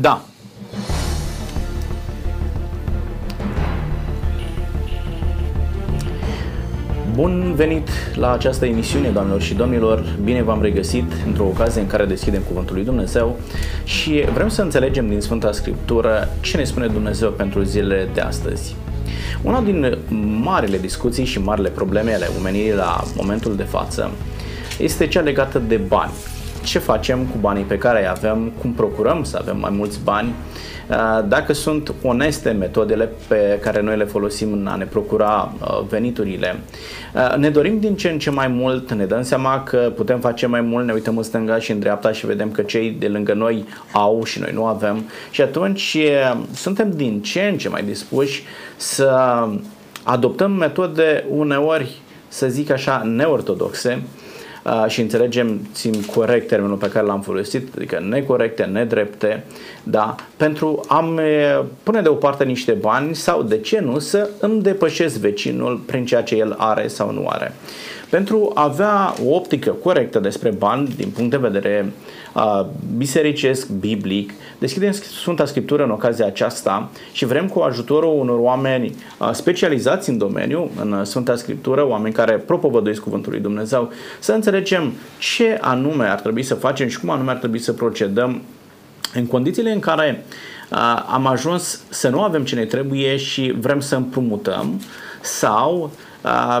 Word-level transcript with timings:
Da. 0.00 0.22
Bun 7.14 7.52
venit 7.56 7.88
la 8.14 8.32
această 8.32 8.66
emisiune, 8.66 9.08
doamnelor 9.08 9.42
și 9.42 9.54
domnilor. 9.54 10.04
Bine 10.24 10.42
v-am 10.42 10.62
regăsit 10.62 11.12
într-o 11.26 11.44
ocazie 11.44 11.80
în 11.80 11.86
care 11.86 12.04
deschidem 12.04 12.42
Cuvântul 12.42 12.74
lui 12.74 12.84
Dumnezeu 12.84 13.36
și 13.84 14.24
vrem 14.34 14.48
să 14.48 14.62
înțelegem 14.62 15.08
din 15.08 15.20
Sfânta 15.20 15.52
Scriptură 15.52 16.28
ce 16.40 16.56
ne 16.56 16.64
spune 16.64 16.86
Dumnezeu 16.86 17.30
pentru 17.30 17.62
zilele 17.62 18.08
de 18.14 18.20
astăzi. 18.20 18.76
Una 19.42 19.60
din 19.60 19.98
marile 20.42 20.78
discuții 20.78 21.24
și 21.24 21.40
marile 21.40 21.68
probleme 21.68 22.14
ale 22.14 22.28
omenirii 22.38 22.74
la 22.74 23.04
momentul 23.16 23.56
de 23.56 23.62
față 23.62 24.10
este 24.78 25.06
cea 25.06 25.20
legată 25.20 25.62
de 25.68 25.76
bani. 25.76 26.12
Ce 26.68 26.78
facem 26.78 27.18
cu 27.18 27.36
banii 27.40 27.64
pe 27.64 27.78
care 27.78 28.00
îi 28.00 28.08
avem, 28.08 28.52
cum 28.60 28.72
procurăm 28.72 29.24
să 29.24 29.38
avem 29.40 29.58
mai 29.58 29.70
mulți 29.76 29.98
bani, 30.04 30.34
uh, 30.88 31.24
dacă 31.28 31.52
sunt 31.52 31.94
oneste 32.02 32.50
metodele 32.50 33.12
pe 33.28 33.58
care 33.62 33.80
noi 33.80 33.96
le 33.96 34.04
folosim 34.04 34.52
în 34.52 34.66
a 34.66 34.76
ne 34.76 34.84
procura 34.84 35.52
uh, 35.60 35.80
veniturile. 35.88 36.60
Uh, 37.14 37.36
ne 37.36 37.50
dorim 37.50 37.80
din 37.80 37.96
ce 37.96 38.08
în 38.08 38.18
ce 38.18 38.30
mai 38.30 38.48
mult, 38.48 38.92
ne 38.92 39.04
dăm 39.04 39.22
seama 39.22 39.62
că 39.62 39.92
putem 39.96 40.20
face 40.20 40.46
mai 40.46 40.60
mult, 40.60 40.86
ne 40.86 40.92
uităm 40.92 41.16
în 41.16 41.22
stânga 41.22 41.58
și 41.58 41.70
în 41.70 41.78
dreapta 41.78 42.12
și 42.12 42.26
vedem 42.26 42.50
că 42.50 42.62
cei 42.62 42.96
de 42.98 43.08
lângă 43.08 43.32
noi 43.32 43.64
au 43.92 44.24
și 44.24 44.40
noi 44.40 44.50
nu 44.54 44.64
avem 44.64 45.04
și 45.30 45.42
atunci 45.42 45.96
suntem 46.54 46.90
din 46.90 47.22
ce 47.22 47.40
în 47.40 47.58
ce 47.58 47.68
mai 47.68 47.82
dispuși 47.82 48.42
să 48.76 49.46
adoptăm 50.02 50.52
metode 50.52 51.24
uneori, 51.30 52.00
să 52.28 52.48
zic 52.48 52.70
așa, 52.70 53.02
neortodoxe, 53.04 54.02
și 54.86 55.00
înțelegem, 55.00 55.60
țin 55.72 56.04
corect 56.14 56.48
termenul 56.48 56.76
pe 56.76 56.88
care 56.88 57.06
l-am 57.06 57.20
folosit, 57.20 57.68
adică 57.76 58.04
necorecte, 58.08 58.62
nedrepte, 58.62 59.44
da, 59.82 60.14
pentru 60.36 60.84
a 60.88 61.14
pune 61.82 62.00
deoparte 62.00 62.44
niște 62.44 62.72
bani 62.72 63.14
sau, 63.14 63.42
de 63.42 63.58
ce 63.58 63.80
nu, 63.80 63.98
să 63.98 64.30
îmi 64.40 64.62
depășesc 64.62 65.16
vecinul 65.16 65.76
prin 65.76 66.04
ceea 66.04 66.22
ce 66.22 66.34
el 66.36 66.54
are 66.58 66.86
sau 66.86 67.12
nu 67.12 67.26
are. 67.28 67.52
Pentru 68.10 68.50
a 68.54 68.62
avea 68.62 69.14
o 69.26 69.34
optică 69.34 69.70
corectă 69.70 70.18
despre 70.18 70.50
bani 70.50 70.94
din 70.96 71.10
punct 71.10 71.30
de 71.30 71.36
vedere 71.36 71.92
uh, 72.34 72.66
bisericesc, 72.96 73.68
biblic, 73.68 74.32
deschidem 74.58 74.92
Sfânta 74.92 75.44
Scriptură 75.44 75.82
în 75.82 75.90
ocazia 75.90 76.26
aceasta 76.26 76.90
și 77.12 77.24
vrem 77.24 77.48
cu 77.48 77.60
ajutorul 77.60 78.18
unor 78.20 78.38
oameni 78.38 78.94
uh, 79.18 79.30
specializați 79.32 80.08
în 80.08 80.18
domeniu, 80.18 80.70
în 80.80 81.04
Sfânta 81.04 81.36
Scriptură, 81.36 81.86
oameni 81.86 82.14
care 82.14 82.32
propovăduiesc 82.32 83.00
Cuvântul 83.00 83.32
lui 83.32 83.40
Dumnezeu, 83.40 83.90
să 84.18 84.32
înțelegem 84.32 84.92
ce 85.18 85.58
anume 85.60 86.04
ar 86.04 86.20
trebui 86.20 86.42
să 86.42 86.54
facem 86.54 86.88
și 86.88 87.00
cum 87.00 87.10
anume 87.10 87.30
ar 87.30 87.36
trebui 87.36 87.58
să 87.58 87.72
procedăm 87.72 88.42
în 89.14 89.26
condițiile 89.26 89.72
în 89.72 89.80
care 89.80 90.24
uh, 90.70 91.06
am 91.12 91.26
ajuns 91.26 91.80
să 91.88 92.08
nu 92.08 92.22
avem 92.22 92.44
ce 92.44 92.54
ne 92.54 92.64
trebuie 92.64 93.16
și 93.16 93.54
vrem 93.58 93.80
să 93.80 93.96
împrumutăm 93.96 94.80
sau 95.20 95.90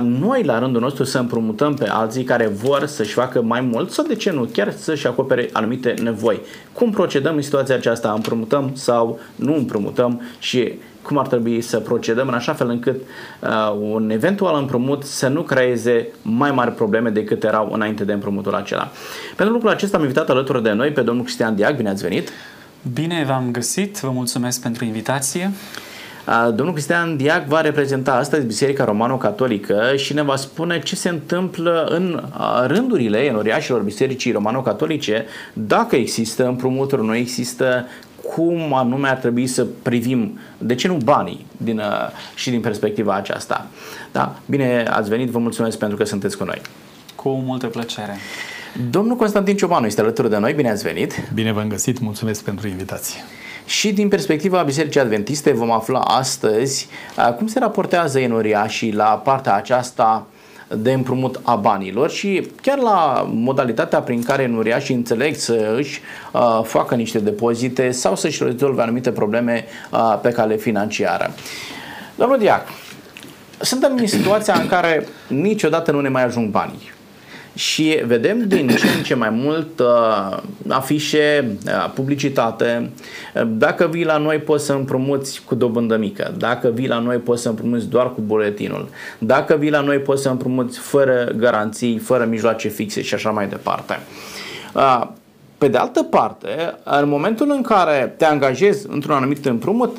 noi 0.02 0.42
la 0.42 0.58
rândul 0.58 0.80
nostru 0.80 1.04
să 1.04 1.18
împrumutăm 1.18 1.74
pe 1.74 1.88
alții 1.88 2.24
care 2.24 2.46
vor 2.46 2.86
să-și 2.86 3.12
facă 3.12 3.42
mai 3.42 3.60
mult 3.60 3.90
sau 3.90 4.04
de 4.04 4.14
ce 4.14 4.30
nu, 4.30 4.48
chiar 4.52 4.72
să-și 4.72 5.06
acopere 5.06 5.48
anumite 5.52 5.94
nevoi. 6.02 6.40
Cum 6.72 6.90
procedăm 6.90 7.36
în 7.36 7.42
situația 7.42 7.74
aceasta? 7.74 8.12
Împrumutăm 8.12 8.70
sau 8.74 9.18
nu 9.36 9.54
împrumutăm 9.54 10.22
și 10.38 10.72
cum 11.02 11.18
ar 11.18 11.26
trebui 11.26 11.60
să 11.60 11.78
procedăm 11.78 12.28
în 12.28 12.34
așa 12.34 12.52
fel 12.52 12.68
încât 12.68 12.96
uh, 13.40 13.76
un 13.80 14.10
eventual 14.10 14.58
împrumut 14.58 15.04
să 15.04 15.28
nu 15.28 15.42
creeze 15.42 16.08
mai 16.22 16.50
mari 16.50 16.72
probleme 16.72 17.10
decât 17.10 17.44
erau 17.44 17.70
înainte 17.72 18.04
de 18.04 18.12
împrumutul 18.12 18.54
acela. 18.54 18.90
Pentru 19.36 19.54
lucrul 19.54 19.72
acesta 19.72 19.96
am 19.96 20.02
invitat 20.02 20.30
alături 20.30 20.62
de 20.62 20.72
noi 20.72 20.90
pe 20.90 21.00
domnul 21.00 21.24
Cristian 21.24 21.54
Diac. 21.54 21.76
Bine 21.76 21.88
ați 21.88 22.02
venit! 22.02 22.30
Bine 22.94 23.24
v-am 23.26 23.50
găsit, 23.50 24.00
vă 24.00 24.10
mulțumesc 24.10 24.62
pentru 24.62 24.84
invitație. 24.84 25.50
Domnul 26.54 26.72
Cristian 26.72 27.16
Diac 27.16 27.46
va 27.46 27.60
reprezenta 27.60 28.12
astăzi 28.12 28.46
Biserica 28.46 28.84
Romano-Catolică 28.84 29.92
și 29.96 30.14
ne 30.14 30.22
va 30.22 30.36
spune 30.36 30.80
ce 30.80 30.96
se 30.96 31.08
întâmplă 31.08 31.86
în 31.90 32.22
rândurile 32.66 33.18
enoriașilor 33.18 33.80
Bisericii 33.80 34.32
Romano-Catolice, 34.32 35.24
dacă 35.52 35.96
există 35.96 36.46
împrumuturi, 36.46 37.04
nu 37.04 37.14
există, 37.14 37.86
cum 38.34 38.74
anume 38.74 39.08
ar 39.08 39.16
trebui 39.16 39.46
să 39.46 39.66
privim, 39.82 40.38
de 40.58 40.74
ce 40.74 40.88
nu 40.88 40.96
banii 41.04 41.46
din, 41.56 41.82
și 42.34 42.50
din 42.50 42.60
perspectiva 42.60 43.14
aceasta. 43.14 43.66
Da? 44.12 44.36
Bine 44.46 44.84
ați 44.90 45.08
venit, 45.08 45.28
vă 45.28 45.38
mulțumesc 45.38 45.78
pentru 45.78 45.96
că 45.96 46.04
sunteți 46.04 46.36
cu 46.36 46.44
noi. 46.44 46.60
Cu 47.14 47.28
multă 47.28 47.66
plăcere. 47.66 48.16
Domnul 48.90 49.16
Constantin 49.16 49.56
Ciobanu 49.56 49.86
este 49.86 50.00
alături 50.00 50.30
de 50.30 50.38
noi, 50.38 50.52
bine 50.52 50.70
ați 50.70 50.82
venit. 50.82 51.12
Bine 51.34 51.52
v-am 51.52 51.68
găsit, 51.68 52.00
mulțumesc 52.00 52.42
pentru 52.44 52.68
invitație. 52.68 53.20
Și 53.68 53.92
din 53.92 54.08
perspectiva 54.08 54.62
Bisericii 54.62 55.00
Adventiste 55.00 55.52
vom 55.52 55.70
afla 55.70 56.00
astăzi 56.00 56.88
cum 57.36 57.46
se 57.46 57.58
raportează 57.58 58.18
enoriașii 58.18 58.92
la 58.92 59.04
partea 59.04 59.54
aceasta 59.54 60.26
de 60.68 60.92
împrumut 60.92 61.40
a 61.42 61.56
banilor 61.56 62.10
și 62.10 62.50
chiar 62.62 62.78
la 62.78 63.28
modalitatea 63.32 64.00
prin 64.00 64.22
care 64.22 64.42
enoriașii 64.42 64.94
înțeleg 64.94 65.34
să 65.34 65.74
își 65.76 66.00
uh, 66.32 66.60
facă 66.62 66.94
niște 66.94 67.18
depozite 67.18 67.90
sau 67.90 68.16
să-și 68.16 68.44
rezolve 68.44 68.82
anumite 68.82 69.10
probleme 69.10 69.64
uh, 69.90 70.18
pe 70.22 70.30
cale 70.30 70.56
financiară. 70.56 71.30
Domnul 72.14 72.38
Diac, 72.38 72.68
suntem 73.60 73.96
în 73.96 74.06
situația 74.06 74.54
în 74.54 74.66
care 74.66 75.06
niciodată 75.26 75.90
nu 75.90 76.00
ne 76.00 76.08
mai 76.08 76.24
ajung 76.24 76.50
banii 76.50 76.96
și 77.58 78.02
vedem 78.06 78.48
din 78.48 78.68
ce 78.68 78.86
în 78.96 79.02
ce 79.02 79.14
mai 79.14 79.30
mult 79.30 79.78
uh, 79.78 80.36
afișe, 80.68 81.56
uh, 81.66 81.90
publicitate. 81.94 82.90
Dacă 83.46 83.86
vii 83.86 84.04
la 84.04 84.16
noi 84.16 84.38
poți 84.38 84.64
să 84.64 84.72
împrumuți 84.72 85.42
cu 85.44 85.54
dobândă 85.54 85.96
mică, 85.96 86.34
dacă 86.36 86.68
vii 86.68 86.88
la 86.88 86.98
noi 86.98 87.16
poți 87.16 87.42
să 87.42 87.48
împrumuți 87.48 87.86
doar 87.86 88.14
cu 88.14 88.20
buletinul, 88.20 88.88
dacă 89.18 89.56
vii 89.56 89.70
la 89.70 89.80
noi 89.80 89.98
poți 89.98 90.22
să 90.22 90.28
împrumuți 90.28 90.78
fără 90.78 91.32
garanții, 91.36 91.98
fără 91.98 92.24
mijloace 92.24 92.68
fixe 92.68 93.02
și 93.02 93.14
așa 93.14 93.30
mai 93.30 93.48
departe. 93.48 94.00
Uh, 94.74 95.06
pe 95.58 95.68
de 95.68 95.78
altă 95.78 96.02
parte, 96.02 96.74
în 96.84 97.08
momentul 97.08 97.50
în 97.50 97.62
care 97.62 98.14
te 98.16 98.24
angajezi 98.24 98.86
într-un 98.88 99.14
anumit 99.14 99.46
împrumut, 99.46 99.96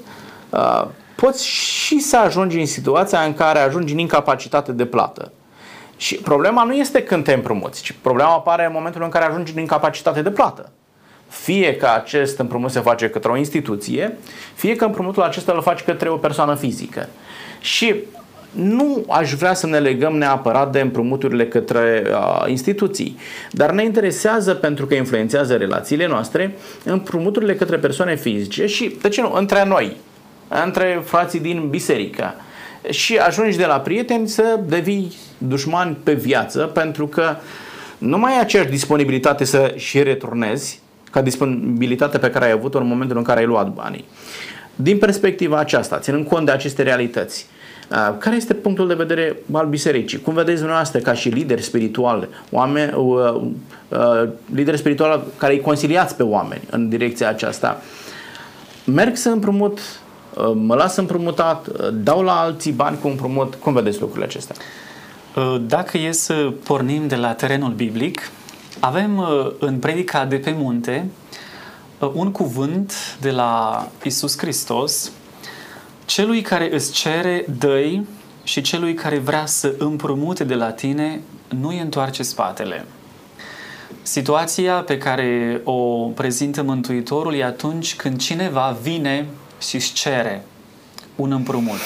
uh, 0.50 0.86
poți 1.16 1.48
și 1.48 2.00
să 2.00 2.18
ajungi 2.18 2.60
în 2.60 2.66
situația 2.66 3.20
în 3.20 3.34
care 3.34 3.60
ajungi 3.60 3.94
în 3.94 4.00
incapacitate 4.00 4.72
de 4.72 4.86
plată. 4.86 5.32
Și 6.00 6.16
problema 6.16 6.64
nu 6.64 6.74
este 6.74 7.04
când 7.04 7.24
te 7.24 7.34
împrumuți, 7.34 7.84
ci 7.84 7.96
problema 8.02 8.34
apare 8.34 8.66
în 8.66 8.72
momentul 8.74 9.04
în 9.04 9.10
care 9.10 9.26
ajungi 9.26 9.52
în 9.56 9.60
incapacitate 9.60 10.22
de 10.22 10.30
plată. 10.30 10.72
Fie 11.28 11.76
că 11.76 11.88
acest 11.96 12.40
împrumut 12.40 12.72
se 12.72 12.80
face 12.80 13.10
către 13.10 13.32
o 13.32 13.38
instituție, 13.38 14.18
fie 14.54 14.76
că 14.76 14.86
împrumutul 14.86 15.24
acesta 15.24 15.52
îl 15.52 15.62
faci 15.62 15.82
către 15.82 16.10
o 16.10 16.16
persoană 16.16 16.56
fizică. 16.56 17.10
Și 17.60 17.96
nu 18.52 19.06
aș 19.10 19.34
vrea 19.34 19.54
să 19.54 19.68
ne 19.68 19.80
legăm 19.80 20.18
neapărat 20.18 20.72
de 20.72 20.80
împrumuturile 20.80 21.48
către 21.48 22.04
uh, 22.12 22.44
instituții, 22.48 23.18
dar 23.52 23.72
ne 23.72 23.84
interesează 23.84 24.54
pentru 24.54 24.86
că 24.86 24.94
influențează 24.94 25.56
relațiile 25.56 26.08
noastre 26.08 26.56
împrumuturile 26.84 27.56
către 27.56 27.78
persoane 27.78 28.16
fizice 28.16 28.66
și, 28.66 28.98
de 29.02 29.10
ce 29.10 29.22
nu, 29.22 29.34
între 29.34 29.66
noi, 29.66 29.98
între 30.66 31.02
frații 31.04 31.40
din 31.40 31.70
biserică. 31.70 32.34
Și 32.90 33.18
ajungi 33.18 33.58
de 33.58 33.66
la 33.66 33.80
prieteni 33.80 34.28
să 34.28 34.60
devii 34.68 35.12
dușmani 35.38 35.98
pe 36.04 36.14
viață 36.14 36.60
pentru 36.60 37.08
că 37.08 37.36
nu 37.98 38.18
mai 38.18 38.34
ai 38.34 38.40
aceeași 38.40 38.70
disponibilitate 38.70 39.44
să 39.44 39.74
și 39.76 40.04
returnezi 40.04 40.82
ca 41.12 41.22
disponibilitate 41.22 42.18
pe 42.18 42.30
care 42.30 42.46
ai 42.46 42.52
avut-o 42.52 42.78
în 42.78 42.88
momentul 42.88 43.18
în 43.18 43.24
care 43.24 43.40
ai 43.40 43.46
luat 43.46 43.74
banii. 43.74 44.06
Din 44.76 44.98
perspectiva 44.98 45.58
aceasta, 45.58 46.00
ținând 46.00 46.28
cont 46.28 46.46
de 46.46 46.52
aceste 46.52 46.84
realități, 46.84 47.46
uh, 47.92 48.16
care 48.18 48.36
este 48.36 48.54
punctul 48.54 48.88
de 48.88 48.94
vedere 48.94 49.36
al 49.52 49.66
bisericii? 49.68 50.22
Cum 50.22 50.34
vedeți 50.34 50.58
dumneavoastră 50.58 51.00
ca 51.00 51.14
și 51.14 51.30
lideri 51.30 51.62
spirituali, 51.62 52.28
oameni, 52.52 52.94
uh, 52.94 53.42
uh, 53.90 54.30
lideri 54.54 54.78
spirituali 54.78 55.22
care 55.38 55.54
îi 55.54 55.62
conciliați 55.62 56.16
pe 56.16 56.24
oameni 56.24 56.62
în 56.70 56.90
direcția 56.90 57.30
aceasta? 57.30 57.82
Merg 58.84 59.16
să 59.16 59.30
împrumut, 59.30 59.78
uh, 59.78 60.09
mă 60.56 60.76
las 60.76 60.96
împrumutat, 60.96 61.68
uh, 61.68 61.88
dau 61.94 62.22
la 62.22 62.40
alții 62.40 62.72
bani 62.72 62.98
cu 63.02 63.08
împrumut. 63.08 63.56
Cum 63.56 63.74
vedeți 63.74 64.00
lucrurile 64.00 64.26
acestea? 64.26 64.56
Uh, 65.36 65.62
dacă 65.68 65.98
e 65.98 66.12
să 66.12 66.54
pornim 66.64 67.08
de 67.08 67.16
la 67.16 67.34
terenul 67.34 67.72
biblic, 67.72 68.32
avem 68.80 69.18
uh, 69.18 69.52
în 69.60 69.80
predica 69.80 70.26
de 70.26 70.36
pe 70.36 70.56
munte 70.58 71.10
uh, 72.00 72.12
un 72.14 72.32
cuvânt 72.32 73.18
de 73.22 73.32
la 73.32 73.88
Isus 74.04 74.38
Hristos, 74.38 75.12
celui 76.06 76.42
care 76.42 76.74
îți 76.74 76.92
cere 76.92 77.46
dăi 77.60 78.06
și 78.44 78.62
celui 78.62 78.94
care 78.94 79.18
vrea 79.18 79.46
să 79.46 79.74
împrumute 79.78 80.44
de 80.44 80.56
la 80.56 80.72
tine 80.72 81.22
nu 81.60 81.68
îi 81.68 81.80
întoarce 81.80 82.24
spatele. 82.24 82.86
Situația 84.02 84.74
pe 84.74 84.98
care 84.98 85.62
o 85.64 86.08
prezintă 86.16 86.64
Mântuitorul 86.64 87.36
e 87.36 87.44
atunci 87.44 87.96
când 87.96 88.20
cineva 88.20 88.78
vine 88.82 89.28
și 89.60 89.76
își 89.76 89.94
cere 89.94 90.44
un 91.16 91.32
împrumut. 91.32 91.80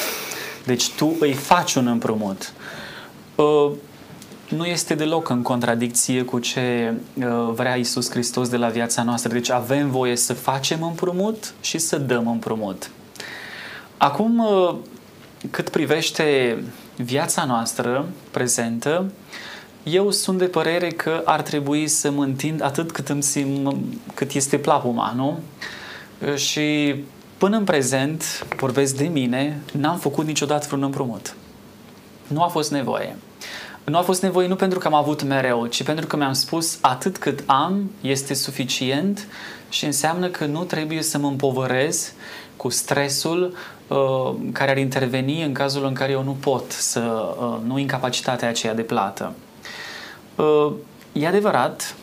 Deci 0.65 0.89
tu 0.89 1.15
îi 1.19 1.33
faci 1.33 1.73
un 1.73 1.87
împrumut. 1.87 2.53
Uh, 3.35 3.71
nu 4.49 4.65
este 4.65 4.95
deloc 4.95 5.29
în 5.29 5.41
contradicție 5.41 6.23
cu 6.23 6.39
ce 6.39 6.93
uh, 7.13 7.25
vrea 7.53 7.75
Isus 7.75 8.09
Hristos 8.09 8.49
de 8.49 8.57
la 8.57 8.67
viața 8.67 9.03
noastră. 9.03 9.33
Deci 9.33 9.49
avem 9.49 9.89
voie 9.89 10.15
să 10.15 10.33
facem 10.33 10.83
împrumut 10.83 11.53
și 11.61 11.77
să 11.77 11.97
dăm 11.97 12.27
împrumut. 12.27 12.89
Acum, 13.97 14.39
uh, 14.39 14.75
cât 15.51 15.69
privește 15.69 16.57
viața 16.95 17.45
noastră 17.45 18.05
prezentă, 18.31 19.11
eu 19.83 20.11
sunt 20.11 20.37
de 20.37 20.45
părere 20.45 20.89
că 20.89 21.21
ar 21.25 21.41
trebui 21.41 21.87
să 21.87 22.11
mă 22.11 22.23
întind 22.23 22.63
atât 22.63 22.91
cât, 22.91 23.09
îmi 23.09 23.23
sim, 23.23 23.77
cât 24.13 24.31
este 24.31 24.57
plapuma, 24.57 25.13
nu? 25.15 25.39
Și 26.35 26.95
până 27.43 27.57
în 27.57 27.63
prezent, 27.63 28.45
vorbesc 28.57 28.95
de 28.95 29.03
mine, 29.03 29.61
n-am 29.73 29.97
făcut 29.97 30.25
niciodată 30.25 30.65
vreun 30.67 30.83
împrumut. 30.83 31.35
Nu 32.27 32.43
a 32.43 32.47
fost 32.47 32.71
nevoie. 32.71 33.15
Nu 33.83 33.97
a 33.97 34.01
fost 34.01 34.21
nevoie 34.21 34.47
nu 34.47 34.55
pentru 34.55 34.79
că 34.79 34.87
am 34.87 34.93
avut 34.93 35.23
mereu, 35.23 35.65
ci 35.65 35.83
pentru 35.83 36.07
că 36.07 36.15
mi-am 36.15 36.33
spus 36.33 36.77
atât 36.81 37.17
cât 37.17 37.43
am 37.45 37.91
este 38.01 38.33
suficient 38.33 39.27
și 39.69 39.85
înseamnă 39.85 40.27
că 40.27 40.45
nu 40.45 40.63
trebuie 40.63 41.01
să 41.01 41.17
mă 41.17 41.27
împovărez 41.27 42.13
cu 42.57 42.69
stresul 42.69 43.55
uh, 43.87 44.35
care 44.51 44.71
ar 44.71 44.77
interveni 44.77 45.43
în 45.43 45.53
cazul 45.53 45.85
în 45.85 45.93
care 45.93 46.11
eu 46.11 46.23
nu 46.23 46.37
pot 46.39 46.71
să, 46.71 47.35
uh, 47.39 47.57
nu 47.65 47.77
incapacitatea 47.77 48.49
aceea 48.49 48.73
de 48.73 48.81
plată. 48.81 49.33
Uh, 50.35 50.71
e 51.11 51.27
adevărat, 51.27 51.95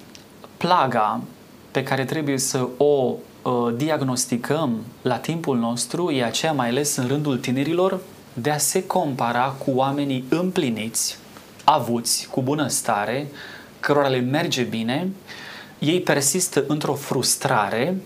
plaga 0.56 1.20
pe 1.70 1.82
care 1.82 2.04
trebuie 2.04 2.38
să 2.38 2.68
o 2.76 2.84
uh, 2.84 3.14
diagnosticăm 3.76 4.84
la 5.02 5.16
timpul 5.16 5.58
nostru 5.58 6.10
e 6.10 6.24
aceea 6.24 6.52
mai 6.52 6.68
ales 6.68 6.96
în 6.96 7.06
rândul 7.06 7.38
tinerilor 7.38 8.00
de 8.32 8.50
a 8.50 8.58
se 8.58 8.86
compara 8.86 9.54
cu 9.58 9.70
oamenii 9.74 10.24
împliniți, 10.28 11.18
avuți, 11.64 12.28
cu 12.30 12.42
bunăstare, 12.42 13.26
cărora 13.80 14.08
le 14.08 14.18
merge 14.18 14.62
bine, 14.62 15.08
ei 15.78 16.00
persistă 16.00 16.64
într-o 16.66 16.94
frustrare, 16.94 17.96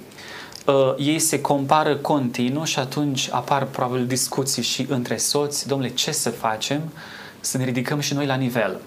uh, 0.67 0.95
ei 0.99 1.19
se 1.19 1.41
compară 1.41 1.97
continuu 1.97 2.65
și 2.65 2.79
atunci 2.79 3.29
apar 3.31 3.65
probabil 3.65 4.07
discuții 4.07 4.63
și 4.63 4.87
între 4.89 5.17
soți, 5.17 5.67
domnule, 5.67 5.91
ce 5.91 6.13
să 6.13 6.31
facem 6.31 6.81
să 7.41 7.59
ne 7.59 7.65
ridicăm 7.65 8.01
și 8.01 8.15
noi 8.15 8.27
la 8.27 8.35
nivel. 8.35 8.81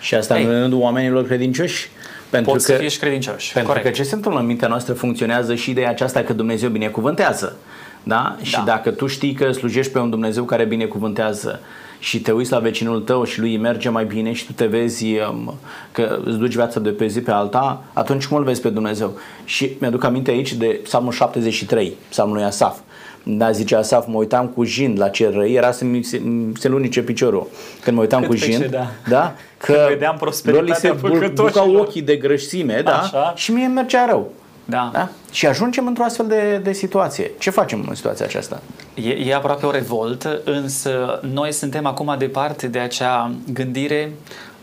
Și 0.00 0.14
asta 0.14 0.38
Ei, 0.38 0.44
în 0.44 0.50
rândul 0.50 0.80
oamenilor 0.80 1.26
credincioși? 1.26 1.90
Pentru 2.30 2.52
Poți 2.52 2.66
că, 2.66 2.72
să 2.72 2.78
fie 2.78 2.88
și 2.88 2.98
credincioși. 2.98 3.52
Pentru 3.52 3.72
Corect. 3.72 3.86
că 3.88 3.92
ce 3.92 4.08
se 4.08 4.14
întâmplă 4.14 4.40
în 4.40 4.46
mintea 4.46 4.68
noastră 4.68 4.94
funcționează 4.94 5.54
și 5.54 5.70
ideea 5.70 5.88
aceasta 5.88 6.22
că 6.22 6.32
Dumnezeu 6.32 6.68
binecuvântează. 6.68 7.56
Da? 8.02 8.36
Și 8.42 8.52
da. 8.52 8.62
dacă 8.66 8.90
tu 8.90 9.06
știi 9.06 9.32
că 9.32 9.52
slujești 9.52 9.92
pe 9.92 9.98
un 9.98 10.10
Dumnezeu 10.10 10.44
care 10.44 10.64
binecuvântează 10.64 11.60
și 11.98 12.20
te 12.20 12.32
uiți 12.32 12.52
la 12.52 12.58
vecinul 12.58 13.00
tău 13.00 13.24
și 13.24 13.40
lui 13.40 13.56
merge 13.56 13.88
mai 13.88 14.04
bine 14.04 14.32
și 14.32 14.46
tu 14.46 14.52
te 14.52 14.66
vezi 14.66 15.06
um, 15.06 15.54
că 15.92 16.18
îți 16.24 16.36
duci 16.36 16.54
viața 16.54 16.80
de 16.80 16.90
pe 16.90 17.06
zi 17.06 17.20
pe 17.20 17.30
alta, 17.30 17.84
atunci 17.92 18.26
cum 18.26 18.36
îl 18.36 18.44
vezi 18.44 18.60
pe 18.60 18.68
Dumnezeu? 18.68 19.18
Și 19.44 19.70
mi-aduc 19.78 20.04
aminte 20.04 20.30
aici 20.30 20.52
de 20.52 20.80
Psalmul 20.82 21.12
73, 21.12 21.92
Psalmul 22.08 22.34
lui 22.34 22.44
Asaf. 22.44 22.78
Da, 23.22 23.50
zice 23.50 23.76
Asaf, 23.76 24.06
mă 24.06 24.16
uitam 24.16 24.46
cu 24.46 24.64
jind 24.64 24.98
la 24.98 25.08
cer 25.08 25.32
răi, 25.32 25.52
era 25.54 25.72
să 25.72 25.84
mi 25.84 26.02
se, 26.02 26.22
se 26.58 26.68
lunice 26.68 27.02
piciorul. 27.02 27.46
Când 27.82 27.96
mă 27.96 28.02
uitam 28.02 28.20
Cât 28.20 28.28
cu 28.28 28.36
jind, 28.36 28.64
da. 28.64 28.90
da, 29.08 29.34
că 29.56 29.72
Când 29.72 29.88
vedeam 29.88 30.16
prosperitatea 30.16 30.74
se 30.74 31.30
bucau 31.34 31.74
ochii 31.74 32.02
de 32.02 32.16
grăsime, 32.16 32.80
da, 32.84 32.98
Așa. 32.98 33.32
și 33.36 33.52
mie 33.52 33.66
mergea 33.66 34.06
rău. 34.06 34.32
Da. 34.64 34.90
da? 34.92 35.08
Și 35.30 35.46
ajungem 35.46 35.86
într-o 35.86 36.04
astfel 36.04 36.26
de, 36.26 36.60
de 36.62 36.72
situație. 36.72 37.30
Ce 37.38 37.50
facem 37.50 37.84
în 37.88 37.94
situația 37.94 38.24
aceasta? 38.24 38.60
E, 38.94 39.08
e 39.08 39.34
aproape 39.34 39.66
o 39.66 39.70
revoltă, 39.70 40.40
însă 40.44 41.20
noi 41.32 41.52
suntem 41.52 41.86
acum 41.86 42.14
departe 42.18 42.66
de 42.66 42.78
acea 42.78 43.30
gândire 43.52 44.12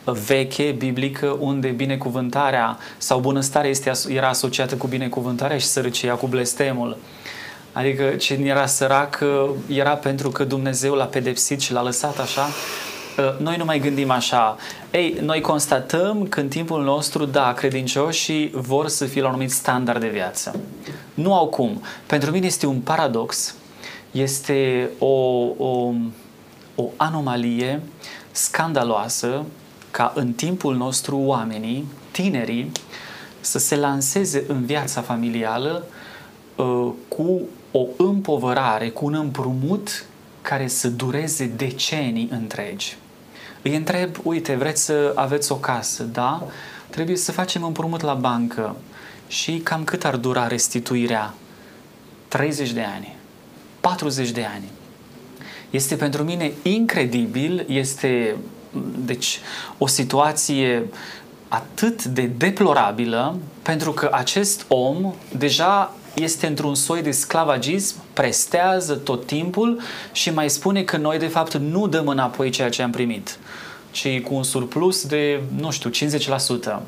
veche, 0.04 0.76
biblică, 0.78 1.36
unde 1.40 1.68
binecuvântarea 1.68 2.78
sau 2.98 3.20
bunăstarea 3.20 3.70
este, 3.70 3.92
era 4.10 4.28
asociată 4.28 4.76
cu 4.76 4.88
binecuvântarea 4.88 5.58
și 5.58 5.66
sărăcia 5.66 6.14
cu 6.14 6.28
blestemul. 6.28 6.98
Adică 7.78 8.10
cine 8.10 8.48
era 8.48 8.66
sărac 8.66 9.24
era 9.68 9.96
pentru 9.96 10.30
că 10.30 10.44
Dumnezeu 10.44 10.94
l-a 10.94 11.06
pedepsit 11.06 11.62
și 11.62 11.72
l-a 11.72 11.82
lăsat 11.82 12.20
așa. 12.20 12.48
Ă, 13.18 13.36
noi 13.40 13.58
nu 13.58 13.66
mai 13.66 13.80
gândim 13.80 14.10
așa. 14.10 14.58
Ei, 14.92 15.18
noi 15.22 15.42
constatăm 15.42 16.28
că 16.28 16.40
în 16.40 16.48
timpul 16.48 16.84
nostru, 16.84 17.26
da, 17.26 17.54
credincioșii 17.54 18.50
vor 18.54 18.88
să 18.88 19.06
fie 19.06 19.22
la 19.22 19.28
un 19.28 19.34
anumit 19.34 19.52
standard 19.52 20.00
de 20.00 20.08
viață. 20.08 20.60
Nu 21.14 21.34
au 21.34 21.48
cum. 21.48 21.82
Pentru 22.06 22.32
mine 22.32 22.46
este 22.46 22.66
un 22.66 22.80
paradox, 22.80 23.56
este 24.12 24.90
o, 24.98 25.08
o, 25.58 25.92
o 26.76 26.90
anomalie 26.96 27.82
scandaloasă 28.32 29.44
ca 29.92 30.12
în 30.16 30.32
timpul 30.32 30.76
nostru 30.76 31.18
oamenii, 31.18 31.88
tinerii, 32.12 32.72
să 33.40 33.60
se 33.60 33.76
lanseze 33.76 34.44
în 34.48 34.66
viața 34.66 35.02
familială 35.02 35.84
uh, 36.56 36.90
cu 37.08 37.42
o 37.78 38.04
împovărare, 38.04 38.90
cu 38.90 39.06
un 39.06 39.14
împrumut 39.14 40.06
care 40.42 40.68
să 40.68 40.90
dureze 40.90 41.46
decenii 41.46 42.30
întregi. 42.32 42.98
Îi 43.62 43.76
întreb, 43.76 44.16
uite, 44.24 44.56
vreți 44.56 44.84
să 44.84 45.12
aveți 45.16 45.52
o 45.52 45.56
casă, 45.56 46.04
da? 46.04 46.44
Trebuie 46.90 47.16
să 47.16 47.32
facem 47.32 47.64
împrumut 47.64 48.02
la 48.02 48.14
bancă. 48.14 48.76
Și 49.28 49.58
cam 49.58 49.84
cât 49.84 50.06
ar 50.06 50.16
dura 50.16 50.48
restituirea? 50.48 51.34
30 52.28 52.72
de 52.72 52.86
ani, 52.96 53.16
40 53.80 54.30
de 54.30 54.48
ani. 54.54 54.66
Este 55.70 55.96
pentru 55.96 56.24
mine 56.24 56.52
incredibil, 56.62 57.66
este 57.68 58.36
deci 59.06 59.40
o 59.78 59.88
situație 59.88 60.86
atât 61.48 62.04
de 62.04 62.22
deplorabilă 62.38 63.38
pentru 63.62 63.92
că 63.92 64.10
acest 64.12 64.66
om 64.68 65.14
deja 65.38 65.94
este 66.22 66.48
într-un 66.48 66.76
soi 66.76 67.02
de 67.02 67.12
sclavagism, 67.12 67.96
prestează 68.14 68.94
tot 68.94 69.26
timpul 69.26 69.80
și 70.12 70.34
mai 70.34 70.50
spune 70.50 70.84
că 70.84 70.98
noi 70.98 71.18
de 71.18 71.28
fapt 71.28 71.56
nu 71.56 71.88
dăm 71.88 72.08
înapoi 72.08 72.50
ceea 72.50 72.70
ce 72.70 72.82
am 72.82 72.92
primit, 72.92 73.40
ci 73.92 74.22
cu 74.22 74.34
un 74.34 74.44
surplus 74.44 75.06
de, 75.06 75.42
nu 75.60 75.72
știu, 75.72 75.90
50%. 75.90 76.80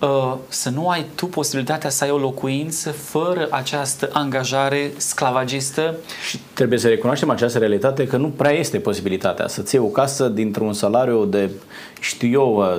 Uh, 0.00 0.34
să 0.48 0.70
nu 0.70 0.88
ai 0.88 1.06
tu 1.14 1.26
posibilitatea 1.26 1.90
să 1.90 2.04
ai 2.04 2.10
o 2.10 2.16
locuință 2.16 2.90
fără 2.90 3.48
această 3.50 4.10
angajare 4.12 4.92
sclavagistă. 4.96 5.94
Și 6.28 6.40
trebuie 6.52 6.78
să 6.78 6.88
recunoaștem 6.88 7.30
această 7.30 7.58
realitate 7.58 8.06
că 8.06 8.16
nu 8.16 8.28
prea 8.28 8.52
este 8.52 8.78
posibilitatea 8.78 9.48
să-ți 9.48 9.74
iei 9.74 9.84
o 9.84 9.88
casă 9.88 10.28
dintr-un 10.28 10.72
salariu 10.72 11.24
de, 11.24 11.50
știu 12.00 12.28
eu, 12.28 12.78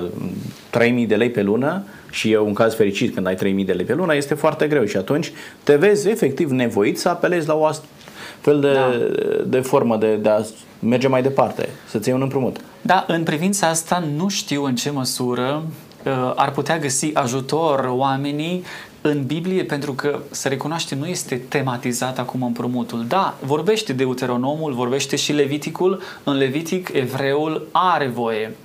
3000 0.69 1.03
uh, 1.03 1.09
de 1.09 1.15
lei 1.15 1.29
pe 1.29 1.41
lună 1.41 1.83
și 2.15 2.31
e 2.31 2.37
un 2.37 2.53
caz 2.53 2.75
fericit 2.75 3.13
când 3.13 3.27
ai 3.27 3.35
3000 3.35 3.65
de 3.65 3.73
lei 3.73 3.85
pe 3.85 3.93
lună, 3.93 4.15
este 4.15 4.33
foarte 4.33 4.67
greu 4.67 4.85
și 4.85 4.97
atunci 4.97 5.31
te 5.63 5.75
vezi 5.75 6.09
efectiv 6.09 6.49
nevoit 6.49 6.99
să 6.99 7.09
apelezi 7.09 7.47
la 7.47 7.53
o 7.53 7.69
fel 8.39 8.59
de, 8.59 8.73
da. 8.73 8.91
de 9.45 9.59
formă 9.59 9.97
de, 9.97 10.15
de 10.15 10.29
a 10.29 10.41
merge 10.79 11.07
mai 11.07 11.21
departe, 11.21 11.69
să-ți 11.87 12.07
iei 12.07 12.17
un 12.17 12.23
împrumut. 12.23 12.57
Da, 12.81 13.05
în 13.07 13.23
privința 13.23 13.67
asta 13.67 14.03
nu 14.15 14.29
știu 14.29 14.63
în 14.63 14.75
ce 14.75 14.89
măsură 14.89 15.63
uh, 16.05 16.31
ar 16.35 16.51
putea 16.51 16.77
găsi 16.77 17.13
ajutor 17.13 17.85
oamenii 17.89 18.63
în 19.01 19.23
Biblie, 19.25 19.63
pentru 19.63 19.93
că, 19.93 20.19
să 20.29 20.47
recunoaște, 20.47 20.95
nu 20.95 21.05
este 21.05 21.41
tematizat 21.47 22.19
acum 22.19 22.43
împrumutul. 22.43 23.05
Da, 23.07 23.37
vorbește 23.43 23.93
Deuteronomul, 23.93 24.73
vorbește 24.73 25.15
și 25.15 25.31
Leviticul. 25.31 26.01
În 26.23 26.37
Levitic, 26.37 26.89
evreul 26.93 27.67
are 27.71 28.07
voie 28.07 28.55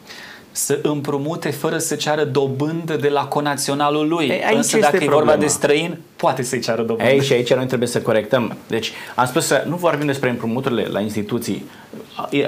să 0.52 0.78
împrumute 0.82 1.50
fără 1.50 1.78
să 1.78 1.94
ceară 1.94 2.24
dobândă 2.24 2.96
de 2.96 3.08
la 3.08 3.24
conaționalul 3.24 4.08
lui. 4.08 4.28
Ei, 4.28 4.44
aici 4.44 4.56
Însă 4.56 4.78
dacă 4.78 4.96
e 4.96 4.98
problema. 4.98 5.24
vorba 5.24 5.36
de 5.36 5.46
străin, 5.46 5.98
poate 6.16 6.42
să-i 6.42 6.60
ceară 6.60 6.82
dobândă. 6.82 7.10
Ei, 7.10 7.22
și 7.22 7.32
aici 7.32 7.54
noi 7.54 7.66
trebuie 7.66 7.88
să 7.88 8.00
corectăm. 8.00 8.56
Deci 8.66 8.92
am 9.14 9.26
spus 9.26 9.46
să 9.46 9.64
nu 9.68 9.76
vorbim 9.76 10.06
despre 10.06 10.28
împrumuturile 10.30 10.86
la 10.90 11.00
instituții. 11.00 11.64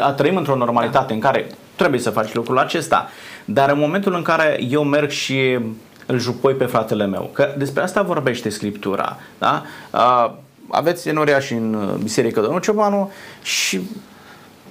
A, 0.01 0.13
trăim 0.13 0.37
într-o 0.37 0.57
normalitate 0.57 1.07
da. 1.09 1.15
în 1.15 1.21
care 1.21 1.47
trebuie 1.77 2.01
să 2.01 2.11
faci 2.11 2.35
lucrul 2.35 2.59
acesta. 2.59 3.09
Dar 3.45 3.71
în 3.71 3.79
momentul 3.79 4.15
în 4.15 4.23
care 4.23 4.59
eu 4.71 4.83
merg 4.83 5.11
și 5.11 5.59
îl 6.07 6.19
jupoi 6.19 6.55
pe 6.55 6.65
fratele 6.65 7.07
meu, 7.07 7.31
că 7.33 7.55
despre 7.59 7.83
asta 7.83 8.03
vorbește 8.03 8.49
Scriptura, 8.49 9.19
da? 9.39 9.63
A, 9.91 10.39
aveți 10.69 11.09
enoria 11.09 11.41
și 11.41 11.53
în 11.53 11.99
biserică 12.03 12.41
Domnul 12.41 12.61
Ciobanu 12.61 13.11
și 13.43 13.81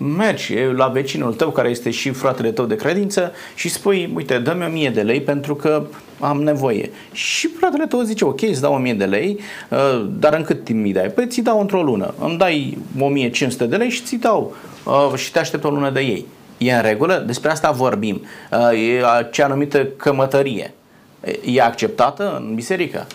mergi 0.01 0.55
la 0.75 0.87
vecinul 0.87 1.33
tău 1.33 1.49
care 1.49 1.69
este 1.69 1.89
și 1.89 2.09
fratele 2.09 2.51
tău 2.51 2.65
de 2.65 2.75
credință 2.75 3.31
și 3.55 3.69
spui, 3.69 4.11
uite, 4.15 4.37
dă-mi 4.37 4.65
1000 4.65 4.89
de 4.89 5.01
lei 5.01 5.21
pentru 5.21 5.55
că 5.55 5.85
am 6.19 6.43
nevoie. 6.43 6.91
Și 7.11 7.47
fratele 7.47 7.85
tău 7.85 8.01
zice, 8.01 8.25
ok, 8.25 8.41
îți 8.41 8.61
dau 8.61 8.73
1000 8.73 8.93
de 8.93 9.05
lei, 9.05 9.39
uh, 9.69 10.07
dar 10.19 10.33
în 10.33 10.43
cât 10.43 10.63
timp 10.63 10.83
mi 10.83 10.93
dai? 10.93 11.07
Păi 11.07 11.27
ți 11.27 11.41
dau 11.41 11.59
într-o 11.59 11.83
lună. 11.83 12.13
Îmi 12.19 12.37
dai 12.37 12.77
1500 12.99 13.65
de 13.65 13.75
lei 13.75 13.89
și 13.89 14.03
ți 14.03 14.15
dau 14.15 14.55
uh, 14.85 15.13
și 15.15 15.31
te 15.31 15.39
aștept 15.39 15.63
o 15.63 15.69
lună 15.69 15.89
de 15.89 15.99
ei. 15.99 16.25
E 16.57 16.73
în 16.73 16.81
regulă? 16.81 17.23
Despre 17.27 17.51
asta 17.51 17.71
vorbim. 17.71 18.21
Uh, 18.51 18.97
e 18.97 19.05
acea 19.17 19.45
anumită 19.45 19.85
cămătărie. 19.85 20.73
E 21.45 21.61
acceptată 21.61 22.41
în 22.45 22.55
biserică? 22.55 23.07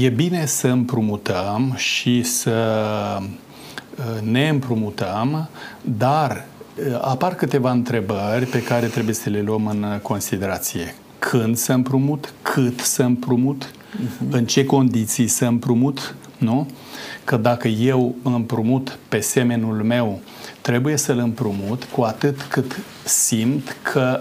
E 0.00 0.08
bine 0.08 0.46
să 0.46 0.66
împrumutăm 0.66 1.74
și 1.76 2.22
să 2.22 2.52
ne 4.30 4.48
împrumutăm, 4.48 5.48
dar 5.80 6.44
apar 7.00 7.34
câteva 7.34 7.70
întrebări 7.70 8.46
pe 8.46 8.62
care 8.62 8.86
trebuie 8.86 9.14
să 9.14 9.30
le 9.30 9.40
luăm 9.40 9.66
în 9.66 9.98
considerație. 10.02 10.94
Când 11.18 11.56
să 11.56 11.72
împrumut, 11.72 12.32
cât 12.42 12.80
să 12.80 13.02
împrumut, 13.02 13.66
uh-huh. 13.66 14.30
în 14.30 14.46
ce 14.46 14.64
condiții 14.64 15.26
să 15.26 15.44
împrumut, 15.44 16.14
nu? 16.38 16.66
Că 17.24 17.36
dacă 17.36 17.68
eu 17.68 18.14
împrumut 18.22 18.98
pe 19.08 19.20
semenul 19.20 19.82
meu, 19.82 20.20
trebuie 20.60 20.96
să-l 20.96 21.18
împrumut 21.18 21.84
cu 21.84 22.02
atât 22.02 22.42
cât 22.42 22.78
simt 23.04 23.76
că 23.82 24.20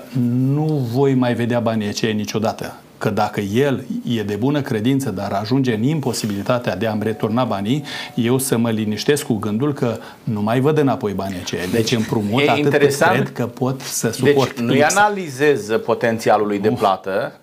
nu 0.54 0.88
voi 0.94 1.14
mai 1.14 1.34
vedea 1.34 1.60
banii 1.60 1.88
aceia 1.88 2.14
niciodată 2.14 2.76
că 3.02 3.10
dacă 3.10 3.40
el 3.40 3.86
e 4.08 4.24
de 4.24 4.36
bună 4.36 4.62
credință, 4.62 5.10
dar 5.10 5.32
ajunge 5.32 5.74
în 5.74 5.84
imposibilitatea 5.84 6.76
de 6.76 6.88
a-mi 6.88 7.04
returna 7.04 7.44
banii, 7.44 7.84
eu 8.16 8.38
să 8.38 8.58
mă 8.58 8.70
liniștesc 8.70 9.24
cu 9.26 9.34
gândul 9.34 9.74
că 9.74 9.98
nu 10.24 10.42
mai 10.42 10.60
văd 10.60 10.78
înapoi 10.78 11.14
banii 11.14 11.40
aceia. 11.42 11.62
Deci, 11.62 11.72
deci 11.72 11.92
împrumut 11.92 12.48
atât 12.48 12.64
interesant. 12.64 13.14
cred 13.14 13.32
că 13.32 13.46
pot 13.46 13.82
să 13.82 14.08
deci 14.08 14.16
suport 14.16 14.60
Deci 14.60 14.66
nu 14.66 14.86
analizez 14.98 15.68
potențialul 15.86 16.48
lui 16.48 16.60
de 16.60 16.70
plată, 16.70 17.40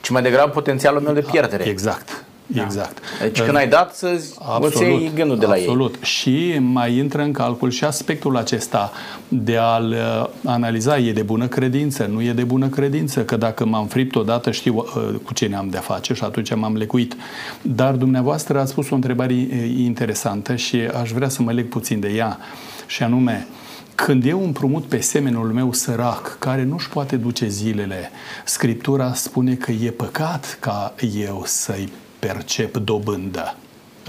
ci 0.00 0.08
mai 0.08 0.22
degrabă 0.22 0.50
potențialul 0.50 1.00
meu 1.00 1.14
de 1.14 1.20
pierdere. 1.20 1.64
Exact. 1.64 2.24
Da. 2.46 2.62
Exact. 2.62 2.98
Deci 3.20 3.40
când 3.40 3.56
ai 3.56 3.68
dat 3.68 3.94
să 3.94 4.20
absolut, 4.38 4.74
îți 4.74 4.82
iei 4.82 5.10
gândul 5.14 5.38
de 5.38 5.46
la 5.46 5.52
absolut. 5.52 5.94
ei. 5.94 6.00
Și 6.02 6.58
mai 6.58 6.96
intră 6.96 7.22
în 7.22 7.32
calcul 7.32 7.70
și 7.70 7.84
aspectul 7.84 8.36
acesta 8.36 8.92
de 9.28 9.56
a-l 9.56 9.90
uh, 9.90 10.28
analiza. 10.44 10.98
E 10.98 11.12
de 11.12 11.22
bună 11.22 11.46
credință, 11.46 12.04
nu 12.12 12.22
e 12.22 12.32
de 12.32 12.44
bună 12.44 12.68
credință, 12.68 13.24
că 13.24 13.36
dacă 13.36 13.64
m-am 13.64 13.86
fript 13.86 14.14
odată 14.14 14.50
știu 14.50 14.76
uh, 14.76 15.14
cu 15.24 15.34
ce 15.34 15.46
ne-am 15.46 15.68
de 15.68 15.78
face 15.78 16.14
și 16.14 16.24
atunci 16.24 16.54
m-am 16.54 16.76
lecuit. 16.76 17.16
Dar 17.62 17.94
dumneavoastră 17.94 18.60
ați 18.60 18.70
spus 18.70 18.90
o 18.90 18.94
întrebare 18.94 19.32
uh, 19.32 19.74
interesantă 19.76 20.56
și 20.56 20.76
aș 20.76 21.10
vrea 21.10 21.28
să 21.28 21.42
mă 21.42 21.52
leg 21.52 21.68
puțin 21.68 22.00
de 22.00 22.08
ea. 22.08 22.38
Și 22.86 23.02
anume, 23.02 23.46
când 23.94 24.26
eu 24.26 24.44
împrumut 24.44 24.84
pe 24.84 25.00
semenul 25.00 25.52
meu 25.52 25.72
sărac, 25.72 26.36
care 26.38 26.64
nu-și 26.64 26.88
poate 26.88 27.16
duce 27.16 27.48
zilele, 27.48 28.10
Scriptura 28.44 29.12
spune 29.14 29.54
că 29.54 29.72
e 29.72 29.90
păcat 29.90 30.56
ca 30.60 30.94
eu 31.18 31.42
să-i 31.44 31.88
percep 32.18 32.76
dobândă 32.76 33.56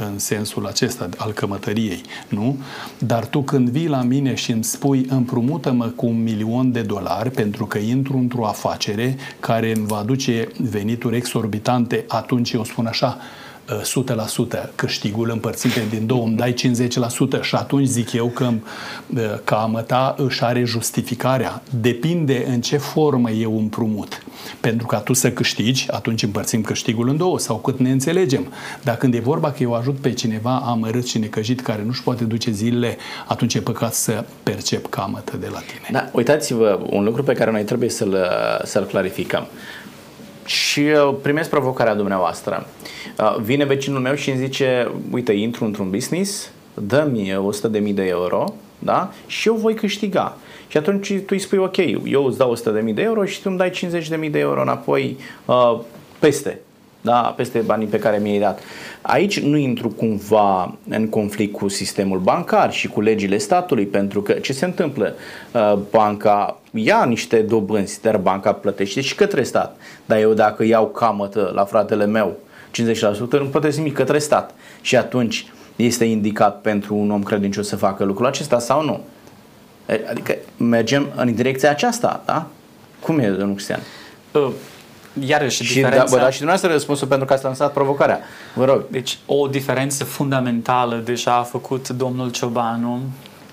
în 0.06 0.20
sensul 0.20 0.66
acesta 0.66 1.10
al 1.18 1.32
cămătăriei, 1.32 2.02
nu? 2.28 2.58
Dar 2.98 3.26
tu 3.26 3.42
când 3.42 3.70
vii 3.70 3.88
la 3.88 4.02
mine 4.02 4.36
și 4.36 4.52
îmi 4.52 4.64
spui 4.64 5.06
împrumută-mă 5.10 5.86
cu 5.86 6.06
un 6.06 6.24
milion 6.24 6.72
de 6.72 6.82
dolari 6.82 7.32
pentru 7.32 7.66
că 7.66 7.78
intru 7.78 8.18
într-o 8.18 8.46
afacere 8.46 9.18
care 9.40 9.76
îmi 9.76 9.88
va 9.88 9.98
aduce 9.98 10.48
venituri 10.58 11.16
exorbitante, 11.16 12.06
atunci 12.08 12.52
eu 12.52 12.64
spun 12.64 12.86
așa, 12.86 13.18
100% 13.68 14.70
câștigul 14.76 15.30
împărțit 15.30 15.72
din 15.90 16.06
două, 16.06 16.26
îmi 16.26 16.36
dai 16.36 16.54
50% 16.54 17.42
și 17.42 17.56
atunci 17.56 17.88
zic 17.88 18.14
eu 18.14 18.28
că 18.28 18.52
camă 19.44 19.82
ta 19.82 20.16
își 20.18 20.44
are 20.44 20.64
justificarea. 20.64 21.62
Depinde 21.82 22.46
în 22.48 22.62
ce 22.62 22.78
formă 22.78 23.30
eu 23.30 23.58
împrumut. 23.58 24.24
Pentru 24.60 24.88
ca 24.88 24.98
tu 24.98 25.14
să 25.14 25.32
câștigi, 25.32 25.92
atunci 25.92 26.24
împărțim 26.24 26.62
câștigul 26.62 27.10
în 27.10 27.18
două 27.18 27.40
sau 27.40 27.58
cât 27.58 27.80
ne 27.80 27.92
înțelegem. 27.92 28.54
Dar 28.84 28.96
când 28.96 29.14
e 29.14 29.20
vorba 29.20 29.52
că 29.52 29.64
eu 29.64 29.74
ajut 29.74 29.98
pe 29.98 30.14
cineva 30.14 30.56
amărât 30.66 31.08
și 31.08 31.18
necăjit 31.18 31.62
care 31.62 31.84
nu-și 31.86 32.04
poate 32.04 32.24
duce 32.24 32.52
zilele, 32.52 32.98
atunci 33.28 33.54
e 33.54 33.60
păcat 33.60 33.94
să 33.94 34.26
percep 34.44 34.90
camătă 34.90 35.38
de 35.38 35.48
la 35.52 35.60
tine. 35.60 35.88
Da, 35.92 36.10
uitați-vă, 36.14 36.80
un 36.90 37.04
lucru 37.04 37.24
pe 37.24 37.34
care 37.34 37.52
noi 37.52 37.64
trebuie 37.64 37.90
să-l, 37.90 38.18
să-l 38.64 38.86
clarificăm 38.86 39.48
și 40.48 40.80
uh, 40.80 41.16
primesc 41.22 41.50
provocarea 41.50 41.96
dumneavoastră. 41.96 42.68
Uh, 43.20 43.36
vine 43.42 43.66
vecinul 43.66 44.00
meu 44.00 44.14
și 44.16 44.30
îmi 44.30 44.40
zice, 44.40 44.92
uite, 45.12 45.34
intru 45.34 45.66
într-un 45.66 45.90
business, 45.90 46.52
dă-mi 46.74 47.34
100.000 47.88 47.94
de 47.94 48.04
euro, 48.04 48.54
da? 48.80 49.14
Și 49.28 49.48
eu 49.48 49.56
voi 49.56 49.74
câștiga. 49.74 50.38
Și 50.68 50.78
atunci 50.78 51.14
tu 51.14 51.26
îi 51.30 51.40
spui, 51.40 51.58
ok, 51.58 51.78
eu 52.04 52.26
îți 52.26 52.38
dau 52.38 52.56
100.000 52.56 52.94
de 52.94 53.02
euro 53.02 53.26
și 53.26 53.42
tu 53.42 53.50
îmi 53.50 53.58
dai 53.58 53.70
50.000 53.70 54.32
de 54.32 54.40
euro 54.40 54.62
înapoi 54.62 55.18
uh, 55.46 55.80
peste 56.20 56.60
da, 57.08 57.34
peste 57.36 57.60
banii 57.60 57.88
pe 57.88 58.00
care 58.00 58.18
mi-ai 58.18 58.40
dat. 58.40 58.60
Aici 59.02 59.40
nu 59.40 59.58
intru 59.58 59.90
cumva 59.90 60.76
în 60.90 61.08
conflict 61.10 61.56
cu 61.56 61.68
sistemul 61.68 62.20
bancar 62.20 62.72
și 62.72 62.88
cu 62.88 63.02
legile 63.02 63.38
statului, 63.38 63.86
pentru 63.86 64.22
că 64.22 64.34
ce 64.34 64.54
se 64.54 64.66
întâmplă? 64.66 65.16
Uh, 65.52 65.78
banca 65.92 66.60
ia 66.72 67.06
niște 67.06 67.38
dobânzi, 67.38 68.02
dar 68.02 68.18
banca 68.18 68.52
plătește 68.52 69.02
și 69.02 69.16
către 69.16 69.44
stat. 69.44 69.78
Dar 70.06 70.20
eu 70.20 70.34
dacă 70.34 70.64
iau 70.64 70.88
camătă 70.88 71.52
la 71.56 71.66
fratele 71.66 72.06
meu 72.06 72.38
50%, 72.72 73.18
nu 73.32 73.46
plătesc 73.52 73.78
nimic 73.78 73.94
către 73.94 74.20
stat. 74.20 74.54
Și 74.82 74.96
atunci 74.96 75.46
este 75.76 76.06
indicat 76.06 76.62
pentru 76.62 76.96
un 76.96 77.12
om 77.12 77.24
credincios 77.24 77.68
să 77.68 77.76
facă 77.76 78.04
lucrul 78.04 78.26
acesta 78.26 78.60
sau 78.60 78.84
nu? 78.84 79.00
Adică 80.10 80.36
mergem 80.58 81.08
în 81.16 81.36
direcția 81.36 81.70
aceasta, 81.70 82.24
da? 82.26 82.48
Cum 83.00 83.20
e, 83.20 83.28
domnul 83.28 83.54
Cristian? 83.54 83.80
Uh 84.32 84.52
iarăși 85.20 85.64
și 85.64 85.74
diferența... 85.74 86.04
Da, 86.04 86.10
bă, 86.10 86.18
da, 86.18 86.30
și 86.30 86.38
dumneavoastră 86.38 86.72
răspunsul 86.72 87.08
pentru 87.08 87.26
că 87.26 87.34
ați 87.34 87.44
lansat 87.44 87.74
provocarea. 87.74 88.20
Vă 88.54 88.66
rog. 88.66 88.86
Deci 88.90 89.18
o 89.26 89.48
diferență 89.48 90.04
fundamentală 90.04 91.02
deja 91.06 91.36
a 91.36 91.44
făcut 91.44 91.90
domnul 91.90 92.32
Ciobanu 92.32 93.02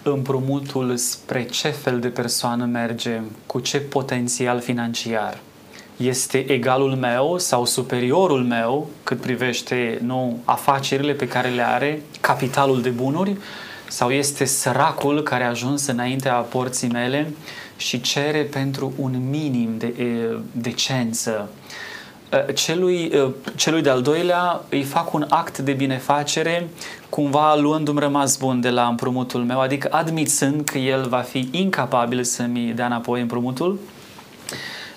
împrumutul 0.03 0.97
spre 0.97 1.45
ce 1.45 1.69
fel 1.69 2.01
de 2.01 2.09
persoană 2.09 2.65
merge, 2.65 3.21
cu 3.47 3.61
ce 3.61 3.79
potențial 3.79 4.61
financiar. 4.61 5.39
Este 5.97 6.39
egalul 6.39 6.91
meu 6.91 7.39
sau 7.39 7.65
superiorul 7.65 8.43
meu 8.43 8.89
cât 9.03 9.21
privește 9.21 9.99
nu 10.03 10.39
afacerile 10.45 11.13
pe 11.13 11.29
care 11.29 11.49
le 11.49 11.67
are, 11.67 12.03
capitalul 12.21 12.83
de 12.83 12.89
bunuri, 12.89 13.37
sau 13.89 14.11
este 14.11 14.45
săracul 14.45 15.23
care 15.23 15.45
a 15.45 15.49
ajuns 15.49 15.87
înaintea 15.87 16.33
porții 16.33 16.89
mele 16.89 17.33
și 17.77 18.01
cere 18.01 18.43
pentru 18.43 18.93
un 18.99 19.29
minim 19.31 19.75
de 19.79 19.87
e, 19.87 20.39
decență. 20.53 21.51
Celui, 22.55 23.13
celui 23.57 23.83
de-al 23.83 24.03
doilea 24.03 24.63
îi 24.69 24.83
fac 24.83 25.13
un 25.13 25.27
act 25.29 25.59
de 25.59 25.73
binefacere 25.73 26.69
cumva 27.09 27.57
luându-mi 27.57 27.99
rămas 27.99 28.37
bun 28.37 28.61
de 28.61 28.71
la 28.71 28.87
împrumutul 28.87 29.45
meu, 29.45 29.61
adică 29.61 29.89
admițând 29.91 30.65
că 30.65 30.79
el 30.79 31.09
va 31.09 31.21
fi 31.21 31.49
incapabil 31.51 32.25
să-mi 32.25 32.73
dea 32.75 32.87
înapoi 32.87 33.21
împrumutul 33.21 33.79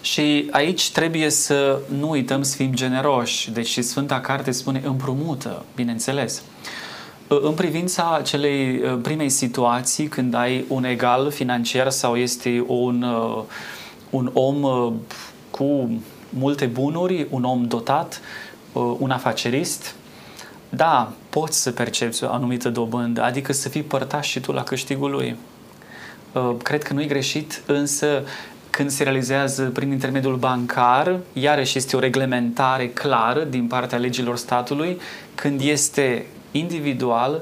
și 0.01 0.48
aici 0.51 0.91
trebuie 0.91 1.29
să 1.29 1.79
nu 2.00 2.10
uităm 2.10 2.43
să 2.43 2.55
fim 2.55 2.74
generoși. 2.74 3.51
Deci 3.51 3.79
Sfânta 3.79 4.19
Carte 4.19 4.51
spune 4.51 4.81
împrumută, 4.86 5.65
bineînțeles. 5.75 6.41
În 7.29 7.53
privința 7.53 8.22
celei 8.24 8.77
uh, 8.77 9.00
primei 9.01 9.29
situații, 9.29 10.07
când 10.07 10.34
ai 10.34 10.65
un 10.67 10.84
egal 10.84 11.31
financiar 11.31 11.89
sau 11.89 12.15
este 12.15 12.63
un, 12.67 13.01
uh, 13.01 13.43
un 14.10 14.29
om 14.34 14.63
uh, 14.63 14.93
cu 15.51 15.91
multe 16.29 16.65
bunuri, 16.65 17.27
un 17.29 17.43
om 17.43 17.65
dotat, 17.65 18.22
un 18.98 19.12
afacerist, 19.12 19.96
da, 20.69 21.12
poți 21.29 21.62
să 21.62 21.72
percepi 21.72 22.24
o 22.24 22.31
anumită 22.31 22.69
dobândă, 22.69 23.24
adică 23.24 23.53
să 23.53 23.69
fii 23.69 23.81
părtaș 23.81 24.27
și 24.27 24.39
tu 24.39 24.51
la 24.51 24.63
câștigul 24.63 25.12
lui. 25.12 25.36
Cred 26.63 26.84
că 26.84 26.93
nu 26.93 27.01
e 27.01 27.05
greșit, 27.05 27.62
însă 27.65 28.24
când 28.69 28.89
se 28.89 29.03
realizează 29.03 29.63
prin 29.63 29.91
intermediul 29.91 30.36
bancar, 30.36 31.19
iarăși 31.34 31.77
este 31.77 31.96
o 31.96 32.00
reglementare 32.00 32.89
clară 32.89 33.43
din 33.43 33.67
partea 33.67 33.98
legilor 33.98 34.38
statului, 34.38 35.00
când 35.36 35.62
este 35.62 36.25
individual, 36.57 37.41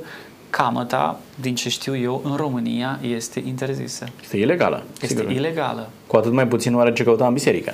camăta, 0.49 1.19
din 1.41 1.55
ce 1.55 1.69
știu 1.69 1.97
eu, 1.97 2.21
în 2.23 2.35
România 2.35 2.99
este 3.01 3.43
interzisă. 3.45 4.05
Este 4.21 4.37
ilegală. 4.37 4.83
Este 5.01 5.15
sigur. 5.15 5.31
ilegală. 5.31 5.89
Cu 6.07 6.17
atât 6.17 6.31
mai 6.31 6.47
puțin 6.47 6.71
nu 6.71 6.79
are 6.79 6.93
ce 6.93 7.03
căuta 7.03 7.27
în 7.27 7.33
biserică. 7.33 7.73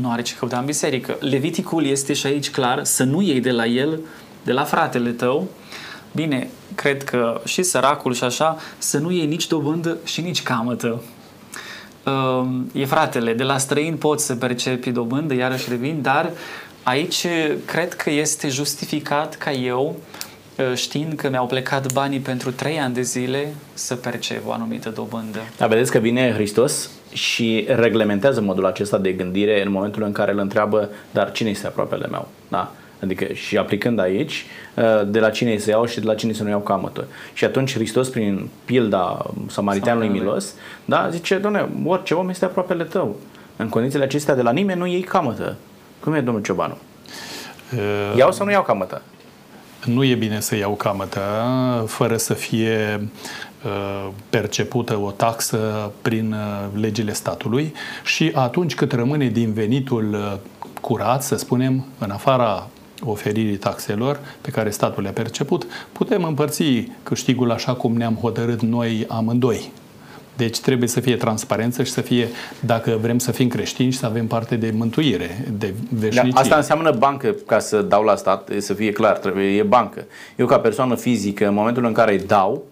Nu 0.00 0.10
are 0.10 0.22
ce 0.22 0.34
căuta 0.38 0.58
în 0.58 0.64
biserică. 0.64 1.16
Leviticul 1.20 1.86
este 1.86 2.12
și 2.12 2.26
aici 2.26 2.50
clar 2.50 2.84
să 2.84 3.04
nu 3.04 3.22
iei 3.22 3.40
de 3.40 3.50
la 3.50 3.66
el, 3.66 4.00
de 4.44 4.52
la 4.52 4.64
fratele 4.64 5.10
tău, 5.10 5.48
Bine, 6.12 6.48
cred 6.74 7.04
că 7.04 7.40
și 7.44 7.62
săracul 7.62 8.14
și 8.14 8.24
așa, 8.24 8.56
să 8.78 8.98
nu 8.98 9.10
iei 9.10 9.26
nici 9.26 9.46
dobândă 9.46 9.96
și 10.04 10.20
nici 10.20 10.42
camătă. 10.42 11.02
E 12.72 12.84
fratele, 12.84 13.32
de 13.32 13.42
la 13.42 13.58
străin 13.58 13.96
poți 13.96 14.26
să 14.26 14.34
percepi 14.34 14.90
dobândă, 14.90 15.34
iarăși 15.34 15.68
revin, 15.68 16.02
dar 16.02 16.30
aici 16.82 17.26
cred 17.64 17.94
că 17.94 18.10
este 18.10 18.48
justificat 18.48 19.36
ca 19.36 19.52
eu 19.52 19.96
Ă, 19.96 20.27
știind 20.74 21.12
că 21.12 21.28
mi-au 21.28 21.46
plecat 21.46 21.92
banii 21.92 22.18
pentru 22.18 22.52
trei 22.52 22.78
ani 22.78 22.94
de 22.94 23.02
zile 23.02 23.54
să 23.74 23.94
percep 23.94 24.46
o 24.46 24.52
anumită 24.52 24.88
dobândă. 24.88 25.38
Da, 25.56 25.66
vedeți 25.66 25.90
că 25.90 25.98
vine 25.98 26.32
Hristos 26.32 26.90
și 27.12 27.66
reglementează 27.68 28.40
modul 28.40 28.66
acesta 28.66 28.98
de 28.98 29.12
gândire 29.12 29.62
în 29.62 29.70
momentul 29.70 30.02
în 30.02 30.12
care 30.12 30.32
îl 30.32 30.38
întreabă, 30.38 30.88
dar 31.10 31.32
cine 31.32 31.50
este 31.50 31.66
aproapele 31.66 32.06
meu? 32.06 32.28
Da? 32.48 32.72
Adică 33.02 33.32
și 33.32 33.56
aplicând 33.56 33.98
aici, 33.98 34.46
ă, 34.76 35.04
de 35.04 35.20
la 35.20 35.30
cine 35.30 35.58
să 35.58 35.70
iau 35.70 35.86
și 35.86 36.00
de 36.00 36.06
la 36.06 36.14
cine 36.14 36.32
să 36.32 36.42
nu 36.42 36.48
iau 36.48 36.60
camătă. 36.60 37.06
Și 37.32 37.44
atunci 37.44 37.74
Hristos, 37.74 38.08
prin 38.08 38.48
pilda 38.64 39.30
samariteanului 39.46 40.08
milos, 40.08 40.54
da, 40.84 41.08
zice, 41.10 41.36
doamne, 41.36 41.68
orice 41.84 42.14
om 42.14 42.28
este 42.28 42.44
aproapele 42.44 42.84
tău. 42.84 43.16
În 43.56 43.68
condițiile 43.68 44.04
acestea, 44.04 44.34
de 44.34 44.42
la 44.42 44.50
nimeni 44.50 44.78
nu 44.78 44.86
iei 44.86 45.00
camătă. 45.00 45.56
Cum 46.00 46.14
e 46.14 46.20
domnul 46.20 46.42
Ciobanu? 46.42 46.76
Uh... 47.74 48.16
Iau 48.16 48.32
sau 48.32 48.46
nu 48.46 48.52
iau 48.52 48.62
camătă? 48.62 49.02
Nu 49.84 50.04
e 50.04 50.14
bine 50.14 50.40
să 50.40 50.56
iau 50.56 50.74
camătă 50.74 51.22
fără 51.86 52.16
să 52.16 52.34
fie 52.34 53.08
uh, 53.64 54.08
percepută 54.30 54.98
o 54.98 55.10
taxă 55.10 55.92
prin 56.02 56.32
uh, 56.32 56.80
legile 56.80 57.12
statului 57.12 57.74
și 58.04 58.30
atunci 58.34 58.74
cât 58.74 58.92
rămâne 58.92 59.28
din 59.28 59.52
venitul 59.52 60.14
uh, 60.14 60.38
curat, 60.80 61.22
să 61.22 61.36
spunem, 61.36 61.84
în 61.98 62.10
afara 62.10 62.68
oferirii 63.04 63.56
taxelor 63.56 64.20
pe 64.40 64.50
care 64.50 64.70
statul 64.70 65.02
le-a 65.02 65.12
perceput, 65.12 65.66
putem 65.92 66.24
împărți 66.24 66.88
câștigul 67.02 67.50
așa 67.50 67.74
cum 67.74 67.96
ne-am 67.96 68.14
hotărât 68.14 68.62
noi 68.62 69.04
amândoi. 69.08 69.72
Deci 70.38 70.60
trebuie 70.60 70.88
să 70.88 71.00
fie 71.00 71.16
transparență 71.16 71.82
și 71.82 71.90
să 71.90 72.00
fie, 72.00 72.28
dacă 72.60 72.98
vrem 73.00 73.18
să 73.18 73.32
fim 73.32 73.48
creștini 73.48 73.90
și 73.90 73.98
să 73.98 74.06
avem 74.06 74.26
parte 74.26 74.56
de 74.56 74.72
mântuire, 74.76 75.44
de 75.58 75.74
veșnicie. 75.90 76.30
Da, 76.34 76.40
asta 76.40 76.56
înseamnă 76.56 76.90
bancă, 76.90 77.34
ca 77.46 77.58
să 77.58 77.82
dau 77.82 78.02
la 78.02 78.16
stat, 78.16 78.50
să 78.58 78.74
fie 78.74 78.92
clar, 78.92 79.16
trebuie, 79.16 79.56
e 79.56 79.62
bancă. 79.62 80.04
Eu 80.36 80.46
ca 80.46 80.58
persoană 80.58 80.94
fizică, 80.94 81.46
în 81.46 81.54
momentul 81.54 81.84
în 81.84 81.92
care 81.92 82.12
îi 82.12 82.26
dau, 82.26 82.64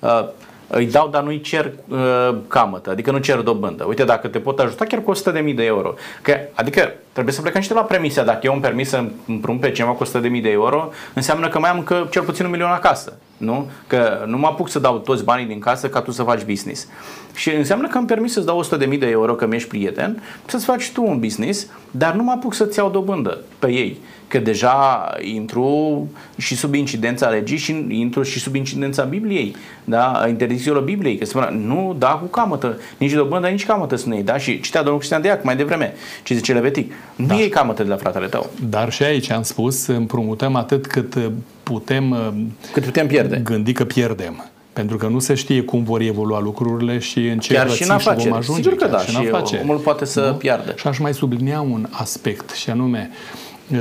uh, 0.00 0.28
îi 0.70 0.86
dau, 0.86 1.08
dar 1.08 1.22
nu-i 1.22 1.40
cer 1.40 1.72
uh, 1.88 2.36
camătă, 2.48 2.90
adică 2.90 3.10
nu 3.10 3.18
cer 3.18 3.38
dobândă. 3.38 3.84
Uite, 3.84 4.04
dacă 4.04 4.28
te 4.28 4.38
pot 4.38 4.58
ajuta 4.58 4.84
chiar 4.84 5.02
cu 5.02 5.14
100.000 5.14 5.54
de 5.54 5.64
euro. 5.64 5.94
Că, 6.22 6.36
adică 6.54 6.92
trebuie 7.12 7.34
să 7.34 7.40
plecăm 7.40 7.60
și 7.60 7.68
de 7.68 7.74
la 7.74 7.82
premisia, 7.82 8.24
dacă 8.24 8.38
eu 8.42 8.52
îmi 8.52 8.62
permis 8.62 8.88
să 8.88 9.04
împrumut 9.26 9.60
pe 9.60 9.70
cineva 9.70 9.92
cu 9.92 10.04
100.000 10.04 10.10
de 10.42 10.50
euro, 10.50 10.90
înseamnă 11.14 11.48
că 11.48 11.58
mai 11.58 11.70
am 11.70 11.82
că 11.82 12.06
cel 12.10 12.22
puțin 12.22 12.44
un 12.44 12.50
milion 12.50 12.70
acasă. 12.70 13.12
Nu? 13.36 13.70
Că 13.86 14.24
nu 14.26 14.38
mă 14.38 14.46
apuc 14.46 14.68
să 14.68 14.78
dau 14.78 14.98
toți 14.98 15.24
banii 15.24 15.46
din 15.46 15.58
casă 15.58 15.88
ca 15.88 16.00
tu 16.00 16.10
să 16.10 16.22
faci 16.22 16.42
business. 16.42 16.86
Și 17.34 17.50
înseamnă 17.50 17.88
că 17.88 17.98
îmi 17.98 18.06
permis 18.06 18.32
să-ți 18.32 18.46
dau 18.46 18.64
100.000 18.64 18.98
de 18.98 19.08
euro 19.08 19.34
că 19.34 19.46
mi-ești 19.46 19.68
prieten, 19.68 20.22
să-ți 20.46 20.64
faci 20.64 20.92
tu 20.92 21.04
un 21.04 21.18
business, 21.18 21.66
dar 21.90 22.14
nu 22.14 22.22
mă 22.22 22.30
apuc 22.30 22.54
să-ți 22.54 22.78
iau 22.78 22.90
dobândă 22.90 23.38
pe 23.58 23.70
ei 23.70 23.98
că 24.30 24.38
deja 24.38 25.08
intru 25.20 26.08
și 26.38 26.56
sub 26.56 26.74
incidența 26.74 27.28
legii 27.28 27.56
și 27.56 27.86
intru 27.88 28.22
și 28.22 28.38
sub 28.38 28.54
incidența 28.54 29.02
Bibliei, 29.02 29.56
da? 29.84 30.24
interdicțiilor 30.28 30.82
Bibliei, 30.82 31.18
că 31.18 31.24
spune, 31.24 31.48
nu 31.66 31.96
da 31.98 32.08
cu 32.08 32.26
camătă, 32.26 32.78
nici 32.98 33.12
dobândă, 33.12 33.48
nici 33.48 33.66
camătă 33.66 33.96
să 33.96 34.08
nu 34.08 34.14
iei, 34.14 34.22
da? 34.22 34.38
Și 34.38 34.60
citea 34.60 34.80
domnul 34.80 34.98
Cristian 34.98 35.22
Deac 35.22 35.44
mai 35.44 35.56
devreme, 35.56 35.94
ce 36.22 36.34
zice 36.34 36.52
Levetic, 36.52 36.92
nu 37.16 37.26
da. 37.26 37.34
iei 37.34 37.48
camătă 37.48 37.82
de 37.82 37.88
la 37.88 37.96
fratele 37.96 38.26
tău. 38.26 38.50
Dar 38.68 38.92
și 38.92 39.02
aici 39.02 39.30
am 39.30 39.42
spus, 39.42 39.86
împrumutăm 39.86 40.54
atât 40.54 40.86
cât 40.86 41.14
putem, 41.62 42.32
cât 42.72 42.84
putem 42.84 43.06
pierde. 43.06 43.40
gândi 43.44 43.72
că 43.72 43.84
pierdem 43.84 44.44
pentru 44.72 44.96
că 44.96 45.06
nu 45.06 45.18
se 45.18 45.34
știe 45.34 45.62
cum 45.62 45.82
vor 45.82 46.00
evolua 46.00 46.40
lucrurile 46.40 46.98
și 46.98 47.18
în 47.26 47.38
ce 47.38 47.54
Chiar 47.54 47.70
și 47.70 47.82
în 47.82 47.90
afaceri. 47.90 48.28
vom 48.28 48.38
ajunge. 48.38 48.62
Sigur 48.62 48.78
că 48.78 48.86
da, 48.86 48.98
și, 48.98 49.10
și 49.10 49.58
omul 49.62 49.76
poate 49.76 50.04
să 50.04 50.20
nu? 50.20 50.34
piardă. 50.34 50.74
Și 50.76 50.86
aș 50.86 50.98
mai 50.98 51.14
sublinia 51.14 51.60
un 51.60 51.86
aspect, 51.90 52.50
și 52.50 52.70
anume, 52.70 53.10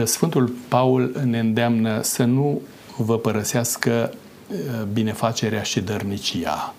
Sfântul 0.03 0.53
Paul 0.67 1.21
ne 1.25 1.39
îndeamnă 1.39 2.01
să 2.01 2.23
nu 2.23 2.61
vă 2.97 3.17
părăsească 3.17 4.13
uh, 4.51 4.57
binefacerea 4.93 5.61
și 5.61 5.79
dărnicia 5.79 6.73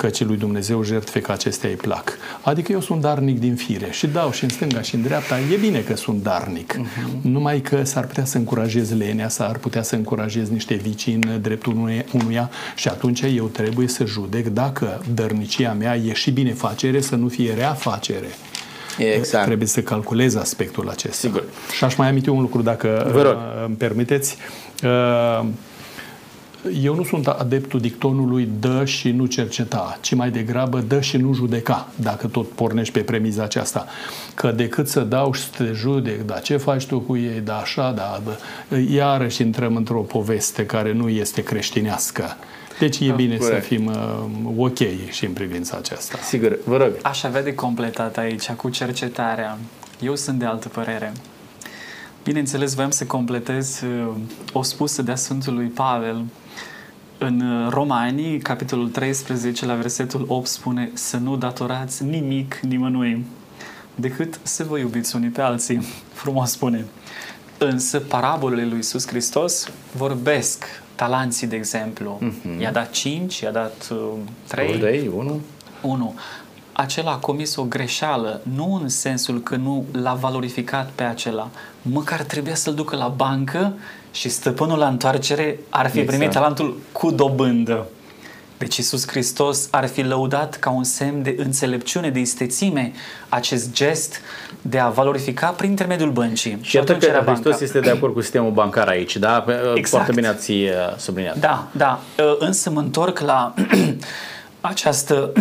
căci 0.00 0.24
lui 0.24 0.36
Dumnezeu 0.36 0.82
jertfe 0.82 1.20
că 1.20 1.32
acestea 1.32 1.68
îi 1.68 1.76
plac. 1.76 2.12
Adică 2.42 2.72
eu 2.72 2.80
sunt 2.80 3.00
darnic 3.00 3.40
din 3.40 3.54
fire 3.54 3.90
și 3.90 4.06
dau 4.06 4.32
și 4.32 4.44
în 4.44 4.50
stânga 4.50 4.82
și 4.82 4.94
în 4.94 5.02
dreapta. 5.02 5.38
E 5.38 5.56
bine 5.56 5.80
că 5.80 5.96
sunt 5.96 6.22
darnic. 6.22 6.74
Uh-huh. 6.74 7.20
Numai 7.20 7.60
că 7.60 7.84
s-ar 7.84 8.06
putea 8.06 8.24
să 8.24 8.38
încurajez 8.38 8.96
lenea, 8.96 9.28
s-ar 9.28 9.58
putea 9.58 9.82
să 9.82 9.94
încurajez 9.94 10.48
niște 10.48 10.74
vicii 10.74 11.14
în 11.14 11.40
dreptul 11.42 11.72
unuia 12.12 12.50
și 12.74 12.88
atunci 12.88 13.20
eu 13.20 13.46
trebuie 13.46 13.88
să 13.88 14.04
judec 14.04 14.46
dacă 14.46 15.02
dărnicia 15.14 15.72
mea 15.72 15.96
e 15.96 16.12
și 16.12 16.30
binefacere, 16.30 17.00
să 17.00 17.16
nu 17.16 17.28
fie 17.28 17.54
reafacere. 17.54 18.28
Exact. 19.04 19.44
Trebuie 19.44 19.68
să 19.68 19.82
calculez 19.82 20.34
aspectul 20.34 20.88
acesta. 20.88 21.16
Sigur. 21.16 21.44
Și 21.76 21.84
aș 21.84 21.96
mai 21.96 22.08
aminti 22.08 22.28
un 22.28 22.40
lucru, 22.40 22.62
dacă 22.62 23.10
Vă 23.12 23.22
rog. 23.22 23.32
Uh, 23.32 23.64
îmi 23.66 23.76
permiteți. 23.76 24.36
Uh, 24.84 25.46
eu 26.82 26.94
nu 26.94 27.04
sunt 27.04 27.26
adeptul 27.26 27.80
dictonului 27.80 28.48
dă 28.60 28.84
și 28.84 29.10
nu 29.10 29.26
cerceta, 29.26 29.98
ci 30.00 30.14
mai 30.14 30.30
degrabă 30.30 30.80
dă 30.80 31.00
și 31.00 31.16
nu 31.16 31.34
judeca, 31.34 31.88
dacă 31.96 32.26
tot 32.26 32.48
pornești 32.48 32.92
pe 32.92 33.00
premiza 33.00 33.42
aceasta. 33.42 33.86
Că 34.34 34.50
decât 34.50 34.88
să 34.88 35.00
dau 35.00 35.32
și 35.32 35.42
să 35.42 35.48
te 35.56 35.72
judec, 35.72 36.20
da 36.20 36.38
ce 36.38 36.56
faci 36.56 36.86
tu 36.86 36.98
cu 36.98 37.16
ei, 37.16 37.40
da 37.44 37.56
așa, 37.56 37.92
da, 37.92 38.20
da 38.24 38.76
iarăși 38.76 39.42
intrăm 39.42 39.76
într-o 39.76 40.00
poveste 40.00 40.66
care 40.66 40.92
nu 40.92 41.08
este 41.08 41.42
creștinească. 41.42 42.36
Deci 42.80 42.98
e 42.98 43.08
da, 43.08 43.14
bine 43.14 43.36
corect. 43.36 43.62
să 43.62 43.68
fim 43.68 43.86
uh, 43.86 44.56
ok 44.56 44.78
și 45.10 45.24
în 45.24 45.32
privința 45.32 45.76
aceasta. 45.76 46.18
Sigur, 46.22 46.58
vă 46.64 46.76
rog. 46.76 46.92
Aș 47.02 47.22
avea 47.22 47.42
de 47.42 47.54
completat 47.54 48.16
aici 48.16 48.50
cu 48.50 48.68
cercetarea. 48.68 49.58
Eu 50.00 50.16
sunt 50.16 50.38
de 50.38 50.44
altă 50.44 50.68
părere. 50.68 51.12
Bineînțeles, 52.24 52.74
voiam 52.74 52.90
să 52.90 53.04
completez 53.04 53.80
uh, 53.80 54.14
o 54.52 54.62
spusă 54.62 55.02
de-a 55.02 55.14
Sfântului 55.14 55.66
Pavel 55.66 56.24
în 57.18 57.40
uh, 57.40 57.70
Romanii, 57.70 58.38
capitolul 58.38 58.88
13, 58.88 59.66
la 59.66 59.74
versetul 59.74 60.24
8, 60.28 60.46
spune 60.46 60.90
să 60.92 61.16
nu 61.16 61.36
datorați 61.36 62.04
nimic 62.04 62.58
nimănui, 62.62 63.24
decât 63.94 64.40
să 64.42 64.64
vă 64.64 64.78
iubiți 64.78 65.16
unii 65.16 65.28
pe 65.28 65.40
alții. 65.40 65.86
Frumos 66.22 66.50
spune. 66.50 66.84
Însă 67.58 67.98
parabolele 67.98 68.64
lui 68.64 68.76
Iisus 68.76 69.06
Hristos 69.06 69.68
vorbesc 69.96 70.64
talanții, 71.00 71.46
de 71.46 71.56
exemplu. 71.56 72.18
Mm-hmm. 72.22 72.60
I-a 72.60 72.72
dat 72.72 72.90
5, 72.90 73.38
i-a 73.38 73.50
dat 73.50 73.88
uh, 73.90 73.98
3. 74.46 74.78
3, 74.78 75.10
1. 75.16 75.40
1. 75.80 76.14
Acela 76.72 77.10
a 77.10 77.16
comis 77.16 77.56
o 77.56 77.62
greșeală, 77.62 78.40
nu 78.54 78.78
în 78.82 78.88
sensul 78.88 79.40
că 79.40 79.56
nu 79.56 79.84
l-a 79.92 80.14
valorificat 80.14 80.90
pe 80.94 81.02
acela. 81.02 81.48
Măcar 81.82 82.22
trebuia 82.22 82.54
să-l 82.54 82.74
ducă 82.74 82.96
la 82.96 83.08
bancă 83.08 83.72
și 84.12 84.28
stăpânul 84.28 84.78
la 84.78 84.88
întoarcere 84.88 85.58
ar 85.68 85.90
fi 85.90 85.98
exact. 85.98 86.16
primit 86.16 86.34
talentul 86.34 86.80
cu 86.92 87.10
dobândă. 87.10 87.86
Deci 88.60 88.76
Iisus 88.76 89.06
Hristos 89.08 89.68
ar 89.70 89.86
fi 89.86 90.02
lăudat 90.02 90.56
ca 90.56 90.70
un 90.70 90.84
semn 90.84 91.22
de 91.22 91.34
înțelepciune, 91.38 92.10
de 92.10 92.18
istețime, 92.18 92.92
acest 93.28 93.72
gest 93.72 94.20
de 94.62 94.78
a 94.78 94.88
valorifica 94.88 95.48
prin 95.48 95.70
intermediul 95.70 96.10
băncii. 96.10 96.58
Și 96.60 96.76
iată 96.76 96.96
că 96.96 97.06
Hristos 97.06 97.24
banca. 97.24 97.58
este 97.60 97.80
de 97.80 97.90
acord 97.90 98.12
cu 98.12 98.20
sistemul 98.20 98.50
bancar 98.50 98.88
aici, 98.88 99.16
da? 99.16 99.44
Exact. 99.74 99.88
Foarte 99.88 100.12
bine 100.12 100.26
ați 100.26 100.50
uh, 100.50 100.68
subliniat. 100.96 101.36
Da, 101.36 101.68
da. 101.72 102.00
Uh, 102.18 102.36
însă 102.38 102.70
mă 102.70 102.80
întorc 102.80 103.18
la 103.18 103.54
această 104.60 105.32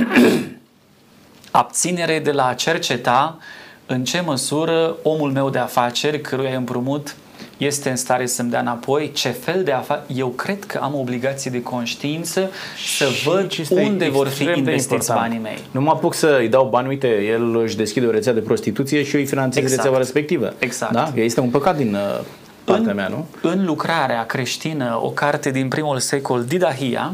abținere 1.52 2.20
de 2.20 2.32
la 2.32 2.48
a 2.48 2.54
cerceta 2.54 3.38
în 3.86 4.04
ce 4.04 4.20
măsură 4.20 4.96
omul 5.04 5.32
meu 5.32 5.50
de 5.50 5.60
afaceri, 5.60 6.22
căruia 6.22 6.58
împrumut 6.58 7.16
este 7.60 7.90
în 7.90 7.96
stare 7.96 8.26
să-mi 8.26 8.50
dea 8.50 8.60
înapoi, 8.60 9.12
ce 9.12 9.30
fel 9.30 9.64
de 9.64 9.72
afaceri. 9.72 10.20
Eu 10.20 10.28
cred 10.28 10.64
că 10.64 10.80
am 10.82 10.96
obligație 10.96 11.52
de 11.52 11.62
conștiință 11.62 12.50
să 12.98 13.06
și 13.06 13.24
văd 13.24 13.52
unde 13.70 14.10
vor 14.10 14.28
fi 14.28 14.44
investiți 14.44 15.14
banii 15.14 15.40
mei. 15.40 15.58
Nu 15.72 15.82
mă 15.82 15.90
apuc 15.90 16.14
să 16.14 16.38
îi 16.40 16.48
dau 16.48 16.68
bani, 16.70 16.88
uite, 16.88 17.08
el 17.08 17.56
își 17.56 17.78
deschide 17.78 18.06
o 18.06 18.12
rețea 18.12 18.34
de 18.34 18.40
prostituție 18.40 19.04
și 19.04 19.16
eu 19.16 19.22
îi 19.22 19.28
finanțez 19.28 19.62
exact. 19.64 19.76
rețeaua 19.76 19.98
respectivă. 19.98 20.54
Exact. 20.60 20.92
Da? 20.92 21.12
Este 21.16 21.40
un 21.40 21.50
păcat 21.50 21.78
din 21.78 21.94
uh, 21.94 22.20
partea 22.64 22.90
în, 22.90 22.96
mea, 22.96 23.08
nu? 23.08 23.26
În 23.42 23.66
lucrarea 23.66 24.26
creștină, 24.26 25.00
o 25.02 25.10
carte 25.10 25.52
din 25.52 25.68
primul 25.68 26.00
secol, 26.00 26.44
Didahia, 26.44 27.14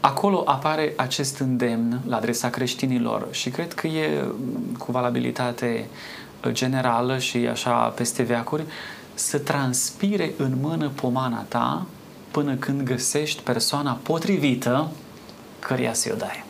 Acolo 0.00 0.42
apare 0.46 0.92
acest 0.96 1.38
îndemn 1.38 2.00
la 2.08 2.16
adresa 2.16 2.50
creștinilor 2.50 3.26
și 3.30 3.50
cred 3.50 3.72
că 3.72 3.86
e 3.86 4.24
cu 4.78 4.92
valabilitate 4.92 5.86
generală 6.48 7.18
și 7.18 7.36
așa 7.36 7.72
peste 7.72 8.22
veacuri 8.22 8.62
să 9.18 9.38
transpire 9.38 10.32
în 10.36 10.56
mână 10.60 10.90
pomana 10.94 11.44
ta 11.48 11.86
până 12.30 12.54
când 12.54 12.82
găsești 12.82 13.42
persoana 13.42 13.98
potrivită 14.02 14.88
căreia 15.58 15.92
să-i 15.92 16.12
o 16.14 16.16
dai. 16.16 16.44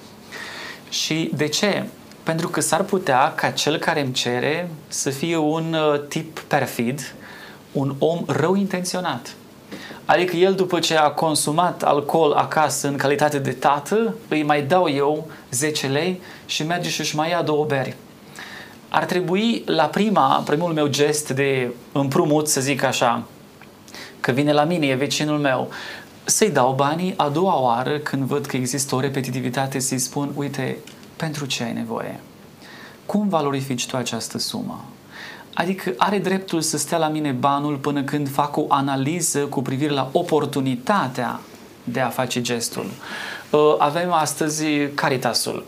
Și 0.88 1.30
de 1.34 1.46
ce? 1.46 1.84
Pentru 2.22 2.48
că 2.48 2.60
s-ar 2.60 2.82
putea 2.82 3.32
ca 3.34 3.50
cel 3.50 3.76
care 3.76 4.00
îmi 4.00 4.12
cere 4.12 4.70
să 4.88 5.10
fie 5.10 5.36
un 5.36 5.74
uh, 5.74 6.00
tip 6.08 6.38
perfid, 6.38 7.14
un 7.72 7.94
om 7.98 8.24
rău 8.26 8.54
intenționat. 8.54 9.34
Adică 10.04 10.36
el 10.36 10.54
după 10.54 10.78
ce 10.78 10.96
a 10.96 11.10
consumat 11.10 11.82
alcool 11.82 12.32
acasă 12.32 12.88
în 12.88 12.96
calitate 12.96 13.38
de 13.38 13.52
tată, 13.52 14.14
îi 14.28 14.42
mai 14.42 14.62
dau 14.62 14.88
eu 14.88 15.30
10 15.50 15.86
lei 15.86 16.20
și 16.46 16.62
merge 16.62 16.88
și 16.88 17.00
își 17.00 17.16
mai 17.16 17.30
ia 17.30 17.42
două 17.42 17.64
beri 17.64 17.96
ar 18.88 19.04
trebui 19.04 19.62
la 19.66 19.84
prima, 19.84 20.42
primul 20.46 20.72
meu 20.72 20.86
gest 20.86 21.30
de 21.30 21.72
împrumut, 21.92 22.48
să 22.48 22.60
zic 22.60 22.82
așa, 22.82 23.22
că 24.20 24.32
vine 24.32 24.52
la 24.52 24.64
mine, 24.64 24.86
e 24.86 24.94
vecinul 24.94 25.38
meu, 25.38 25.68
să-i 26.24 26.50
dau 26.50 26.72
banii 26.72 27.14
a 27.16 27.28
doua 27.28 27.60
oară 27.60 27.98
când 27.98 28.22
văd 28.22 28.46
că 28.46 28.56
există 28.56 28.94
o 28.94 29.00
repetitivitate, 29.00 29.78
să-i 29.78 29.98
spun, 29.98 30.32
uite, 30.34 30.76
pentru 31.16 31.46
ce 31.46 31.62
ai 31.62 31.72
nevoie? 31.72 32.20
Cum 33.06 33.28
valorifici 33.28 33.86
tu 33.86 33.96
această 33.96 34.38
sumă? 34.38 34.84
Adică 35.54 35.94
are 35.96 36.18
dreptul 36.18 36.60
să 36.60 36.76
stea 36.76 36.98
la 36.98 37.08
mine 37.08 37.30
banul 37.30 37.76
până 37.76 38.02
când 38.02 38.28
fac 38.30 38.56
o 38.56 38.64
analiză 38.68 39.38
cu 39.38 39.62
privire 39.62 39.92
la 39.92 40.08
oportunitatea 40.12 41.40
de 41.84 42.00
a 42.00 42.08
face 42.08 42.40
gestul. 42.40 42.86
Uh, 43.50 43.74
avem 43.78 44.12
astăzi 44.12 44.64
Caritasul 44.94 45.64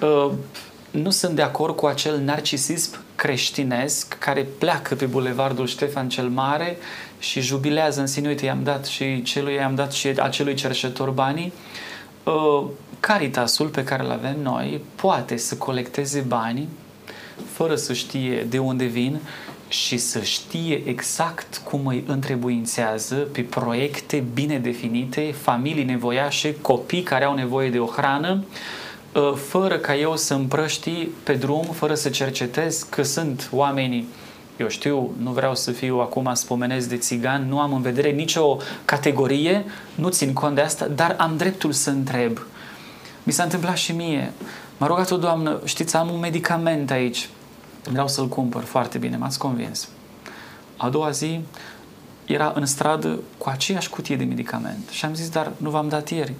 uh, 0.00 0.30
nu 0.92 1.10
sunt 1.10 1.34
de 1.34 1.42
acord 1.42 1.76
cu 1.76 1.86
acel 1.86 2.18
narcisism 2.18 2.98
creștinesc 3.14 4.16
care 4.18 4.46
pleacă 4.58 4.94
pe 4.94 5.04
bulevardul 5.04 5.66
Ștefan 5.66 6.08
cel 6.08 6.28
Mare 6.28 6.76
și 7.18 7.40
jubilează 7.40 8.00
în 8.00 8.06
sine, 8.06 8.28
uite, 8.28 8.44
i-am 8.44 8.62
dat 8.62 8.86
și 8.86 9.22
celui, 9.22 9.54
i-am 9.54 9.74
dat 9.74 9.92
și 9.92 10.06
acelui 10.08 10.54
cerșător 10.54 11.10
banii. 11.10 11.52
Uh, 12.24 12.64
Caritasul 13.00 13.66
pe 13.66 13.84
care 13.84 14.04
îl 14.04 14.10
avem 14.10 14.36
noi 14.42 14.80
poate 14.94 15.36
să 15.36 15.56
colecteze 15.56 16.20
bani 16.20 16.68
fără 17.52 17.74
să 17.74 17.92
știe 17.92 18.46
de 18.48 18.58
unde 18.58 18.84
vin 18.84 19.20
și 19.68 19.96
să 19.98 20.20
știe 20.20 20.82
exact 20.84 21.60
cum 21.64 21.86
îi 21.86 22.04
întrebuințează 22.06 23.14
pe 23.14 23.40
proiecte 23.40 24.24
bine 24.34 24.58
definite, 24.58 25.34
familii 25.40 25.84
nevoiașe, 25.84 26.56
copii 26.60 27.02
care 27.02 27.24
au 27.24 27.34
nevoie 27.34 27.70
de 27.70 27.78
o 27.78 27.86
hrană, 27.86 28.30
ă, 28.30 28.44
fără 29.48 29.76
ca 29.76 29.96
eu 29.96 30.16
să 30.16 30.34
împrăști 30.34 31.08
pe 31.22 31.34
drum, 31.34 31.64
fără 31.64 31.94
să 31.94 32.08
cercetez 32.08 32.82
că 32.82 33.02
sunt 33.02 33.48
oamenii 33.52 34.08
eu 34.56 34.68
știu, 34.68 35.10
nu 35.22 35.30
vreau 35.30 35.54
să 35.54 35.70
fiu 35.70 36.00
acum 36.00 36.34
spomenesc 36.34 36.88
de 36.88 36.96
țigan, 36.96 37.48
nu 37.48 37.60
am 37.60 37.72
în 37.72 37.82
vedere 37.82 38.10
nicio 38.10 38.56
categorie, 38.84 39.64
nu 39.94 40.08
țin 40.08 40.32
cont 40.32 40.54
de 40.54 40.60
asta, 40.60 40.86
dar 40.86 41.16
am 41.18 41.36
dreptul 41.36 41.72
să 41.72 41.90
întreb. 41.90 42.38
Mi 43.22 43.32
s-a 43.32 43.42
întâmplat 43.42 43.76
și 43.76 43.92
mie. 43.92 44.32
M-a 44.76 44.86
rugat 44.86 45.10
o 45.10 45.16
doamnă, 45.16 45.60
știți, 45.64 45.96
am 45.96 46.10
un 46.10 46.18
medicament 46.18 46.90
aici, 46.90 47.28
vreau 47.90 48.08
să-l 48.08 48.28
cumpăr, 48.28 48.62
foarte 48.62 48.98
bine, 48.98 49.16
m-ați 49.16 49.38
convins. 49.38 49.88
A 50.76 50.88
doua 50.88 51.10
zi 51.10 51.40
era 52.24 52.52
în 52.54 52.66
stradă 52.66 53.18
cu 53.38 53.48
aceeași 53.48 53.88
cutie 53.88 54.16
de 54.16 54.24
medicament 54.24 54.88
și 54.90 55.04
am 55.04 55.14
zis, 55.14 55.28
dar 55.28 55.52
nu 55.56 55.70
v-am 55.70 55.88
dat 55.88 56.10
ieri. 56.10 56.32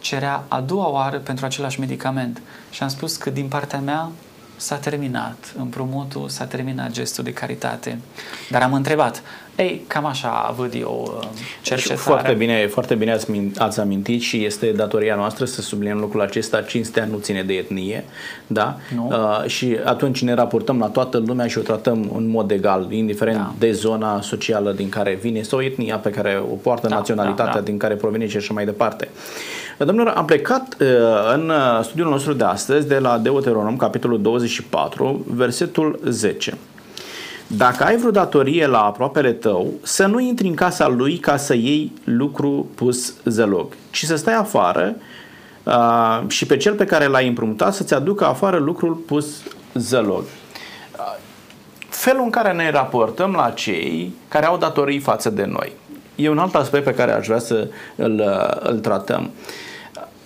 Cerea 0.00 0.44
a 0.48 0.60
doua 0.60 0.88
oară 0.88 1.18
pentru 1.18 1.44
același 1.44 1.80
medicament 1.80 2.42
și 2.70 2.82
am 2.82 2.88
spus 2.88 3.16
că 3.16 3.30
din 3.30 3.48
partea 3.48 3.78
mea 3.78 4.10
s-a 4.56 4.76
terminat 4.76 5.54
împrumutul, 5.58 6.28
s-a 6.28 6.44
terminat 6.44 6.90
gestul 6.90 7.24
de 7.24 7.32
caritate. 7.32 7.98
Dar 8.50 8.62
am 8.62 8.72
întrebat, 8.72 9.22
ei, 9.56 9.84
cam 9.86 10.04
așa 10.04 10.54
văd 10.56 10.74
eu 10.74 11.18
uh, 11.20 11.28
cercetarea. 11.62 12.02
Foarte 12.02 12.32
bine, 12.32 12.66
foarte 12.66 12.94
bine 12.94 13.12
ați, 13.12 13.26
ați 13.56 13.80
amintit 13.80 14.20
și 14.20 14.44
este 14.44 14.72
datoria 14.72 15.14
noastră 15.14 15.44
să 15.44 15.60
subliniem 15.60 15.98
lucrul 15.98 16.20
acesta. 16.20 16.62
Cinstea 16.62 17.04
nu 17.04 17.18
ține 17.18 17.42
de 17.42 17.52
etnie, 17.52 18.04
da? 18.46 18.76
Nu. 18.94 19.06
Uh, 19.06 19.46
și 19.46 19.78
atunci 19.84 20.22
ne 20.22 20.34
raportăm 20.34 20.78
la 20.78 20.86
toată 20.86 21.22
lumea 21.26 21.46
și 21.46 21.58
o 21.58 21.60
tratăm 21.60 22.10
în 22.16 22.28
mod 22.28 22.50
egal, 22.50 22.92
indiferent 22.92 23.36
da. 23.36 23.54
de 23.58 23.72
zona 23.72 24.20
socială 24.20 24.72
din 24.72 24.88
care 24.88 25.18
vine 25.20 25.42
sau 25.42 25.60
etnia 25.60 25.96
pe 25.96 26.10
care 26.10 26.42
o 26.50 26.54
poartă, 26.54 26.88
da, 26.88 26.94
naționalitatea 26.94 27.52
da, 27.52 27.58
da. 27.58 27.64
din 27.64 27.76
care 27.76 27.94
provine 27.94 28.26
și 28.26 28.36
așa 28.36 28.52
mai 28.54 28.64
departe. 28.64 29.08
Domnilor, 29.84 30.12
am 30.16 30.24
plecat 30.24 30.76
uh, 30.80 30.86
în 31.34 31.48
uh, 31.48 31.80
studiul 31.82 32.08
nostru 32.08 32.32
de 32.32 32.44
astăzi 32.44 32.88
de 32.88 32.98
la 32.98 33.18
Deuteronom, 33.18 33.76
capitolul 33.76 34.22
24, 34.22 35.24
versetul 35.26 36.00
10. 36.04 36.58
Dacă 37.46 37.84
ai 37.84 37.96
vreo 37.96 38.10
datorie 38.10 38.66
la 38.66 38.84
aproapele 38.84 39.32
tău, 39.32 39.72
să 39.82 40.06
nu 40.06 40.20
intri 40.20 40.46
în 40.46 40.54
casa 40.54 40.88
lui 40.88 41.18
ca 41.18 41.36
să 41.36 41.54
iei 41.54 41.92
lucru 42.04 42.68
pus 42.74 43.14
zelog, 43.24 43.72
ci 43.90 44.04
să 44.04 44.16
stai 44.16 44.34
afară 44.34 44.94
uh, 45.62 46.20
și 46.28 46.46
pe 46.46 46.56
cel 46.56 46.74
pe 46.74 46.84
care 46.84 47.06
l-ai 47.06 47.28
împrumutat 47.28 47.74
să-ți 47.74 47.94
aducă 47.94 48.26
afară 48.26 48.56
lucrul 48.56 48.94
pus 48.94 49.42
zelog. 49.74 50.22
Uh, 50.22 51.16
felul 51.88 52.22
în 52.22 52.30
care 52.30 52.52
ne 52.52 52.70
raportăm 52.70 53.32
la 53.32 53.50
cei 53.50 54.14
care 54.28 54.46
au 54.46 54.56
datorii 54.56 54.98
față 54.98 55.30
de 55.30 55.44
noi. 55.44 55.72
E 56.14 56.28
un 56.28 56.38
alt 56.38 56.54
aspect 56.54 56.84
pe 56.84 56.94
care 56.94 57.12
aș 57.12 57.26
vrea 57.26 57.38
să 57.38 57.68
îl, 57.96 58.22
uh, 58.24 58.70
îl 58.70 58.78
tratăm. 58.78 59.22
Uh, 59.22 59.66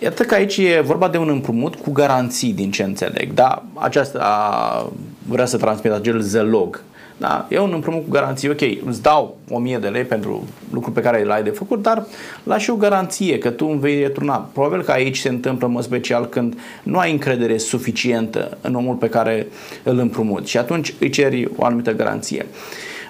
Iată 0.03 0.23
că 0.23 0.33
aici 0.33 0.57
e 0.57 0.81
vorba 0.85 1.07
de 1.07 1.17
un 1.17 1.29
împrumut 1.29 1.75
cu 1.75 1.91
garanții, 1.91 2.53
din 2.53 2.71
ce 2.71 2.83
înțeleg. 2.83 3.33
Da, 3.33 3.63
aceasta 3.73 4.91
vrea 5.27 5.45
să 5.45 5.57
transmit 5.57 5.91
acel 5.91 6.19
zelog. 6.19 6.81
Da, 7.17 7.47
e 7.49 7.59
un 7.59 7.71
împrumut 7.73 8.03
cu 8.03 8.09
garanții. 8.09 8.49
Ok, 8.49 8.61
îți 8.85 9.01
dau 9.01 9.37
1000 9.49 9.77
de 9.77 9.87
lei 9.87 10.03
pentru 10.03 10.47
lucru 10.73 10.91
pe 10.91 11.01
care 11.01 11.23
l-ai 11.23 11.43
de 11.43 11.49
făcut, 11.49 11.81
dar 11.81 12.05
lași 12.43 12.69
o 12.69 12.75
garanție 12.75 13.37
că 13.37 13.49
tu 13.49 13.65
îmi 13.65 13.79
vei 13.79 14.01
returna. 14.01 14.49
Probabil 14.53 14.81
că 14.81 14.91
aici 14.91 15.17
se 15.17 15.29
întâmplă 15.29 15.67
în 15.67 15.73
mod 15.73 15.83
special 15.83 16.25
când 16.25 16.57
nu 16.83 16.97
ai 16.97 17.11
încredere 17.11 17.57
suficientă 17.57 18.57
în 18.61 18.75
omul 18.75 18.95
pe 18.95 19.09
care 19.09 19.47
îl 19.83 19.97
împrumut 19.97 20.47
și 20.47 20.57
atunci 20.57 20.93
îi 20.99 21.09
ceri 21.09 21.49
o 21.55 21.65
anumită 21.65 21.91
garanție. 21.91 22.45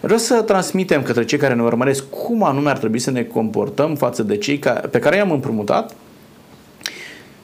Vreau 0.01 0.19
să 0.19 0.41
transmitem 0.41 1.01
către 1.01 1.25
cei 1.25 1.37
care 1.37 1.53
ne 1.53 1.63
urmăresc 1.63 2.09
cum 2.09 2.43
anume 2.43 2.69
ar 2.69 2.77
trebui 2.77 2.99
să 2.99 3.11
ne 3.11 3.23
comportăm 3.23 3.95
față 3.95 4.23
de 4.23 4.37
cei 4.37 4.59
pe 4.91 4.99
care 4.99 5.15
i-am 5.15 5.31
împrumutat 5.31 5.95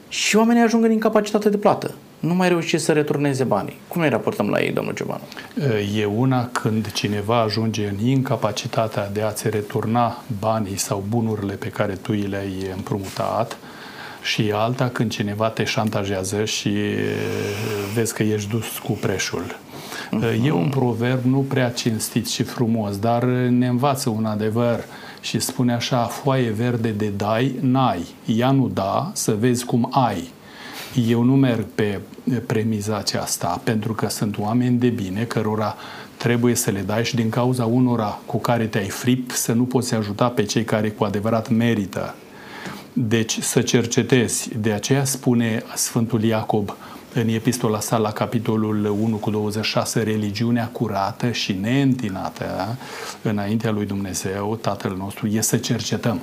și 0.10 0.36
oamenii 0.36 0.62
ajung 0.62 0.84
în 0.84 0.92
incapacitate 0.92 1.50
de 1.50 1.58
plată. 1.58 1.94
Nu 2.20 2.34
mai 2.34 2.48
reușesc 2.48 2.86
să 2.86 2.92
returneze 2.92 3.44
banii. 3.44 3.78
Cum 3.88 4.02
ne 4.02 4.10
raportăm 4.10 4.50
la 4.50 4.62
ei, 4.62 4.72
domnul 4.72 4.94
Ciobanu? 4.94 5.22
E 5.98 6.06
una 6.06 6.48
când 6.48 6.92
cineva 6.92 7.42
ajunge 7.42 7.88
în 7.88 8.08
incapacitatea 8.08 9.10
de 9.14 9.22
a-ți 9.22 9.50
returna 9.50 10.24
banii 10.40 10.78
sau 10.78 11.04
bunurile 11.10 11.54
pe 11.54 11.68
care 11.68 11.94
tu 11.94 12.12
le-ai 12.12 12.54
împrumutat 12.76 13.58
și 14.22 14.52
alta 14.54 14.90
când 14.90 15.12
cineva 15.12 15.50
te 15.50 15.64
șantajează 15.64 16.46
și 16.46 16.72
vezi 17.94 18.14
că 18.14 18.24
ești 18.24 18.50
dus 18.50 18.78
cu 18.78 18.92
preșul. 18.92 19.44
Uh-huh. 19.46 20.46
E 20.46 20.52
un 20.52 20.70
proverb 20.70 21.24
nu 21.24 21.46
prea 21.50 21.70
cinstit 21.70 22.28
și 22.28 22.44
frumos, 22.44 22.98
dar 22.98 23.24
ne 23.50 23.68
învață 23.68 24.10
un 24.10 24.26
adevăr. 24.26 24.78
Uh, 24.78 25.09
și 25.22 25.40
spune 25.40 25.74
așa, 25.74 26.04
foaie 26.04 26.50
verde 26.50 26.90
de 26.90 27.12
dai, 27.18 27.56
n-ai. 27.62 28.06
Ea 28.26 28.52
nu 28.52 28.68
da, 28.68 29.12
să 29.14 29.36
vezi 29.40 29.66
cum 29.66 29.88
ai. 29.92 30.30
Eu 31.08 31.24
nu 31.24 31.36
merg 31.36 31.66
pe 31.76 32.00
premiza 32.46 32.98
aceasta, 32.98 33.62
pentru 33.64 33.94
că 33.94 34.10
sunt 34.10 34.38
oameni 34.38 34.78
de 34.78 34.88
bine 34.88 35.24
cărora 35.24 35.76
trebuie 36.18 36.56
să 36.56 36.72
le 36.72 36.82
dai 36.82 37.06
și 37.06 37.16
din 37.16 37.30
cauza 37.30 37.66
unora 37.66 38.20
cu 38.26 38.38
care 38.38 38.66
te-ai 38.66 38.90
fript 38.90 39.32
să 39.32 39.54
nu 39.54 39.64
poți 39.64 39.94
ajuta 39.94 40.28
pe 40.30 40.44
cei 40.44 40.64
care 40.64 40.90
cu 40.90 41.04
adevărat 41.04 41.50
merită. 41.50 42.16
Deci 42.94 43.40
să 43.42 43.62
cercetezi. 43.62 44.50
De 44.58 44.72
aceea 44.72 45.06
spune 45.06 45.64
Sfântul 45.76 46.24
Iacob, 46.24 46.76
în 47.14 47.28
epistola 47.28 47.80
sa 47.80 47.98
la 47.98 48.12
capitolul 48.12 48.86
1 48.86 49.16
cu 49.16 49.30
26, 49.30 50.04
religiunea 50.04 50.68
curată 50.68 51.32
și 51.32 51.54
neîntinată 51.54 52.78
înaintea 53.22 53.72
lui 53.72 53.86
Dumnezeu, 53.86 54.56
Tatăl 54.62 54.96
nostru, 54.98 55.28
e 55.28 55.42
să 55.42 55.58
cercetăm. 55.58 56.22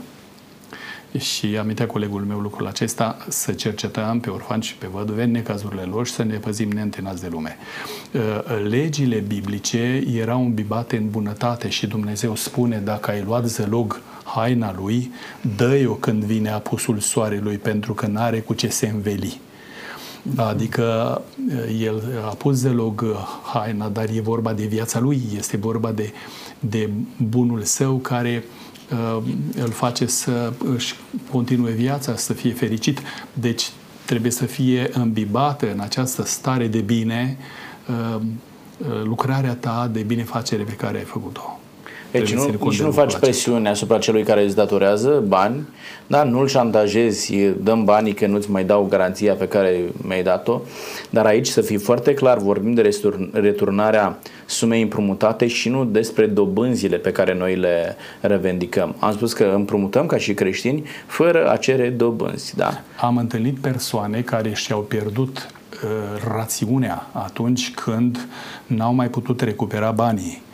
Și 1.18 1.56
amintea 1.58 1.86
colegul 1.86 2.20
meu 2.20 2.38
lucrul 2.38 2.66
acesta, 2.66 3.16
să 3.28 3.52
cercetăm 3.52 4.20
pe 4.20 4.30
orfani 4.30 4.62
și 4.62 4.74
pe 4.74 4.86
văduve 4.92 5.22
în 5.22 5.30
necazurile 5.30 5.82
lor 5.82 6.06
și 6.06 6.12
să 6.12 6.22
ne 6.22 6.36
păzim 6.36 6.70
neîntinați 6.70 7.20
de 7.22 7.28
lume. 7.30 7.56
Uh, 8.12 8.20
legile 8.68 9.18
biblice 9.18 10.02
erau 10.14 10.44
îmbibate 10.44 10.96
în 10.96 11.10
bunătate 11.10 11.68
și 11.68 11.86
Dumnezeu 11.86 12.34
spune, 12.34 12.78
dacă 12.84 13.10
ai 13.10 13.22
luat 13.22 13.46
zelog 13.46 14.00
haina 14.24 14.74
lui, 14.78 15.10
dă-i-o 15.56 15.94
când 15.94 16.24
vine 16.24 16.50
apusul 16.50 16.98
soarelui, 16.98 17.56
pentru 17.56 17.94
că 17.94 18.06
n-are 18.06 18.40
cu 18.40 18.54
ce 18.54 18.68
se 18.68 18.88
înveli. 18.88 19.40
Adică 20.34 21.22
eh, 21.50 21.80
el 21.80 22.02
a 22.24 22.34
pus 22.34 22.56
zelog 22.56 23.04
eh, 23.04 23.18
haina, 23.52 23.88
dar 23.88 24.08
e 24.14 24.20
vorba 24.20 24.52
de 24.52 24.64
viața 24.64 25.00
lui, 25.00 25.22
este 25.36 25.56
vorba 25.56 25.92
de, 25.92 26.12
de 26.60 26.90
bunul 27.28 27.62
său 27.62 27.96
care 27.96 28.44
uh, 28.90 29.22
îl 29.62 29.70
face 29.70 30.06
să 30.06 30.52
își 30.74 30.94
continue 31.30 31.70
viața, 31.70 32.16
să 32.16 32.32
fie 32.32 32.52
fericit. 32.52 33.00
Deci 33.32 33.70
trebuie 34.04 34.30
să 34.30 34.44
fie 34.44 34.90
îmbibată 34.92 35.72
în 35.72 35.80
această 35.80 36.24
stare 36.24 36.66
de 36.66 36.80
bine 36.80 37.36
uh, 37.88 38.20
lucrarea 39.04 39.54
ta 39.54 39.90
de 39.92 40.00
binefacere 40.00 40.62
pe 40.62 40.72
care 40.72 40.98
ai 40.98 41.04
făcut-o. 41.04 41.60
Deci 42.18 42.34
nu, 42.34 42.68
nici 42.68 42.80
nu 42.80 42.90
faci 42.90 43.16
presiune 43.16 43.68
asupra 43.68 43.98
celui 43.98 44.22
care 44.22 44.44
îți 44.44 44.56
datorează 44.56 45.24
bani, 45.26 45.68
dar 46.06 46.26
nu-l 46.26 46.46
șantajezi, 46.46 47.34
dăm 47.62 47.84
banii 47.84 48.14
că 48.14 48.26
nu-ți 48.26 48.50
mai 48.50 48.64
dau 48.64 48.86
garanția 48.90 49.34
pe 49.34 49.48
care 49.48 49.80
mi-ai 49.96 50.22
dat-o, 50.22 50.60
dar 51.10 51.26
aici 51.26 51.46
să 51.46 51.60
fii 51.60 51.76
foarte 51.76 52.14
clar, 52.14 52.38
vorbim 52.38 52.74
de 52.74 52.90
returnarea 53.32 54.18
sumei 54.46 54.82
împrumutate 54.82 55.46
și 55.46 55.68
nu 55.68 55.84
despre 55.84 56.26
dobânzile 56.26 56.96
pe 56.96 57.12
care 57.12 57.34
noi 57.34 57.56
le 57.56 57.96
revendicăm. 58.20 58.94
Am 58.98 59.12
spus 59.12 59.32
că 59.32 59.52
împrumutăm 59.54 60.06
ca 60.06 60.16
și 60.16 60.34
creștini 60.34 60.84
fără 61.06 61.50
a 61.50 61.56
cere 61.56 61.88
dobânzi. 61.88 62.56
Da? 62.56 62.80
Am 63.00 63.16
întâlnit 63.16 63.58
persoane 63.58 64.20
care 64.20 64.52
și-au 64.54 64.80
pierdut 64.80 65.36
uh, 65.84 65.90
rațiunea 66.28 67.06
atunci 67.12 67.70
când 67.74 68.26
n-au 68.66 68.94
mai 68.94 69.08
putut 69.08 69.40
recupera 69.40 69.90
banii 69.90 70.44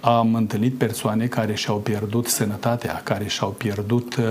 am 0.00 0.34
întâlnit 0.34 0.74
persoane 0.74 1.26
care 1.26 1.54
și-au 1.54 1.76
pierdut 1.76 2.26
sănătatea, 2.26 3.00
care 3.04 3.26
și-au 3.26 3.50
pierdut 3.50 4.16
uh, 4.16 4.24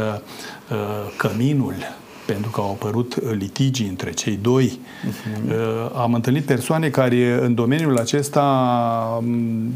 uh, 0.71 0.77
căminul, 1.17 1.73
pentru 2.25 2.51
că 2.51 2.61
au 2.61 2.71
apărut 2.71 3.31
litigii 3.31 3.87
între 3.87 4.11
cei 4.11 4.39
doi. 4.41 4.79
Uh-huh. 4.79 5.49
Uh, 5.49 5.91
am 5.95 6.13
întâlnit 6.13 6.45
persoane 6.45 6.89
care 6.89 7.39
în 7.41 7.55
domeniul 7.55 7.97
acesta 7.97 8.43
um, 9.21 9.73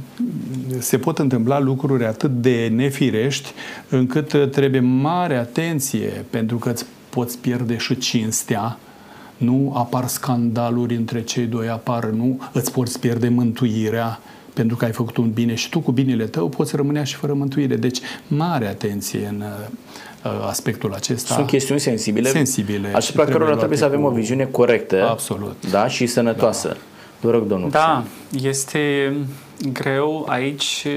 se 0.79 0.97
pot 0.97 1.19
întâmpla 1.19 1.59
lucruri 1.59 2.05
atât 2.05 2.31
de 2.31 2.71
nefirești 2.75 3.51
încât 3.89 4.51
trebuie 4.51 4.81
mare 4.81 5.35
atenție 5.35 6.25
pentru 6.29 6.57
că 6.57 6.69
îți 6.69 6.85
poți 7.09 7.37
pierde 7.37 7.77
și 7.77 7.97
cinstea, 7.97 8.77
nu 9.37 9.73
apar 9.75 10.07
scandaluri 10.07 10.95
între 10.95 11.23
cei 11.23 11.45
doi, 11.45 11.69
apar, 11.69 12.05
nu 12.05 12.39
îți 12.51 12.71
poți 12.71 12.99
pierde 12.99 13.29
mântuirea, 13.29 14.19
pentru 14.53 14.75
că 14.75 14.85
ai 14.85 14.91
făcut 14.91 15.17
un 15.17 15.31
bine 15.31 15.55
și 15.55 15.69
tu 15.69 15.79
cu 15.79 15.91
binele 15.91 16.25
tău 16.25 16.49
poți 16.49 16.75
rămâne 16.75 17.03
și 17.03 17.15
fără 17.15 17.33
mântuire. 17.33 17.75
Deci, 17.75 17.99
mare 18.27 18.67
atenție 18.67 19.27
în 19.27 19.43
uh, 20.23 20.47
aspectul 20.47 20.93
acesta. 20.93 21.33
Sunt 21.33 21.47
chestiuni 21.47 21.79
sensibile, 21.79 22.29
sensibile 22.29 22.91
asupra 22.93 23.25
cărora 23.25 23.55
trebuie 23.55 23.77
să 23.77 23.85
avem 23.85 24.01
cu... 24.01 24.07
o 24.07 24.09
viziune 24.09 24.45
corectă 24.45 25.09
Absolut. 25.09 25.69
Da, 25.69 25.87
și 25.87 26.05
sănătoasă. 26.05 26.67
Da. 26.67 26.77
Vă 27.21 27.31
rog, 27.31 27.47
domnul. 27.47 27.69
Da, 27.69 28.03
este 28.41 29.13
greu 29.71 30.25
aici. 30.29 30.87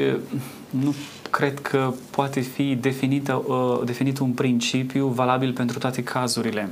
Nu 0.70 0.94
cred 1.30 1.60
că 1.60 1.92
poate 2.10 2.40
fi 2.40 2.78
definită, 2.80 3.44
uh, 3.46 3.80
definit 3.84 4.18
un 4.18 4.30
principiu 4.30 5.06
valabil 5.06 5.52
pentru 5.52 5.78
toate 5.78 6.02
cazurile. 6.02 6.68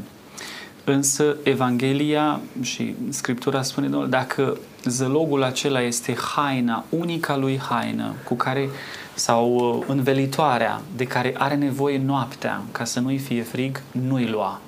Însă 0.85 1.37
Evanghelia 1.43 2.41
și 2.61 2.95
Scriptura 3.09 3.63
spune, 3.63 3.89
Domnul, 3.89 4.09
dacă 4.09 4.59
zălogul 4.85 5.43
acela 5.43 5.83
este 5.83 6.17
haina, 6.17 6.85
unica 6.89 7.37
lui 7.37 7.59
haină, 7.59 8.15
cu 8.25 8.35
care 8.35 8.69
sau 9.15 9.55
uh, 9.55 9.85
învelitoarea 9.89 10.81
de 10.97 11.05
care 11.05 11.35
are 11.39 11.55
nevoie 11.55 11.99
noaptea 11.99 12.63
ca 12.73 12.85
să 12.85 13.01
nu-i 13.01 13.19
fie 13.19 13.43
frig, 13.43 13.83
nu-i 13.91 14.27
lua. 14.27 14.61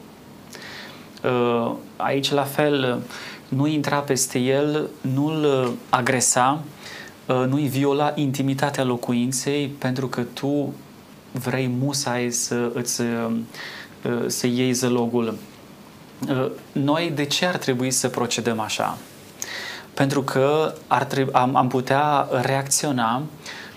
Uh, 1.24 1.72
aici 1.96 2.30
la 2.30 2.42
fel, 2.42 3.02
nu 3.48 3.66
intra 3.66 3.98
peste 3.98 4.38
el, 4.38 4.88
nu-l 5.00 5.44
uh, 5.44 5.72
agresa, 5.88 6.62
nu-i 7.48 7.66
viola 7.66 8.12
intimitatea 8.14 8.84
locuinței 8.84 9.68
pentru 9.78 10.06
că 10.06 10.22
tu 10.32 10.74
vrei 11.32 11.66
musai 11.80 12.30
să 12.30 12.70
îți 12.74 13.02
să 14.26 14.46
iei 14.46 14.72
zălogul. 14.72 15.34
Noi 16.72 17.12
de 17.14 17.24
ce 17.24 17.46
ar 17.46 17.56
trebui 17.56 17.90
să 17.90 18.08
procedăm 18.08 18.60
așa? 18.60 18.98
Pentru 19.94 20.22
că 20.22 20.74
ar 20.86 21.04
trebui, 21.04 21.32
am, 21.32 21.56
am 21.56 21.68
putea 21.68 22.28
reacționa 22.30 23.22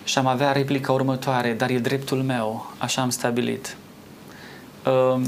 și 0.04 0.17
am 0.17 0.28
avea 0.28 0.52
replica 0.52 0.91
următoare, 0.91 1.54
dar 1.54 1.69
e 1.69 1.78
dreptul 1.78 2.17
meu, 2.17 2.73
așa 2.78 3.02
am 3.02 3.10
stabilit. 3.10 3.76
Uh, 4.86 5.21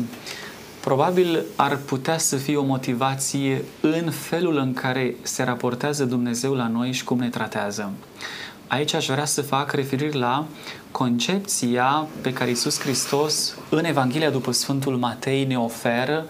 probabil 0.81 1.43
ar 1.55 1.75
putea 1.75 2.17
să 2.17 2.35
fie 2.35 2.55
o 2.55 2.63
motivație 2.63 3.63
în 3.81 4.11
felul 4.11 4.57
în 4.57 4.73
care 4.73 5.15
se 5.21 5.43
raportează 5.43 6.05
Dumnezeu 6.05 6.53
la 6.53 6.67
noi 6.67 6.91
și 6.91 7.03
cum 7.03 7.19
ne 7.19 7.29
tratează. 7.29 7.91
Aici 8.67 8.93
aș 8.93 9.05
vrea 9.05 9.25
să 9.25 9.41
fac 9.41 9.71
referire 9.71 10.17
la 10.17 10.45
concepția 10.91 12.07
pe 12.21 12.33
care 12.33 12.49
Iisus 12.49 12.79
Hristos 12.79 13.55
în 13.69 13.85
Evanghelia 13.85 14.29
după 14.29 14.51
Sfântul 14.51 14.97
Matei 14.97 15.45
ne 15.45 15.57
oferă 15.57 16.25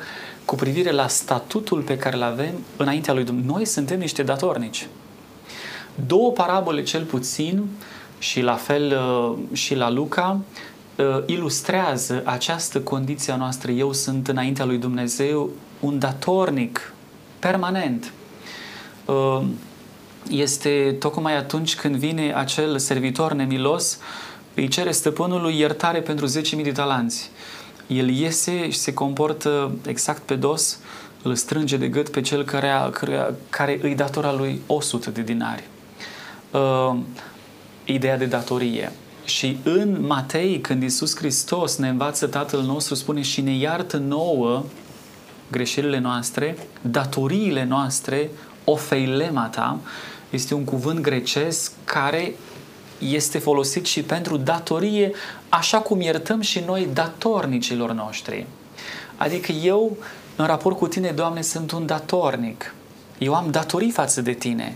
cu 0.49 0.55
privire 0.55 0.91
la 0.91 1.07
statutul 1.07 1.81
pe 1.81 1.97
care 1.97 2.15
îl 2.15 2.21
avem 2.21 2.53
înaintea 2.77 3.13
lui 3.13 3.23
Dumnezeu. 3.23 3.53
Noi 3.53 3.65
suntem 3.65 3.99
niște 3.99 4.23
datornici. 4.23 4.87
Două 6.07 6.31
parabole 6.31 6.83
cel 6.83 7.03
puțin 7.03 7.65
și 8.19 8.41
la 8.41 8.55
fel 8.55 8.91
uh, 8.91 9.57
și 9.57 9.75
la 9.75 9.89
Luca 9.89 10.39
uh, 10.95 11.05
ilustrează 11.25 12.21
această 12.25 12.79
condiție 12.79 13.33
a 13.33 13.35
noastră. 13.35 13.71
Eu 13.71 13.93
sunt 13.93 14.27
înaintea 14.27 14.65
lui 14.65 14.77
Dumnezeu 14.77 15.49
un 15.79 15.99
datornic 15.99 16.93
permanent. 17.39 18.13
Uh, 19.05 19.41
este 20.29 20.95
tocmai 20.99 21.37
atunci 21.37 21.75
când 21.75 21.95
vine 21.95 22.33
acel 22.35 22.77
servitor 22.77 23.33
nemilos, 23.33 23.99
îi 24.53 24.67
cere 24.67 24.91
stăpânului 24.91 25.59
iertare 25.59 26.01
pentru 26.01 26.27
10.000 26.27 26.63
de 26.63 26.71
talanți. 26.71 27.31
El 27.89 28.09
iese 28.09 28.69
și 28.69 28.77
se 28.77 28.93
comportă 28.93 29.71
exact 29.85 30.21
pe 30.21 30.35
dos, 30.35 30.79
îl 31.23 31.35
strânge 31.35 31.77
de 31.77 31.87
gât 31.87 32.09
pe 32.09 32.21
cel 32.21 32.43
care, 32.43 32.89
care, 32.91 33.35
care 33.49 33.79
îi 33.81 33.95
datora 33.95 34.33
lui 34.33 34.61
100 34.67 35.09
de 35.09 35.21
dinari. 35.21 35.63
Uh, 36.51 36.97
ideea 37.85 38.17
de 38.17 38.25
datorie. 38.25 38.91
Și 39.25 39.57
în 39.63 40.05
Matei, 40.05 40.59
când 40.59 40.81
Iisus 40.81 41.15
Hristos 41.15 41.75
ne 41.75 41.89
învață 41.89 42.27
Tatăl 42.27 42.61
nostru, 42.61 42.95
spune 42.95 43.21
și 43.21 43.41
ne 43.41 43.55
iartă 43.55 43.97
nouă 43.97 44.63
greșelile 45.51 45.99
noastre, 45.99 46.57
datoriile 46.81 47.65
noastre, 47.65 48.29
ofeilemata, 48.63 49.79
este 50.29 50.53
un 50.53 50.63
cuvânt 50.63 50.99
grecesc 50.99 51.71
care 51.83 52.35
este 52.99 53.37
folosit 53.37 53.85
și 53.85 54.01
pentru 54.01 54.37
datorie, 54.37 55.11
așa 55.49 55.79
cum 55.79 56.01
iertăm 56.01 56.41
și 56.41 56.63
noi 56.65 56.89
datornicilor 56.93 57.91
noștri. 57.91 58.45
Adică 59.17 59.51
eu, 59.51 59.97
în 60.35 60.45
raport 60.45 60.77
cu 60.77 60.87
tine, 60.87 61.11
Doamne, 61.11 61.41
sunt 61.41 61.71
un 61.71 61.85
datornic. 61.85 62.73
Eu 63.17 63.35
am 63.35 63.51
datorii 63.51 63.91
față 63.91 64.21
de 64.21 64.33
tine 64.33 64.75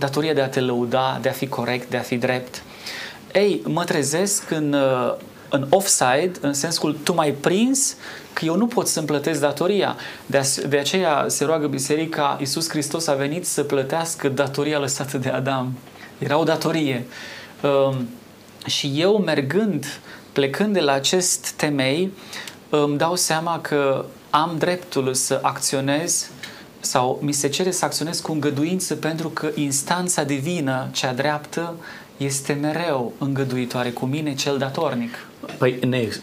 datoria 0.00 0.32
de 0.32 0.40
a 0.40 0.48
te 0.48 0.60
lăuda, 0.60 1.18
de 1.22 1.28
a 1.28 1.32
fi 1.32 1.46
corect, 1.46 1.90
de 1.90 1.96
a 1.96 2.00
fi 2.00 2.16
drept. 2.16 2.62
Ei, 3.32 3.62
mă 3.64 3.84
trezesc 3.84 4.50
în, 4.50 4.72
uh, 4.72 5.14
în 5.48 5.66
offside, 5.70 6.32
în 6.40 6.52
sensul 6.52 6.96
tu 7.02 7.14
m-ai 7.14 7.30
prins 7.30 7.96
că 8.32 8.44
eu 8.44 8.56
nu 8.56 8.66
pot 8.66 8.86
să-mi 8.86 9.06
plătesc 9.06 9.40
datoria. 9.40 9.96
De, 10.26 10.38
a, 10.38 10.42
de 10.68 10.78
aceea 10.78 11.24
se 11.28 11.44
roagă 11.44 11.66
biserica, 11.66 12.36
Iisus 12.38 12.68
Hristos 12.68 13.06
a 13.06 13.14
venit 13.14 13.46
să 13.46 13.62
plătească 13.62 14.28
datoria 14.28 14.78
lăsată 14.78 15.18
de 15.18 15.28
Adam. 15.28 15.72
Era 16.18 16.38
o 16.38 16.44
datorie. 16.44 17.06
Um, 17.62 18.08
și 18.66 18.92
eu 18.96 19.18
mergând, 19.18 19.86
plecând 20.32 20.72
de 20.72 20.80
la 20.80 20.92
acest 20.92 21.50
temei, 21.50 22.12
îmi 22.68 22.98
dau 22.98 23.16
seama 23.16 23.60
că 23.60 24.04
am 24.30 24.54
dreptul 24.58 25.14
să 25.14 25.38
acționez 25.42 26.30
sau 26.80 27.18
mi 27.22 27.32
se 27.32 27.48
cere 27.48 27.70
să 27.70 27.84
acționez 27.84 28.20
cu 28.20 28.32
îngăduință 28.32 28.94
pentru 28.94 29.28
că 29.28 29.50
instanța 29.54 30.22
divină, 30.22 30.88
cea 30.92 31.12
dreaptă, 31.12 31.74
este 32.16 32.52
mereu 32.52 33.12
îngăduitoare 33.18 33.90
cu 33.90 34.06
mine, 34.06 34.34
cel 34.34 34.58
datornic. 34.58 35.14
Păi, 35.58 35.72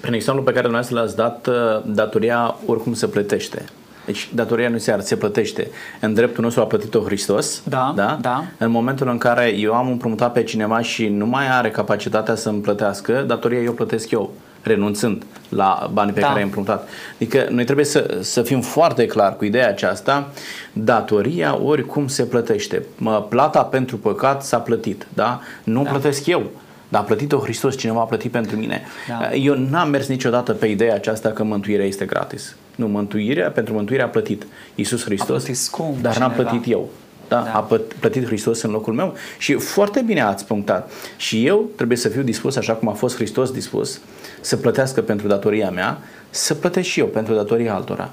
prin 0.02 0.14
exemplu 0.14 0.44
pe 0.44 0.52
care 0.52 0.68
dumneavoastră 0.68 1.00
l-ați 1.00 1.16
dat, 1.16 1.48
uh, 1.48 1.96
datoria 1.96 2.56
oricum 2.66 2.94
se 2.94 3.08
plătește. 3.08 3.66
Deci 4.08 4.30
datoria 4.34 4.70
nu 4.70 4.78
se 4.78 4.92
ar, 4.92 5.00
se 5.00 5.16
plătește. 5.16 5.68
În 6.00 6.14
dreptul 6.14 6.44
nostru 6.44 6.62
a 6.62 6.66
plătit-o 6.66 7.00
Hristos. 7.00 7.62
Da, 7.64 7.94
da? 7.96 8.18
da. 8.22 8.44
În 8.58 8.72
momentul 8.72 9.08
în 9.08 9.18
care 9.18 9.54
eu 9.58 9.74
am 9.74 9.88
împrumutat 9.88 10.34
pe 10.34 10.44
cineva 10.44 10.82
și 10.82 11.08
nu 11.08 11.26
mai 11.26 11.50
are 11.50 11.72
capacitatea 11.72 12.36
să-mi 12.36 12.62
plătească, 12.62 13.24
datoria 13.28 13.60
eu 13.60 13.72
plătesc 13.72 14.12
eu 14.12 14.34
renunțând 14.62 15.24
la 15.50 15.90
banii 15.94 16.14
pe 16.14 16.20
da. 16.20 16.26
care 16.26 16.38
ai 16.38 16.46
împrumutat. 16.46 16.90
Adică 17.16 17.48
noi 17.50 17.64
trebuie 17.64 17.86
să, 17.86 18.18
să 18.22 18.42
fim 18.42 18.62
foarte 18.62 19.06
clar 19.06 19.36
cu 19.36 19.46
ideea 19.46 19.68
aceasta, 19.68 20.30
datoria 20.74 21.62
oricum 21.62 22.08
se 22.08 22.24
plătește. 22.24 22.84
Plata 23.30 23.64
pentru 23.64 23.98
păcat 23.98 24.44
s-a 24.44 24.58
plătit, 24.58 25.08
da? 25.14 25.42
Nu 25.64 25.84
da. 25.84 25.90
plătesc 25.90 26.26
eu. 26.26 26.44
Dar 26.90 27.02
a 27.02 27.04
plătit-o 27.04 27.38
Hristos, 27.38 27.78
cineva 27.78 28.00
a 28.00 28.04
plătit 28.04 28.32
pentru 28.32 28.56
mine. 28.56 28.82
Da. 29.08 29.34
Eu 29.34 29.56
n-am 29.70 29.90
mers 29.90 30.08
niciodată 30.08 30.54
pe 30.54 30.68
ideea 30.68 30.96
aceasta 30.96 31.30
că 31.30 31.44
mântuirea 31.44 31.86
este 31.86 32.06
gratis. 32.06 32.56
Nu, 32.78 32.88
mântuirea, 32.88 33.52
pentru 33.52 33.74
mântuire 33.74 34.02
a 34.02 34.08
plătit 34.08 34.48
Iisus 34.76 35.04
Hristos, 35.04 35.30
a 35.30 35.34
plătit 35.34 35.56
scump 35.56 36.02
dar 36.02 36.18
n-am 36.18 36.32
plătit 36.32 36.72
eu. 36.72 36.90
Da? 37.28 37.42
da? 37.42 37.54
A 37.54 37.80
plătit 38.00 38.26
Hristos 38.26 38.62
în 38.62 38.72
locul 38.72 38.94
meu 38.94 39.14
și 39.38 39.54
foarte 39.54 40.02
bine 40.02 40.22
ați 40.22 40.46
punctat. 40.46 40.92
Și 41.18 41.46
eu 41.46 41.70
trebuie 41.76 41.98
să 41.98 42.10
fiu 42.10 42.22
dispus, 42.22 42.56
așa 42.56 42.74
cum 42.74 42.90
a 42.90 42.94
fost 42.94 43.16
Hristos 43.16 43.52
dispus, 43.52 44.00
să 44.42 44.58
plătească 44.58 45.02
pentru 45.02 45.28
datoria 45.28 45.70
mea, 45.70 45.98
să 46.30 46.54
plătesc 46.54 46.88
și 46.88 47.00
eu 47.00 47.06
pentru 47.06 47.34
datoria 47.34 47.74
altora. 47.74 48.10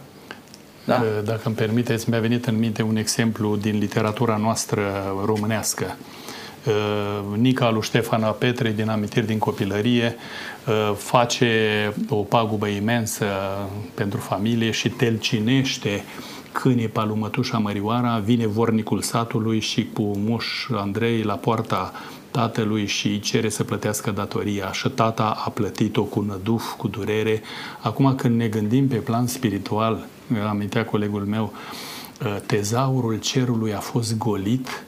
Da? 0.84 1.02
Dacă 1.24 1.40
îmi 1.44 1.54
permiteți, 1.54 2.10
mi-a 2.10 2.20
venit 2.20 2.46
în 2.46 2.58
minte 2.58 2.82
un 2.82 2.96
exemplu 2.96 3.56
din 3.56 3.78
literatura 3.78 4.36
noastră 4.36 4.82
românească. 5.24 5.96
Uh, 6.66 7.36
Nica 7.36 7.70
lui 7.70 7.82
Ștefana 7.82 8.28
Petre, 8.28 8.72
din 8.72 8.88
amintiri 8.88 9.26
din 9.26 9.38
copilărie, 9.38 10.16
uh, 10.66 10.94
face 10.96 11.92
o 12.08 12.16
pagubă 12.16 12.66
imensă 12.66 13.26
pentru 13.94 14.18
familie 14.18 14.70
și 14.70 14.88
telcinește 14.88 16.04
câine 16.52 16.86
pe 16.86 17.00
lui 17.06 17.18
Mătușa 17.18 17.58
Mărioara, 17.58 18.18
vine 18.18 18.46
vornicul 18.46 19.02
satului 19.02 19.60
și 19.60 19.88
cu 19.92 20.02
moș 20.02 20.46
Andrei 20.74 21.22
la 21.22 21.34
poarta 21.34 21.92
tatălui 22.30 22.86
și 22.86 23.06
îi 23.06 23.20
cere 23.20 23.48
să 23.48 23.64
plătească 23.64 24.10
datoria 24.10 24.72
și 24.72 24.88
tata 24.88 25.42
a 25.44 25.50
plătit-o 25.50 26.02
cu 26.02 26.20
năduf, 26.20 26.72
cu 26.76 26.88
durere. 26.88 27.42
Acum 27.80 28.14
când 28.14 28.36
ne 28.36 28.48
gândim 28.48 28.88
pe 28.88 28.96
plan 28.96 29.26
spiritual, 29.26 30.06
amintea 30.48 30.84
colegul 30.84 31.24
meu, 31.24 31.52
ă, 32.24 32.40
tezaurul 32.46 33.18
cerului 33.18 33.74
a 33.74 33.78
fost 33.78 34.18
golit 34.18 34.84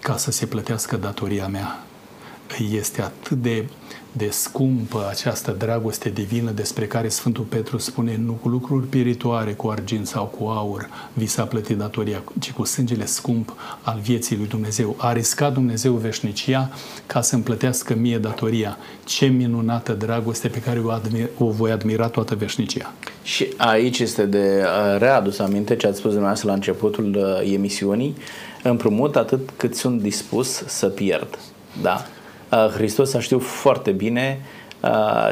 ca 0.00 0.16
să 0.16 0.30
se 0.30 0.46
plătească 0.46 0.96
datoria 0.96 1.46
mea. 1.46 1.84
Este 2.70 3.02
atât 3.02 3.42
de 3.42 3.64
de 4.16 4.28
scumpă 4.30 5.06
această 5.10 5.54
dragoste 5.58 6.08
divină 6.08 6.50
despre 6.50 6.86
care 6.86 7.08
Sfântul 7.08 7.44
Petru 7.44 7.78
spune 7.78 8.20
nu 8.24 8.32
cu 8.32 8.48
lucruri 8.48 8.86
piritoare, 8.86 9.52
cu 9.52 9.68
argint 9.68 10.06
sau 10.06 10.24
cu 10.24 10.44
aur 10.46 10.88
vi 11.12 11.26
s-a 11.26 11.44
plătit 11.44 11.76
datoria, 11.76 12.22
ci 12.38 12.52
cu 12.52 12.64
sângele 12.64 13.06
scump 13.06 13.54
al 13.82 13.98
vieții 14.02 14.36
lui 14.36 14.46
Dumnezeu. 14.46 14.94
A 14.98 15.12
riscat 15.12 15.52
Dumnezeu 15.52 15.92
veșnicia 15.92 16.70
ca 17.06 17.20
să 17.20 17.34
împlătească 17.34 17.94
mie 17.94 18.18
datoria. 18.18 18.78
Ce 19.04 19.26
minunată 19.26 19.92
dragoste 19.92 20.48
pe 20.48 20.60
care 20.60 20.80
o, 20.80 20.90
admir, 20.90 21.28
o 21.38 21.50
voi 21.50 21.70
admira 21.70 22.08
toată 22.08 22.34
veșnicia. 22.34 22.92
Și 23.22 23.48
aici 23.56 23.98
este 23.98 24.26
de 24.26 24.62
uh, 24.62 24.98
readus 24.98 25.38
aminte 25.38 25.76
ce 25.76 25.86
ați 25.86 25.96
spus 25.96 26.10
dumneavoastră 26.10 26.48
la 26.48 26.54
începutul 26.54 27.16
uh, 27.16 27.52
emisiunii, 27.52 28.14
împrumut 28.68 29.16
atât 29.16 29.50
cât 29.56 29.74
sunt 29.74 30.00
dispus 30.00 30.62
să 30.66 30.86
pierd. 30.86 31.38
Da? 31.82 32.06
Uh, 32.52 32.68
Hristos 32.68 33.14
a 33.14 33.20
știut 33.20 33.42
foarte 33.42 33.90
bine 33.90 34.40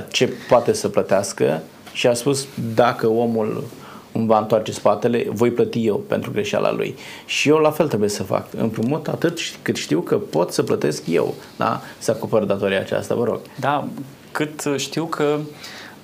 ce 0.09 0.33
poate 0.49 0.73
să 0.73 0.89
plătească 0.89 1.63
și 1.93 2.07
a 2.07 2.15
spus 2.15 2.47
dacă 2.75 3.09
omul 3.09 3.65
îmi 4.13 4.27
va 4.27 4.39
întoarce 4.39 4.73
spatele, 4.73 5.27
voi 5.29 5.51
plăti 5.51 5.87
eu 5.87 5.97
pentru 5.97 6.31
greșeala 6.31 6.73
lui. 6.73 6.97
Și 7.27 7.49
eu 7.49 7.57
la 7.57 7.71
fel 7.71 7.89
trebuie 7.89 8.09
să 8.09 8.23
fac. 8.23 8.47
Împrumut 8.57 9.09
atât 9.09 9.39
cât 9.63 9.77
știu 9.77 10.01
că 10.01 10.17
pot 10.17 10.53
să 10.53 10.63
plătesc 10.63 11.03
eu, 11.07 11.35
da? 11.57 11.81
Să 11.99 12.11
acopăr 12.11 12.45
datoria 12.45 12.81
aceasta, 12.81 13.15
vă 13.15 13.25
rog. 13.25 13.41
Da, 13.61 13.89
cât 14.33 14.65
știu 14.77 15.05
că 15.05 15.39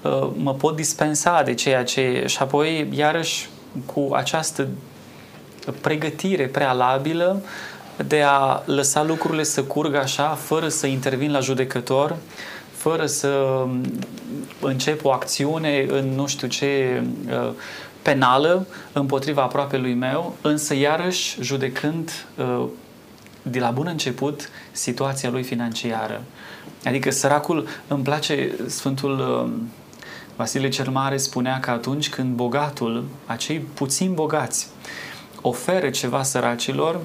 uh, 0.03 0.29
mă 0.37 0.55
pot 0.55 0.77
dispensa 0.77 1.43
de 1.43 1.55
ceea 1.55 1.85
ce... 1.85 2.25
Și 2.27 2.39
apoi, 2.41 2.89
iarăși, 2.95 3.49
cu 3.95 4.09
această 4.13 4.69
pregătire 5.81 6.47
prealabilă 6.47 7.43
de 8.07 8.23
a 8.23 8.63
lăsa 8.65 9.03
lucrurile 9.03 9.43
să 9.43 9.63
curgă 9.63 9.99
așa, 9.99 10.29
fără 10.29 10.69
să 10.69 10.87
intervin 10.87 11.33
la 11.33 11.41
judecător, 11.41 12.17
fără 12.73 13.07
să 13.07 13.65
încep 14.61 15.05
o 15.05 15.11
acțiune 15.13 15.87
în 15.89 16.15
nu 16.15 16.27
știu 16.27 16.49
ce 16.49 17.03
uh, 17.29 17.51
penală 18.03 18.67
împotriva 18.93 19.43
aproapelui 19.43 19.95
meu, 19.95 20.37
însă 20.41 20.75
iarăși 20.75 21.37
judecând 21.41 22.27
uh, 22.37 22.65
de 23.43 23.59
la 23.59 23.71
bun 23.71 23.87
început 23.87 24.49
situația 24.73 25.31
lui 25.31 25.43
financiară. 25.43 26.23
Adică 26.85 27.11
săracul, 27.11 27.69
îmi 27.89 28.03
place 28.03 28.55
Sfântul 28.67 29.19
uh, 29.19 29.53
Vasile 30.37 30.69
cel 30.69 30.91
Mare 30.91 31.17
spunea 31.17 31.61
că 31.61 31.71
atunci 31.71 32.09
când 32.09 32.35
bogatul, 32.35 33.05
acei 33.27 33.59
puțin 33.59 34.15
bogați, 34.15 34.69
oferă 35.41 35.91
ceva 35.91 36.23
săracilor, 36.23 37.01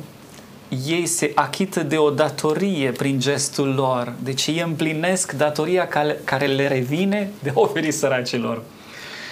ei 0.87 1.05
se 1.05 1.31
achită 1.35 1.83
de 1.83 1.97
o 1.97 2.09
datorie 2.09 2.91
prin 2.91 3.19
gestul 3.19 3.73
lor. 3.73 4.13
Deci 4.23 4.47
ei 4.47 4.63
împlinesc 4.65 5.31
datoria 5.31 5.87
care 6.23 6.45
le 6.45 6.67
revine 6.67 7.29
de 7.43 7.51
oferi 7.53 7.91
săracilor. 7.91 8.61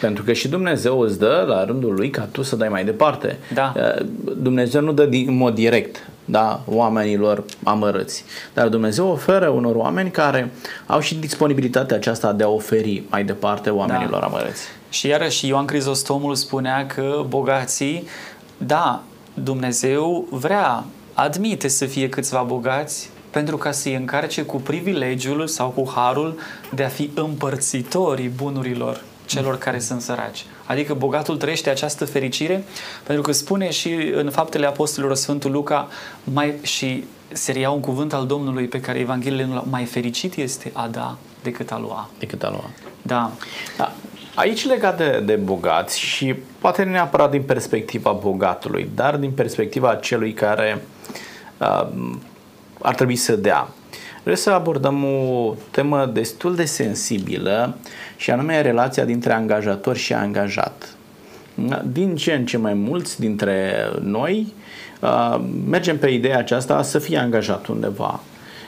Pentru 0.02 0.24
că 0.24 0.34
și 0.34 0.48
Dumnezeu 0.48 1.00
îți 1.00 1.20
dă 1.20 1.46
la 1.48 1.66
rândul 1.66 1.94
lui 1.94 2.10
ca 2.10 2.28
tu 2.32 2.42
să 2.42 2.56
dai 2.56 2.70
mai 2.70 2.86
departe. 2.86 3.38
Da. 3.54 3.74
Uh, 3.76 4.06
Dumnezeu 4.38 4.82
nu 4.82 4.92
dă 4.92 5.04
în 5.04 5.36
mod 5.38 5.54
direct 5.54 6.08
da, 6.26 6.62
oamenilor 6.66 7.44
amărăți. 7.64 8.24
Dar 8.54 8.68
Dumnezeu 8.68 9.08
oferă 9.08 9.48
unor 9.48 9.76
oameni 9.76 10.12
care 10.12 10.52
au 10.86 11.00
și 11.00 11.16
disponibilitatea 11.16 11.96
aceasta 11.96 12.32
de 12.32 12.44
a 12.44 12.48
oferi 12.48 13.04
mai 13.10 13.24
departe 13.24 13.70
oamenilor 13.70 14.20
da. 14.20 14.26
amărăți. 14.26 14.62
Și 14.90 15.08
iarăși 15.08 15.48
Ioan 15.48 15.66
Crizostomul 15.66 16.36
spunea 16.36 16.86
că 16.86 17.26
bogații, 17.28 18.08
da, 18.66 19.04
Dumnezeu 19.34 20.28
vrea, 20.30 20.84
admite 21.14 21.68
să 21.68 21.86
fie 21.86 22.10
câțiva 22.10 22.42
bogați, 22.42 23.10
pentru 23.30 23.58
ca 23.58 23.72
să-i 23.72 23.96
încarce 23.96 24.42
cu 24.44 24.58
privilegiul 24.58 25.48
sau 25.48 25.70
cu 25.70 25.92
harul 25.96 26.40
de 26.74 26.84
a 26.84 26.88
fi 26.88 27.10
împărțitorii 27.14 28.28
bunurilor 28.28 29.04
celor 29.26 29.58
care 29.58 29.80
sunt 29.80 30.02
săraci. 30.02 30.46
Adică 30.66 30.94
bogatul 30.94 31.38
trăiește 31.38 31.70
această 31.70 32.06
fericire 32.06 32.64
pentru 33.04 33.24
că 33.24 33.32
spune 33.32 33.70
și 33.70 33.94
în 34.14 34.30
faptele 34.30 34.66
apostolilor 34.66 35.16
Sfântul 35.16 35.52
Luca 35.52 35.88
mai, 36.24 36.56
și 36.62 37.04
se 37.32 37.60
ia 37.60 37.70
un 37.70 37.80
cuvânt 37.80 38.14
al 38.14 38.26
Domnului 38.28 38.68
pe 38.68 38.80
care 38.80 39.00
Evangheliile 39.00 39.46
nu 39.46 39.64
mai 39.70 39.86
fericit 39.86 40.36
este 40.36 40.72
a 40.74 40.88
da 40.88 41.18
decât 41.44 41.72
a 41.72 41.80
lua. 41.80 42.10
Decât 42.20 42.44
a 42.44 42.50
lua. 42.50 42.70
Da. 43.02 43.32
da. 43.78 43.94
Aici 44.36 44.66
legat 44.66 44.98
de, 44.98 45.22
de 45.26 45.36
bogați 45.36 46.00
și 46.00 46.36
poate 46.60 46.84
neapărat 46.84 47.32
din 47.32 47.42
perspectiva 47.42 48.12
bogatului, 48.12 48.90
dar 48.96 49.16
din 49.16 49.32
perspectiva 49.32 49.96
celui 49.96 50.34
care 50.34 50.82
uh, 51.58 51.88
ar 52.82 52.96
trebui 52.96 53.16
să 53.16 53.36
dea. 53.36 53.68
Vreau 54.22 54.38
să 54.38 54.50
abordăm 54.50 55.04
o 55.04 55.56
temă 55.72 56.06
destul 56.06 56.56
de 56.56 56.66
sensibilă 56.66 57.78
și 58.16 58.32
anume 58.32 58.62
relația 58.62 59.06
dintre 59.06 59.34
angajator 59.34 59.96
și 59.96 60.14
angajat. 60.14 60.96
Din 61.86 62.16
ce 62.16 62.34
în 62.34 62.46
ce 62.46 62.58
mai 62.58 62.74
mulți 62.74 63.20
dintre 63.20 63.74
noi 64.02 64.54
uh, 65.00 65.40
mergem 65.70 65.98
pe 65.98 66.10
ideea 66.10 66.38
aceasta 66.38 66.82
să 66.82 67.00
fie 67.00 67.18
angajat 67.18 67.68
undeva. 67.68 68.20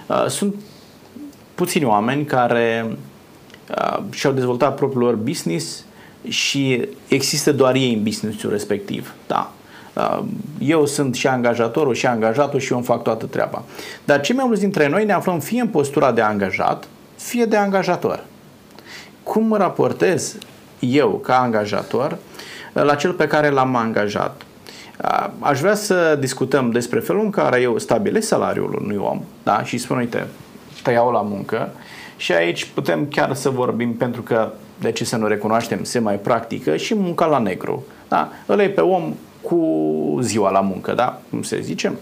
Uh, 0.08 0.26
sunt 0.28 0.56
puțini 1.56 1.86
oameni 1.86 2.26
care 2.26 2.86
uh, 2.90 2.96
și-au 4.10 4.34
dezvoltat 4.34 4.76
propriul 4.76 5.04
lor 5.04 5.16
business 5.16 5.84
și 6.28 6.88
există 7.08 7.52
doar 7.52 7.76
ei 7.76 7.94
în 7.94 8.04
businessul 8.04 8.50
respectiv. 8.50 9.14
Da, 9.28 9.52
eu 10.60 10.86
sunt 10.86 11.16
și 11.16 11.28
angajatorul 11.28 11.94
și 11.94 12.06
angajatul 12.06 12.60
și 12.60 12.72
eu 12.72 12.78
îmi 12.78 12.86
fac 12.86 13.04
toată 13.04 13.26
treaba. 13.26 13.64
Dar 14.04 14.22
cei 14.22 14.36
mai 14.36 14.46
mulți 14.46 14.62
dintre 14.62 14.88
noi 14.88 15.06
ne 15.06 15.14
aflăm 15.14 15.40
fie 15.40 15.62
în 15.62 15.68
postura 15.68 16.12
de 16.12 16.22
angajat, 16.22 16.88
fie 17.18 17.46
de 17.46 17.56
angajator. 17.56 18.24
Cum 19.24 19.48
mă 19.48 19.58
raportez 19.58 20.38
eu 20.80 21.10
ca 21.10 21.40
angajator 21.40 22.18
la 22.74 22.96
cel 22.96 23.12
pe 23.12 23.28
care 23.28 23.50
l-am 23.50 23.76
angajat? 23.76 24.42
Aș 25.40 25.60
vrea 25.60 25.76
să 25.76 26.18
discutăm 26.20 26.72
despre 26.72 27.00
felul 27.00 27.24
în 27.24 27.30
care 27.30 27.62
eu 27.62 27.78
stabilesc 27.78 28.28
salariul 28.28 28.80
unui 28.82 28.98
om 28.98 29.22
da? 29.44 29.64
și 29.64 29.78
spun, 29.78 29.98
uite, 29.98 30.28
te 30.84 30.92
iau 30.92 31.12
la 31.12 31.22
muncă 31.22 31.72
și 32.18 32.34
aici 32.34 32.66
putem 32.66 33.06
chiar 33.06 33.34
să 33.34 33.50
vorbim 33.50 33.94
pentru 33.94 34.22
că 34.22 34.52
de 34.80 34.92
ce 34.92 35.06
să 35.06 35.16
nu 35.16 35.28
recunoaștem, 35.28 35.84
se 35.84 36.00
mai 36.00 36.16
practică 36.16 36.76
și 36.78 36.96
munca 36.96 37.26
la 37.26 37.38
negru. 37.38 37.84
Da? 38.08 38.32
Îl 38.46 38.70
pe 38.70 38.82
om 38.82 39.14
cu 39.42 40.20
ziua 40.22 40.52
la 40.52 40.60
muncă, 40.60 40.94
da? 40.94 41.22
Cum 41.30 41.42
se 41.42 41.62
zice? 41.62 41.94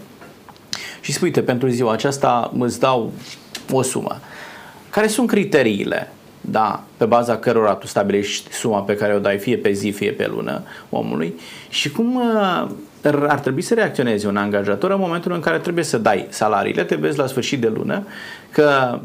Și 1.00 1.12
spui, 1.12 1.26
uite, 1.26 1.42
pentru 1.42 1.68
ziua 1.68 1.92
aceasta 1.92 2.52
îți 2.58 2.80
dau 2.80 3.12
o 3.72 3.82
sumă. 3.82 4.20
Care 4.90 5.06
sunt 5.06 5.28
criteriile? 5.28 6.12
Da, 6.40 6.82
pe 6.96 7.04
baza 7.04 7.36
cărora 7.36 7.74
tu 7.74 7.86
stabilești 7.86 8.52
suma 8.52 8.80
pe 8.80 8.94
care 8.94 9.14
o 9.14 9.18
dai 9.18 9.38
fie 9.38 9.56
pe 9.56 9.72
zi, 9.72 9.90
fie 9.90 10.10
pe 10.10 10.26
lună 10.26 10.62
omului 10.90 11.34
și 11.68 11.90
cum 11.90 12.14
uh, 12.14 12.68
ar 13.26 13.38
trebui 13.38 13.62
să 13.62 13.74
reacționeze 13.74 14.26
un 14.26 14.36
angajator 14.36 14.90
în 14.90 15.00
momentul 15.00 15.32
în 15.32 15.40
care 15.40 15.58
trebuie 15.58 15.84
să 15.84 15.98
dai 15.98 16.26
salariile, 16.28 16.84
te 16.84 16.94
vezi 16.94 17.18
la 17.18 17.26
sfârșit 17.26 17.60
de 17.60 17.68
lună 17.68 18.06
că 18.50 18.98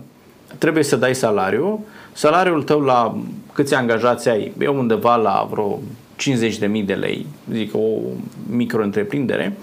trebuie 0.57 0.83
să 0.83 0.95
dai 0.95 1.15
salariu, 1.15 1.85
salariul 2.13 2.63
tău 2.63 2.79
la 2.81 3.17
câți 3.53 3.75
angajați 3.75 4.29
ai, 4.29 4.53
e 4.59 4.67
undeva 4.67 5.15
la 5.15 5.47
vreo 5.51 5.79
50.000 6.19 6.85
de 6.85 6.93
lei, 6.93 7.25
zic 7.51 7.75
o 7.75 7.87
micro-întreprindere, 8.49 9.57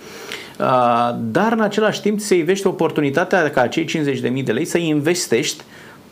uh, 0.58 1.14
dar 1.20 1.52
în 1.52 1.60
același 1.60 2.00
timp 2.00 2.20
se 2.20 2.34
ivește 2.34 2.68
oportunitatea 2.68 3.50
ca 3.50 3.60
acei 3.60 3.84
50.000 3.84 4.44
de 4.44 4.52
lei 4.52 4.64
să 4.64 4.78
investești 4.78 5.62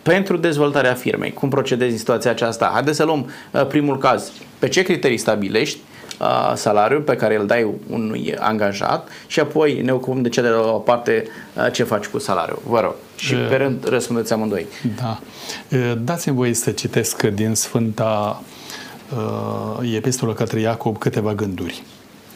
pentru 0.03 0.37
dezvoltarea 0.37 0.95
firmei. 0.95 1.33
Cum 1.33 1.49
procedezi 1.49 1.93
în 1.93 1.99
situația 1.99 2.31
aceasta? 2.31 2.71
Haideți 2.73 2.97
să 2.97 3.05
luăm 3.05 3.31
uh, 3.51 3.67
primul 3.67 3.99
caz. 3.99 4.33
Pe 4.59 4.69
ce 4.69 4.83
criterii 4.83 5.17
stabilești 5.17 5.79
uh, 6.21 6.53
salariul 6.55 7.01
pe 7.01 7.17
care 7.17 7.37
îl 7.37 7.47
dai 7.47 7.67
unui 7.91 8.35
angajat 8.39 9.09
și 9.27 9.41
apoi 9.41 9.81
ne 9.83 9.93
ocupăm 9.93 10.23
de 10.23 10.29
cealaltă 10.29 10.71
parte 10.71 11.25
ce 11.73 11.83
faci 11.83 12.07
cu 12.07 12.19
salariul. 12.19 12.63
Vă 12.67 12.81
rog. 12.81 12.95
Și 13.25 13.35
pe 13.35 13.57
rând 13.57 13.89
răspundeți 13.89 14.33
amândoi. 14.33 14.67
Da. 14.97 15.21
Dați-mi 15.95 16.37
voie 16.37 16.55
să 16.55 16.71
citesc 16.71 17.23
din 17.23 17.55
Sfânta 17.55 18.43
uh, 19.81 19.95
epistolă 19.95 20.33
către 20.33 20.61
Iacob 20.61 20.99
câteva 20.99 21.35
gânduri. 21.35 21.83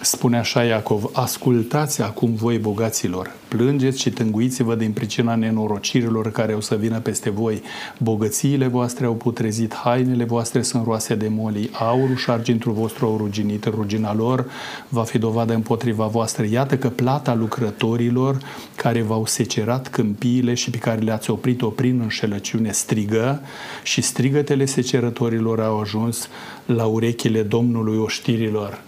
Spune 0.00 0.38
așa 0.38 0.64
Iacov, 0.64 1.10
ascultați 1.12 2.02
acum 2.02 2.34
voi 2.34 2.58
bogaților, 2.58 3.30
plângeți 3.48 4.00
și 4.00 4.10
tânguiți-vă 4.10 4.74
din 4.74 4.92
pricina 4.92 5.34
nenorocirilor 5.34 6.30
care 6.30 6.54
o 6.54 6.60
să 6.60 6.74
vină 6.74 6.98
peste 6.98 7.30
voi. 7.30 7.62
Bogățiile 7.98 8.66
voastre 8.66 9.06
au 9.06 9.14
putrezit, 9.14 9.74
hainele 9.74 10.24
voastre 10.24 10.62
sunt 10.62 10.84
roase 10.84 11.14
de 11.14 11.28
molii, 11.28 11.70
aurul 11.72 12.16
și 12.16 12.30
argintul 12.30 12.72
vostru 12.72 13.06
au 13.06 13.16
ruginit, 13.16 13.64
rugina 13.64 14.14
lor 14.14 14.50
va 14.88 15.02
fi 15.02 15.18
dovadă 15.18 15.54
împotriva 15.54 16.06
voastră. 16.06 16.46
Iată 16.50 16.76
că 16.76 16.88
plata 16.88 17.34
lucrătorilor 17.34 18.38
care 18.76 19.02
v-au 19.02 19.26
secerat 19.26 19.88
câmpiile 19.88 20.54
și 20.54 20.70
pe 20.70 20.78
care 20.78 21.00
le-ați 21.00 21.30
oprit-o 21.30 21.68
prin 21.68 22.00
înșelăciune 22.00 22.72
strigă 22.72 23.40
și 23.82 24.00
strigătele 24.00 24.64
secerătorilor 24.64 25.60
au 25.60 25.80
ajuns 25.80 26.28
la 26.66 26.84
urechile 26.84 27.42
Domnului 27.42 27.96
oștirilor 27.96 28.86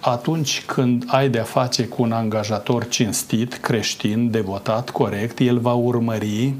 atunci 0.00 0.62
când 0.66 1.04
ai 1.06 1.28
de-a 1.28 1.42
face 1.42 1.84
cu 1.84 2.02
un 2.02 2.12
angajator 2.12 2.88
cinstit, 2.88 3.54
creștin, 3.54 4.30
devotat, 4.30 4.90
corect, 4.90 5.38
el 5.38 5.58
va 5.58 5.72
urmări 5.72 6.54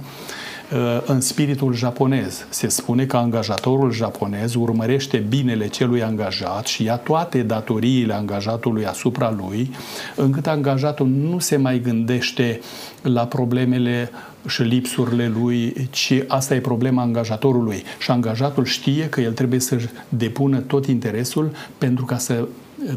în 1.07 1.21
spiritul 1.21 1.75
japonez. 1.75 2.47
Se 2.49 2.69
spune 2.69 3.05
că 3.05 3.17
angajatorul 3.17 3.93
japonez 3.93 4.55
urmărește 4.55 5.17
binele 5.29 5.69
celui 5.69 6.03
angajat 6.03 6.67
și 6.67 6.85
ia 6.85 6.97
toate 6.97 7.43
datoriile 7.43 8.15
angajatului 8.15 8.87
asupra 8.87 9.35
lui, 9.39 9.71
încât 10.17 10.47
angajatul 10.47 11.07
nu 11.07 11.39
se 11.39 11.57
mai 11.57 11.81
gândește 11.81 12.61
la 13.03 13.27
problemele 13.27 14.11
și 14.47 14.63
lipsurile 14.63 15.33
lui, 15.41 15.89
ci 15.91 16.13
asta 16.29 16.55
e 16.55 16.61
problema 16.61 17.03
angajatorului. 17.03 17.83
Și 17.99 18.11
angajatul 18.11 18.65
știe 18.65 19.09
că 19.09 19.21
el 19.21 19.33
trebuie 19.33 19.61
să-și 19.61 19.87
depună 20.09 20.59
tot 20.59 20.87
interesul 20.87 21.51
pentru 21.79 22.05
ca 22.05 22.19
să 22.19 22.49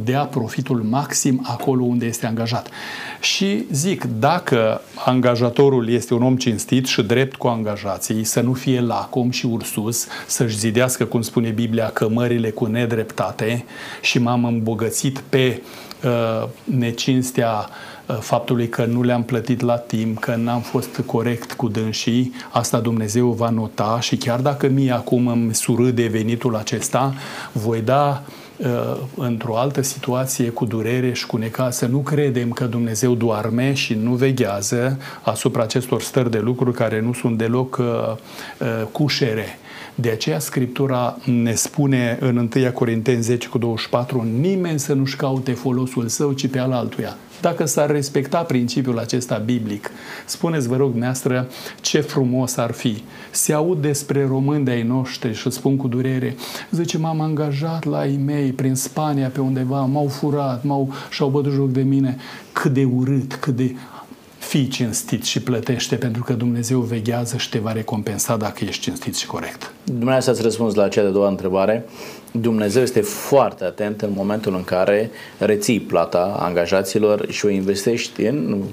dea 0.03 0.23
profitul 0.23 0.83
maxim 0.89 1.41
acolo 1.43 1.83
unde 1.83 2.05
este 2.05 2.25
angajat. 2.25 2.69
Și 3.19 3.65
zic, 3.71 4.03
dacă 4.19 4.81
angajatorul 5.05 5.89
este 5.89 6.13
un 6.13 6.23
om 6.23 6.35
cinstit 6.35 6.85
și 6.85 7.01
drept 7.01 7.35
cu 7.35 7.47
angajații, 7.47 8.23
să 8.23 8.41
nu 8.41 8.53
fie 8.53 8.81
lacom 8.81 9.29
și 9.29 9.45
ursus, 9.45 10.07
să-și 10.27 10.57
zidească, 10.57 11.05
cum 11.05 11.21
spune 11.21 11.49
Biblia, 11.49 11.89
cămările 11.89 12.49
cu 12.49 12.65
nedreptate 12.65 13.65
și 14.01 14.19
m-am 14.19 14.45
îmbogățit 14.45 15.23
pe 15.29 15.61
uh, 16.03 16.47
necinstea 16.63 17.69
uh, 18.05 18.17
faptului 18.19 18.69
că 18.69 18.85
nu 18.85 19.03
le-am 19.03 19.23
plătit 19.23 19.61
la 19.61 19.77
timp, 19.77 20.19
că 20.19 20.35
n-am 20.35 20.61
fost 20.61 21.01
corect 21.05 21.53
cu 21.53 21.67
dânsii, 21.67 22.33
asta 22.51 22.79
Dumnezeu 22.79 23.31
va 23.31 23.49
nota 23.49 23.97
și 24.01 24.15
chiar 24.15 24.39
dacă 24.39 24.67
mie 24.67 24.91
acum 24.91 25.27
îmi 25.27 25.55
surâde 25.55 26.07
venitul 26.07 26.55
acesta, 26.55 27.13
voi 27.51 27.81
da 27.81 28.23
uh, 28.27 28.33
Uh, 28.33 28.42
într-o 29.15 29.57
altă 29.57 29.81
situație 29.81 30.49
cu 30.49 30.65
durere 30.65 31.13
și 31.13 31.25
cu 31.25 31.37
necaz, 31.37 31.75
să 31.75 31.85
nu 31.85 31.99
credem 31.99 32.49
că 32.49 32.65
Dumnezeu 32.65 33.15
doarme 33.15 33.73
și 33.73 33.93
nu 33.93 34.13
veghează 34.13 34.97
asupra 35.21 35.63
acestor 35.63 36.01
stări 36.01 36.31
de 36.31 36.39
lucruri 36.39 36.75
care 36.75 37.01
nu 37.01 37.13
sunt 37.13 37.37
deloc 37.37 37.77
uh, 37.77 37.85
uh, 37.85 38.87
cușere. 38.91 39.57
De 39.95 40.09
aceea 40.09 40.39
Scriptura 40.39 41.17
ne 41.25 41.53
spune 41.53 42.17
în 42.21 42.49
1 42.55 42.71
Corinteni 42.71 43.21
10 43.21 43.47
cu 43.47 43.57
24 43.57 44.27
nimeni 44.39 44.79
să 44.79 44.93
nu-și 44.93 45.15
caute 45.15 45.51
folosul 45.51 46.07
său, 46.07 46.31
ci 46.31 46.47
pe 46.47 46.59
al 46.59 46.71
altuia. 46.71 47.17
Dacă 47.43 47.65
s-ar 47.65 47.89
respecta 47.91 48.41
principiul 48.41 48.99
acesta 48.99 49.37
biblic, 49.37 49.91
spuneți, 50.25 50.67
vă 50.67 50.75
rog, 50.75 50.89
dumneavoastră, 50.89 51.47
ce 51.81 51.99
frumos 51.99 52.57
ar 52.57 52.71
fi. 52.71 53.03
Se 53.31 53.53
aud 53.53 53.81
despre 53.81 54.25
români 54.27 54.65
de-ai 54.65 54.83
noștri 54.83 55.33
și 55.33 55.49
spun 55.51 55.77
cu 55.77 55.87
durere, 55.87 56.35
zice, 56.71 56.97
m-am 56.97 57.21
angajat 57.21 57.83
la 57.83 58.05
ei 58.05 58.17
mei 58.25 58.51
prin 58.51 58.75
Spania 58.75 59.29
pe 59.29 59.41
undeva, 59.41 59.81
m-au 59.81 60.07
furat, 60.07 60.63
m-au, 60.63 60.93
și-au 61.09 61.29
bătut 61.29 61.51
joc 61.51 61.69
de 61.69 61.81
mine. 61.81 62.17
Cât 62.51 62.73
de 62.73 62.83
urât, 62.95 63.33
cât 63.33 63.55
de 63.55 63.75
fii 64.37 64.67
cinstit 64.67 65.23
și 65.23 65.41
plătește 65.41 65.95
pentru 65.95 66.23
că 66.23 66.33
Dumnezeu 66.33 66.79
veghează 66.79 67.37
și 67.37 67.49
te 67.49 67.59
va 67.59 67.71
recompensa 67.71 68.37
dacă 68.37 68.63
ești 68.63 68.81
cinstit 68.81 69.15
și 69.15 69.25
corect. 69.25 69.73
Dumnezeu 69.83 70.33
ați 70.33 70.41
răspuns 70.41 70.73
la 70.73 70.87
cea 70.87 71.01
de 71.01 71.09
doua 71.09 71.27
întrebare. 71.27 71.85
Dumnezeu 72.41 72.81
este 72.81 73.01
foarte 73.01 73.63
atent 73.63 74.01
în 74.01 74.09
momentul 74.15 74.55
în 74.55 74.63
care 74.63 75.11
reții 75.37 75.79
plata 75.79 76.37
angajaților 76.39 77.25
și 77.29 77.45
o 77.45 77.49
investești 77.49 78.21
în 78.21 78.63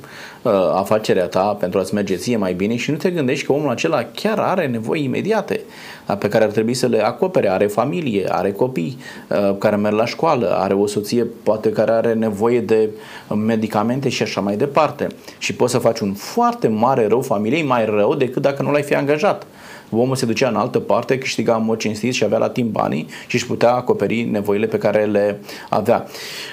uh, 0.42 0.52
afacerea 0.74 1.26
ta 1.26 1.56
pentru 1.61 1.78
a-ți 1.78 1.94
merge 1.94 2.16
ție 2.16 2.36
mai 2.36 2.52
bine 2.52 2.76
și 2.76 2.90
nu 2.90 2.96
te 2.96 3.11
gândești 3.11 3.46
că 3.46 3.52
omul 3.52 3.70
acela 3.70 4.04
chiar 4.14 4.38
are 4.38 4.66
nevoi 4.66 5.04
imediate 5.04 5.61
uh, 6.08 6.16
pe 6.16 6.28
care 6.28 6.44
ar 6.44 6.50
trebui 6.50 6.74
să 6.74 6.86
le 6.86 7.04
acopere. 7.04 7.50
Are 7.50 7.66
familie, 7.66 8.26
are 8.30 8.52
copii 8.52 8.98
uh, 9.28 9.56
care 9.58 9.76
merg 9.76 9.94
la 9.94 10.06
școală, 10.06 10.56
are 10.58 10.74
o 10.74 10.86
soție 10.86 11.26
poate 11.42 11.70
care 11.70 11.90
are 11.90 12.12
nevoie 12.12 12.61
de 12.61 12.88
medicamente 13.34 14.08
și 14.08 14.22
așa 14.22 14.40
mai 14.40 14.56
departe. 14.56 15.06
Și 15.38 15.54
poți 15.54 15.72
să 15.72 15.78
faci 15.78 15.98
un 15.98 16.12
foarte 16.12 16.68
mare 16.68 17.06
rău 17.06 17.20
familiei, 17.20 17.62
mai 17.62 17.84
rău 17.84 18.14
decât 18.14 18.42
dacă 18.42 18.62
nu 18.62 18.70
l-ai 18.70 18.82
fi 18.82 18.94
angajat 18.94 19.46
omul 19.91 20.16
se 20.16 20.26
ducea 20.26 20.49
în 20.49 20.57
altă 20.57 20.78
parte, 20.78 21.18
câștiga 21.18 21.55
în 21.55 21.64
mod 21.64 21.78
cinstit 21.78 22.14
și 22.14 22.24
avea 22.24 22.38
la 22.38 22.49
timp 22.49 22.72
banii 22.72 23.07
și 23.26 23.34
își 23.34 23.47
putea 23.47 23.72
acoperi 23.72 24.22
nevoile 24.22 24.66
pe 24.66 24.78
care 24.78 25.05
le 25.05 25.41
avea. 25.68 26.07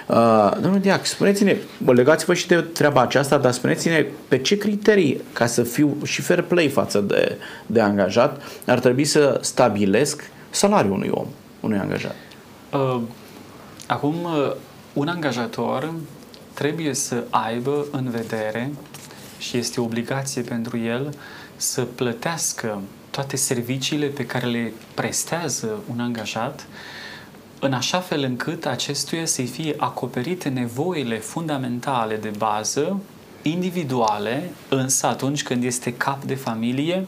Uh, 0.08 0.52
domnul 0.62 0.80
Diac, 0.80 1.06
spuneți-ne, 1.06 1.58
legați-vă 1.86 2.34
și 2.34 2.48
de 2.48 2.56
treaba 2.62 3.02
aceasta, 3.02 3.38
dar 3.38 3.52
spuneți-ne 3.52 4.06
pe 4.28 4.38
ce 4.38 4.58
criterii, 4.58 5.22
ca 5.34 5.46
să 5.46 5.64
fiu 5.64 5.98
și 6.04 6.22
fair 6.22 6.42
play 6.42 6.68
față 6.68 7.00
de, 7.00 7.38
de 7.66 7.82
angajat, 7.82 8.42
ar 8.66 8.80
trebui 8.80 9.06
să 9.06 9.40
stabilesc 9.42 10.30
salariul 10.50 10.94
unui 10.94 11.10
om, 11.12 11.28
unui 11.60 11.78
angajat? 11.78 12.16
Uh, 12.74 13.02
acum, 13.88 14.16
uh, 14.24 14.56
un 14.94 15.08
angajator 15.08 15.94
trebuie 16.54 16.94
să 16.94 17.24
aibă 17.30 17.86
în 17.92 18.10
vedere 18.10 18.72
și 19.38 19.58
este 19.58 19.82
obligație 19.82 20.42
pentru 20.42 20.78
el 20.78 21.14
să 21.56 21.82
plătească 21.82 22.82
toate 23.18 23.36
serviciile 23.36 24.08
pe 24.08 24.26
care 24.26 24.46
le 24.46 24.74
prestează 24.94 25.80
un 25.92 26.00
angajat, 26.00 26.68
în 27.60 27.74
așa 27.74 28.00
fel 28.00 28.24
încât 28.24 28.66
acestuia 28.66 29.26
să 29.26 29.42
fie 29.42 29.74
acoperite 29.78 30.50
nevoile 30.50 31.18
fundamentale 31.18 32.16
de 32.16 32.32
bază, 32.38 33.00
individuale, 33.42 34.50
însă 34.70 35.08
atunci 35.08 35.44
când 35.44 35.64
este 35.64 35.94
cap 35.94 36.24
de 36.24 36.36
familie, 36.36 37.08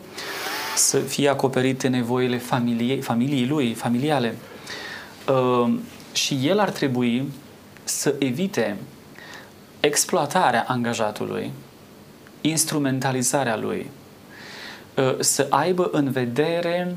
să 0.75 0.99
fie 0.99 1.29
acoperite 1.29 1.87
nevoile 1.87 2.37
familiei, 2.37 3.01
familiei 3.01 3.47
lui, 3.47 3.73
familiale. 3.73 4.35
Uh, 5.27 5.73
și 6.13 6.39
el 6.47 6.59
ar 6.59 6.69
trebui 6.69 7.31
să 7.83 8.15
evite 8.19 8.77
exploatarea 9.79 10.65
angajatului, 10.67 11.51
instrumentalizarea 12.41 13.57
lui, 13.57 13.85
Uh, 13.85 13.98
să 15.19 15.47
aibă 15.49 15.89
în 15.91 16.11
vedere 16.11 16.95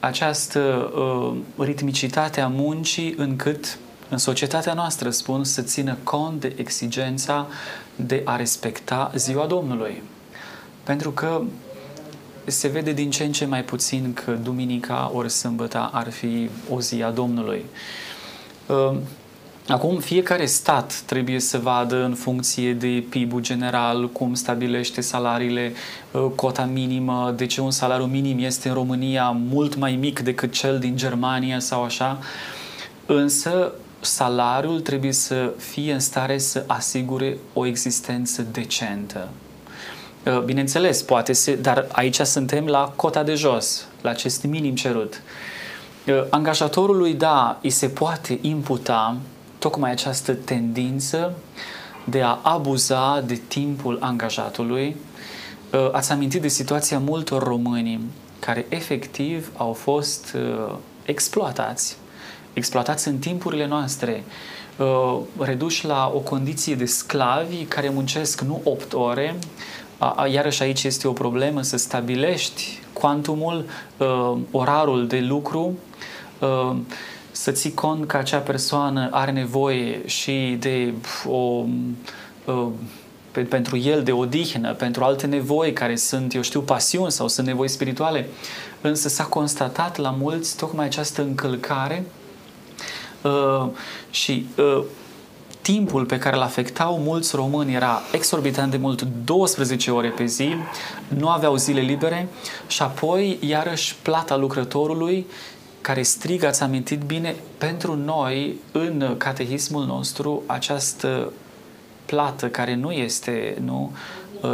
această 0.00 0.92
uh, 0.94 1.36
ritmicitate 1.66 2.40
a 2.40 2.48
muncii 2.48 3.14
încât 3.16 3.78
în 4.08 4.18
societatea 4.18 4.72
noastră, 4.72 5.10
spun, 5.10 5.44
să 5.44 5.62
țină 5.62 5.96
cont 6.02 6.40
de 6.40 6.52
exigența 6.56 7.46
de 7.96 8.22
a 8.24 8.36
respecta 8.36 9.12
ziua 9.14 9.46
Domnului. 9.46 10.02
Pentru 10.82 11.10
că 11.10 11.42
se 12.44 12.68
vede 12.68 12.92
din 12.92 13.10
ce 13.10 13.24
în 13.24 13.32
ce 13.32 13.44
mai 13.44 13.64
puțin 13.64 14.12
că 14.12 14.30
duminica 14.32 15.10
ori 15.14 15.30
sâmbăta 15.30 15.90
ar 15.92 16.10
fi 16.10 16.50
o 16.70 16.80
zi 16.80 17.02
a 17.02 17.10
Domnului. 17.10 17.64
Uh, 19.66 19.72
Acum, 19.72 19.98
fiecare 19.98 20.46
stat 20.46 21.02
trebuie 21.06 21.40
să 21.40 21.58
vadă 21.58 22.04
în 22.04 22.14
funcție 22.14 22.74
de 22.74 23.04
PIB-ul 23.08 23.40
general 23.40 24.08
cum 24.08 24.34
stabilește 24.34 25.00
salariile, 25.00 25.72
uh, 26.10 26.26
cota 26.34 26.64
minimă, 26.64 27.34
de 27.36 27.46
ce 27.46 27.60
un 27.60 27.70
salariu 27.70 28.04
minim 28.04 28.38
este 28.38 28.68
în 28.68 28.74
România 28.74 29.30
mult 29.30 29.76
mai 29.76 29.96
mic 29.96 30.20
decât 30.20 30.52
cel 30.52 30.78
din 30.78 30.96
Germania 30.96 31.58
sau 31.58 31.82
așa. 31.82 32.18
Însă, 33.06 33.72
salariul 34.00 34.80
trebuie 34.80 35.12
să 35.12 35.52
fie 35.56 35.92
în 35.92 36.00
stare 36.00 36.38
să 36.38 36.64
asigure 36.66 37.38
o 37.52 37.66
existență 37.66 38.46
decentă. 38.52 39.28
Uh, 40.26 40.40
bineînțeles, 40.40 41.02
poate 41.02 41.32
să, 41.32 41.52
dar 41.52 41.86
aici 41.92 42.20
suntem 42.20 42.66
la 42.66 42.92
cota 42.96 43.22
de 43.22 43.34
jos, 43.34 43.86
la 44.00 44.10
acest 44.10 44.44
minim 44.44 44.74
cerut. 44.74 45.22
Uh, 46.06 46.24
angajatorului, 46.30 47.14
da, 47.14 47.58
îi 47.62 47.70
se 47.70 47.88
poate 47.88 48.38
imputa 48.40 49.16
tocmai 49.60 49.90
această 49.90 50.34
tendință 50.34 51.32
de 52.04 52.22
a 52.22 52.38
abuza 52.42 53.20
de 53.26 53.40
timpul 53.48 53.98
angajatului. 54.00 54.96
Uh, 55.72 55.88
ați 55.92 56.12
amintit 56.12 56.40
de 56.40 56.48
situația 56.48 56.98
multor 56.98 57.42
români 57.42 58.00
care 58.38 58.66
efectiv 58.68 59.52
au 59.56 59.72
fost 59.72 60.36
uh, 60.36 60.74
exploatați, 61.04 61.96
exploatați 62.52 63.08
în 63.08 63.18
timpurile 63.18 63.66
noastre, 63.66 64.24
uh, 64.76 65.18
reduși 65.38 65.86
la 65.86 66.12
o 66.14 66.18
condiție 66.18 66.74
de 66.74 66.86
sclavi 66.86 67.64
care 67.64 67.88
muncesc 67.88 68.40
nu 68.40 68.60
8 68.64 68.92
ore, 68.92 69.36
iarăși 70.32 70.62
aici 70.62 70.82
este 70.82 71.08
o 71.08 71.12
problemă 71.12 71.62
să 71.62 71.76
stabilești 71.76 72.82
cuantumul, 72.92 73.64
orarul 74.50 75.06
de 75.06 75.20
lucru, 75.20 75.78
să 77.40 77.50
ții 77.50 77.74
cont 77.74 78.06
că 78.06 78.16
acea 78.16 78.38
persoană 78.38 79.08
are 79.10 79.30
nevoie 79.30 80.06
și 80.06 80.56
de 80.58 80.92
o, 81.28 81.64
o 82.44 82.70
pe, 83.30 83.40
pentru 83.40 83.76
el 83.76 84.02
de 84.02 84.12
odihnă, 84.12 84.74
pentru 84.74 85.04
alte 85.04 85.26
nevoi 85.26 85.72
care 85.72 85.96
sunt, 85.96 86.34
eu 86.34 86.42
știu, 86.42 86.60
pasiuni 86.60 87.10
sau 87.10 87.28
sunt 87.28 87.46
nevoi 87.46 87.68
spirituale. 87.68 88.28
Însă 88.80 89.08
s-a 89.08 89.24
constatat 89.24 89.96
la 89.96 90.10
mulți 90.10 90.56
tocmai 90.56 90.84
această 90.84 91.22
încălcare 91.22 92.04
uh, 93.22 93.66
și 94.10 94.46
uh, 94.56 94.82
timpul 95.62 96.04
pe 96.04 96.18
care 96.18 96.36
îl 96.36 96.42
afectau 96.42 96.98
mulți 96.98 97.36
români 97.36 97.74
era 97.74 98.00
exorbitant 98.12 98.70
de 98.70 98.76
mult, 98.76 99.02
12 99.24 99.90
ore 99.90 100.08
pe 100.08 100.24
zi, 100.24 100.54
nu 101.08 101.28
aveau 101.28 101.56
zile 101.56 101.80
libere 101.80 102.28
și 102.66 102.82
apoi 102.82 103.38
iarăși 103.40 103.96
plata 104.02 104.36
lucrătorului 104.36 105.26
care 105.80 106.02
strigă, 106.02 106.46
ați 106.46 106.62
amintit 106.62 107.00
bine, 107.00 107.34
pentru 107.58 107.94
noi, 107.94 108.58
în 108.72 109.14
catehismul 109.16 109.84
nostru, 109.84 110.42
această 110.46 111.32
plată 112.06 112.48
care 112.48 112.74
nu 112.74 112.90
este, 112.92 113.56
nu, 113.64 113.92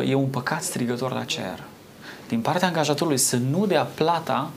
e 0.06 0.14
un 0.14 0.26
păcat 0.26 0.62
strigător 0.62 1.12
la 1.12 1.24
cer. 1.24 1.62
din 2.28 2.40
partea 2.40 2.68
angajatorului 2.68 3.18
să 3.18 3.36
nu 3.36 3.66
dea 3.66 3.82
plata, 3.82 4.50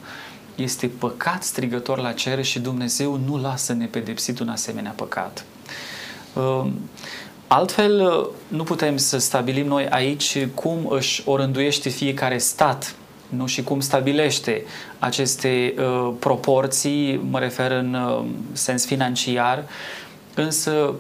este 0.56 0.88
păcat 0.88 1.44
strigător 1.44 2.00
la 2.00 2.12
cer 2.12 2.44
și 2.44 2.60
Dumnezeu 2.60 3.20
nu 3.26 3.38
lasă 3.42 3.74
nepedepsit 3.74 4.40
un 4.40 4.50
asemenea 4.50 4.92
păcat. 4.96 5.46
Uh, 6.34 6.72
altfel, 7.48 8.02
uh, 8.02 8.28
nu 8.48 8.64
putem 8.64 8.98
să 8.98 9.18
stabilim 9.18 9.68
noi 9.68 9.88
aici 9.88 10.48
cum 10.54 10.88
își 10.90 11.22
orânduiește 11.26 11.90
fiecare 11.90 12.38
stat 12.38 12.96
nu 13.30 13.46
și 13.46 13.64
cum 13.64 13.80
stabilește 13.80 14.64
aceste 15.00 15.74
uh, 15.78 16.14
proporții, 16.20 17.22
mă 17.30 17.40
refer 17.40 17.72
în 17.72 17.94
uh, 17.94 18.26
sens 18.52 18.86
financiar, 18.86 19.64
însă 20.36 20.94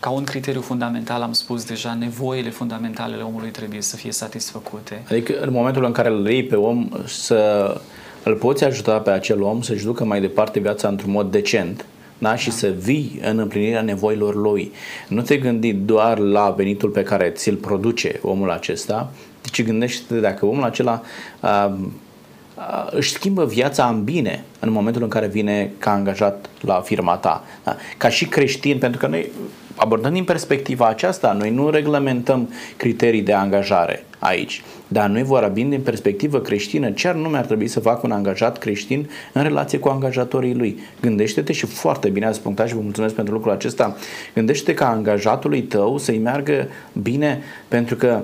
ca 0.00 0.10
un 0.10 0.24
criteriu 0.24 0.60
fundamental, 0.60 1.22
am 1.22 1.32
spus 1.32 1.64
deja, 1.64 1.94
nevoile 1.94 2.50
fundamentale 2.50 3.14
ale 3.14 3.22
omului 3.22 3.50
trebuie 3.50 3.80
să 3.80 3.96
fie 3.96 4.12
satisfăcute. 4.12 5.02
Adică 5.08 5.40
în 5.40 5.52
momentul 5.52 5.84
în 5.84 5.92
care 5.92 6.08
îl 6.08 6.28
iei 6.28 6.44
pe 6.44 6.56
om 6.56 6.88
să 7.06 7.80
îl 8.22 8.34
poți 8.34 8.64
ajuta 8.64 8.98
pe 8.98 9.10
acel 9.10 9.42
om 9.42 9.62
să-și 9.62 9.84
ducă 9.84 10.04
mai 10.04 10.20
departe 10.20 10.60
viața 10.60 10.88
într-un 10.88 11.10
mod 11.10 11.30
decent, 11.30 11.84
da? 12.18 12.36
și 12.36 12.48
da. 12.48 12.54
să 12.54 12.74
vii 12.78 13.20
în 13.24 13.38
împlinirea 13.38 13.82
nevoilor 13.82 14.34
lui. 14.34 14.72
Nu 15.08 15.22
te 15.22 15.36
gândi 15.36 15.72
doar 15.72 16.18
la 16.18 16.50
venitul 16.50 16.88
pe 16.88 17.02
care 17.02 17.28
ți-l 17.30 17.56
produce 17.56 18.18
omul 18.22 18.50
acesta, 18.50 19.12
ci 19.52 19.64
gândește 19.64 20.20
dacă 20.20 20.46
omul 20.46 20.62
acela 20.62 21.02
uh, 21.40 21.72
uh, 22.56 22.86
își 22.90 23.12
schimbă 23.12 23.46
viața 23.46 23.86
în 23.86 24.04
bine 24.04 24.44
în 24.58 24.70
momentul 24.70 25.02
în 25.02 25.08
care 25.08 25.26
vine 25.26 25.70
ca 25.78 25.92
angajat 25.92 26.48
la 26.60 26.80
firma 26.80 27.16
ta. 27.16 27.44
Da? 27.64 27.76
Ca 27.96 28.08
și 28.08 28.26
creștin, 28.26 28.78
pentru 28.78 29.00
că 29.00 29.06
noi 29.06 29.30
abordând 29.74 30.14
din 30.14 30.24
perspectiva 30.24 30.86
aceasta, 30.86 31.32
noi 31.32 31.50
nu 31.50 31.70
reglementăm 31.70 32.48
criterii 32.76 33.22
de 33.22 33.32
angajare 33.32 34.04
aici, 34.18 34.62
dar 34.88 35.08
noi 35.08 35.22
vorbim 35.22 35.68
din 35.68 35.80
perspectivă 35.80 36.40
creștină 36.40 36.90
ce 36.90 37.08
ar 37.08 37.14
nume 37.14 37.38
ar 37.38 37.44
trebui 37.44 37.68
să 37.68 37.80
facă 37.80 38.00
un 38.04 38.10
angajat 38.10 38.58
creștin 38.58 39.10
în 39.32 39.42
relație 39.42 39.78
cu 39.78 39.88
angajatorii 39.88 40.54
lui. 40.54 40.78
Gândește-te 41.00 41.52
și 41.52 41.66
foarte 41.66 42.08
bine 42.08 42.26
ați 42.26 42.40
punctat 42.40 42.68
și 42.68 42.74
vă 42.74 42.80
mulțumesc 42.80 43.14
pentru 43.14 43.34
lucrul 43.34 43.52
acesta. 43.52 43.96
Gândește-te 44.34 44.74
ca 44.74 44.88
angajatului 44.88 45.62
tău 45.62 45.98
să-i 45.98 46.18
meargă 46.18 46.68
bine 46.92 47.42
pentru 47.68 47.96
că 47.96 48.22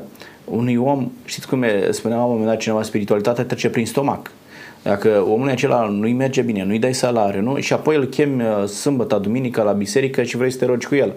unui 0.51 0.76
om, 0.76 1.11
știți 1.24 1.49
cum 1.49 1.62
e, 1.62 1.88
spunea 1.90 2.16
la 2.16 2.22
un 2.22 2.30
moment 2.30 2.49
dat 2.49 2.59
cineva, 2.59 2.82
spiritualitatea 2.82 3.44
trece 3.44 3.68
prin 3.68 3.86
stomac. 3.86 4.30
Dacă 4.82 5.24
omul 5.28 5.49
acela 5.49 5.88
nu-i 5.88 6.12
merge 6.12 6.42
bine, 6.42 6.64
nu-i 6.64 6.78
dai 6.78 6.94
salariu, 6.94 7.40
nu? 7.40 7.61
și 7.61 7.72
apoi 7.72 7.96
îl 7.96 8.05
chemi 8.05 8.42
uh, 8.42 8.64
sâmbătă, 8.64 9.18
duminică 9.18 9.62
la 9.62 9.72
biserică 9.72 10.22
și 10.22 10.36
vrei 10.36 10.51
să 10.51 10.59
te 10.59 10.64
rogi 10.64 10.86
cu 10.86 10.94
el. 10.94 11.12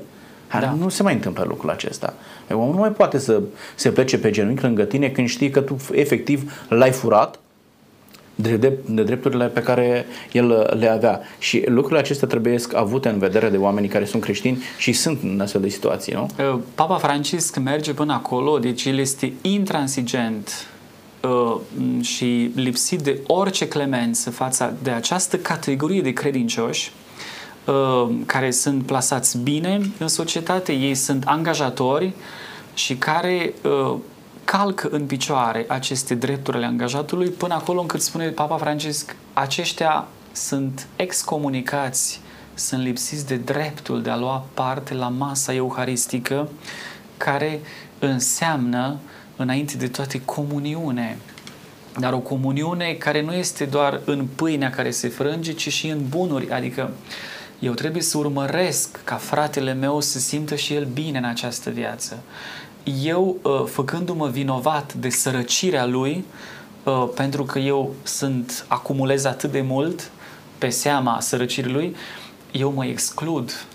Da. 0.60 0.76
Nu 0.80 0.90
se 0.90 1.04
mai 1.04 1.14
întâmplă 1.14 1.46
lucrul 1.48 1.70
acesta. 1.70 2.14
Omul 2.52 2.74
nu 2.74 2.80
mai 2.80 2.92
poate 2.92 3.18
să 3.18 3.42
se 3.76 3.90
plece 3.90 4.18
pe 4.18 4.30
genunchi 4.30 4.64
lângă 4.64 4.84
tine 4.84 5.10
când 5.10 5.28
știi 5.28 5.50
că 5.50 5.62
tu 5.62 5.76
efectiv 5.92 6.66
l-ai 6.70 6.92
furat 6.92 7.40
de, 8.42 8.56
de, 8.56 8.74
de 8.86 9.04
drepturile 9.04 9.46
pe 9.46 9.62
care 9.62 10.06
el 10.32 10.76
le 10.80 10.90
avea. 10.90 11.22
Și 11.38 11.64
lucrurile 11.66 12.00
acestea 12.00 12.28
trebuie 12.28 12.58
avute 12.74 13.10
în 13.10 13.20
vedere 13.20 13.50
de 13.50 13.58
oamenii 13.58 13.90
care 13.90 14.06
sunt 14.06 14.24
creștini 14.24 14.64
și 14.78 14.94
sunt 14.94 15.20
în 15.24 15.40
astfel 15.42 15.62
de 15.62 15.70
situații, 15.70 16.14
nu? 16.14 16.30
Uh, 16.40 16.60
Papa 16.76 16.98
Francisc 16.98 17.58
merge 17.58 17.94
până 17.94 18.14
acolo, 18.14 18.60
deci 18.60 18.86
el 18.86 18.98
este 18.98 19.34
intransigent 19.42 20.68
uh, 21.22 21.56
și 22.02 22.52
lipsit 22.56 23.00
de 23.00 23.20
orice 23.28 23.68
clemență 23.68 24.30
față 24.30 24.78
de 24.84 24.90
această 24.90 25.38
categorie 25.38 26.02
de 26.02 26.14
credincioși 26.14 26.92
uh, 27.66 28.10
care 28.26 28.52
sunt 28.52 28.84
plasați 28.84 29.38
bine 29.38 29.82
în 29.98 30.08
societate, 30.08 30.72
ei 30.72 30.96
sunt 30.96 31.24
angajatori 31.26 32.14
și 32.74 32.96
care 32.96 33.54
calcă 34.44 34.88
în 34.92 35.06
picioare 35.06 35.66
aceste 35.68 36.16
drepturi 36.16 36.58
ale 36.58 36.66
angajatului 36.66 37.30
până 37.30 37.54
acolo 37.54 37.82
încât 37.82 38.02
spune 38.02 38.28
Papa 38.28 38.58
Francisc, 38.58 39.16
aceștia 39.34 40.08
sunt 40.32 40.88
excomunicați, 40.96 42.22
sunt 42.54 42.84
lipsiți 42.84 43.28
de 43.28 43.36
dreptul 43.36 44.02
de 44.02 44.10
a 44.10 44.18
lua 44.18 44.46
parte 44.54 44.94
la 44.94 45.08
masa 45.08 45.54
euharistică 45.54 46.50
care 47.18 47.60
înseamnă 48.00 48.98
înainte 49.36 49.78
de 49.78 49.88
toate 49.88 50.22
comuniune. 50.26 51.18
Dar 52.00 52.14
o 52.14 52.20
comuniune 52.20 52.94
care 52.94 53.22
nu 53.22 53.34
este 53.34 53.66
doar 53.66 54.02
în 54.06 54.28
pâinea 54.36 54.70
care 54.70 54.92
se 54.92 55.08
frânge, 55.08 55.52
ci 55.52 55.72
și 55.72 55.88
în 55.88 56.08
bunuri. 56.10 56.52
Adică 56.52 56.92
eu 57.60 57.74
trebuie 57.74 58.02
să 58.02 58.18
urmăresc 58.18 59.04
ca 59.04 59.16
fratele 59.16 59.74
meu 59.74 60.00
să 60.00 60.20
simtă 60.20 60.56
și 60.56 60.74
el 60.74 60.86
bine 60.86 61.18
în 61.18 61.24
această 61.24 61.70
viață 61.70 62.24
eu, 63.04 63.38
uh, 63.42 63.64
făcându-mă 63.66 64.28
vinovat 64.28 64.94
de 64.94 65.10
sărăcirea 65.10 65.86
lui, 65.86 66.26
uh, 66.84 67.10
pentru 67.16 67.44
că 67.44 67.60
eu 67.60 67.94
sunt, 68.04 68.66
acumulez 68.68 69.26
atât 69.26 69.52
de 69.52 69.62
mult 69.62 70.12
pe 70.58 70.70
seama 70.70 71.20
sărăcirii 71.20 71.72
lui, 71.72 71.96
eu 72.52 72.72
mă 72.72 72.86
exclud 72.86 73.66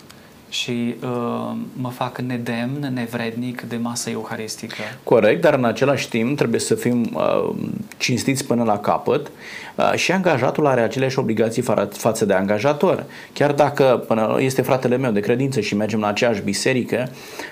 și 0.49 0.95
uh, 1.03 1.57
mă 1.73 1.89
fac 1.89 2.19
nedemn, 2.21 2.91
nevrednic 2.93 3.61
de 3.61 3.77
masă 3.77 4.11
euharistică. 4.11 4.83
Corect, 5.03 5.41
dar 5.41 5.55
în 5.55 5.65
același 5.65 6.09
timp 6.09 6.37
trebuie 6.37 6.61
să 6.61 6.75
fim 6.75 7.11
uh, 7.15 7.55
cinstiți 7.97 8.47
până 8.47 8.63
la 8.63 8.79
capăt 8.79 9.31
uh, 9.75 9.93
și 9.95 10.13
angajatul 10.13 10.67
are 10.67 10.81
aceleași 10.81 11.19
obligații 11.19 11.63
fa- 11.63 11.89
față 11.91 12.25
de 12.25 12.35
angajator. 12.35 13.05
Chiar 13.33 13.53
dacă 13.53 14.05
până 14.07 14.37
este 14.39 14.63
fratele 14.63 14.97
meu 14.97 15.11
de 15.11 15.21
credință 15.21 15.61
și 15.61 15.77
mergem 15.77 16.01
la 16.01 16.07
aceeași 16.07 16.41
biserică, 16.41 17.09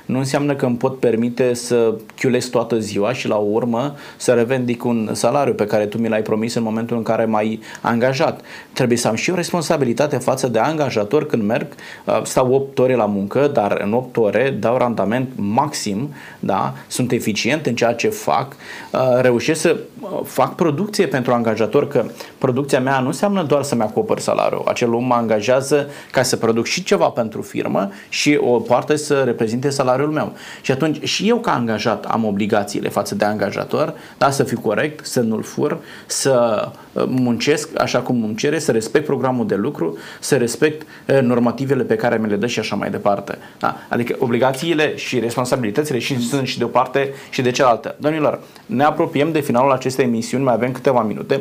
nu 0.06 0.18
înseamnă 0.18 0.54
că 0.54 0.66
îmi 0.66 0.76
pot 0.76 0.98
permite 0.98 1.54
să 1.54 1.94
chiulesc 2.16 2.50
toată 2.50 2.78
ziua 2.78 3.12
și 3.12 3.28
la 3.28 3.36
urmă 3.36 3.96
să 4.16 4.32
revendic 4.32 4.84
un 4.84 5.10
salariu 5.12 5.54
pe 5.54 5.66
care 5.66 5.86
tu 5.86 5.98
mi 5.98 6.08
l-ai 6.08 6.22
promis 6.22 6.54
în 6.54 6.62
momentul 6.62 6.96
în 6.96 7.02
care 7.02 7.24
m-ai 7.24 7.60
angajat. 7.80 8.40
Trebuie 8.72 8.98
să 8.98 9.08
am 9.08 9.14
și 9.14 9.30
o 9.30 9.34
responsabilitate 9.34 10.16
față 10.16 10.48
de 10.48 10.58
angajator 10.58 11.26
când 11.26 11.42
merg, 11.42 11.66
uh, 12.04 12.20
stau 12.22 12.52
8 12.52 12.78
ore 12.78 12.94
la 12.94 13.06
muncă, 13.06 13.50
dar 13.52 13.80
în 13.84 13.92
8 13.92 14.16
ore 14.16 14.56
dau 14.60 14.76
randament 14.76 15.28
maxim, 15.36 16.14
da? 16.40 16.74
sunt 16.86 17.12
eficient 17.12 17.66
în 17.66 17.74
ceea 17.74 17.92
ce 17.92 18.08
fac, 18.08 18.56
uh, 18.92 19.00
reușesc 19.20 19.60
să 19.60 19.76
uh, 20.00 20.20
fac 20.34 20.54
producție 20.54 21.06
pentru 21.06 21.32
angajator, 21.32 21.88
că 21.88 22.04
producția 22.38 22.80
mea 22.80 23.00
nu 23.00 23.06
înseamnă 23.06 23.42
doar 23.42 23.62
să-mi 23.62 23.82
acopăr 23.82 24.18
salariul. 24.18 24.62
Acel 24.66 24.94
om 24.94 25.04
mă 25.04 25.14
angajează 25.14 25.88
ca 26.10 26.22
să 26.22 26.36
produc 26.36 26.66
și 26.66 26.82
ceva 26.82 27.08
pentru 27.08 27.42
firmă 27.42 27.90
și 28.08 28.38
o 28.40 28.58
parte 28.58 28.96
să 28.96 29.22
reprezinte 29.22 29.70
salariul 29.70 30.10
meu. 30.10 30.32
Și 30.60 30.72
atunci 30.72 31.04
și 31.04 31.28
eu 31.28 31.36
ca 31.36 31.54
angajat 31.54 32.04
am 32.04 32.24
obligațiile 32.24 32.88
față 32.88 33.14
de 33.14 33.24
angajator, 33.24 33.94
da? 34.18 34.30
să 34.30 34.42
fiu 34.44 34.60
corect, 34.60 35.06
să 35.06 35.20
nu-l 35.20 35.42
fur, 35.42 35.78
să 36.06 36.62
uh, 36.66 36.83
muncesc 37.06 37.68
așa 37.80 37.98
cum 37.98 38.22
îmi 38.22 38.34
cere, 38.34 38.58
să 38.58 38.72
respect 38.72 39.04
programul 39.04 39.46
de 39.46 39.54
lucru, 39.54 39.98
să 40.20 40.36
respect 40.36 40.86
normativele 41.20 41.82
pe 41.82 41.96
care 41.96 42.16
mi 42.16 42.28
le 42.28 42.36
dă 42.36 42.46
și 42.46 42.58
așa 42.58 42.76
mai 42.76 42.90
departe. 42.90 43.38
Da? 43.58 43.76
Adică 43.88 44.16
obligațiile 44.18 44.96
și 44.96 45.18
responsabilitățile 45.18 45.98
și 45.98 46.20
sunt 46.20 46.46
și 46.46 46.58
de 46.58 46.64
o 46.64 46.68
parte 46.68 47.12
și 47.30 47.42
de 47.42 47.50
cealaltă. 47.50 47.94
Domnilor, 47.98 48.40
ne 48.66 48.84
apropiem 48.84 49.32
de 49.32 49.40
finalul 49.40 49.72
acestei 49.72 50.04
emisiuni, 50.04 50.44
mai 50.44 50.54
avem 50.54 50.72
câteva 50.72 51.02
minute. 51.02 51.40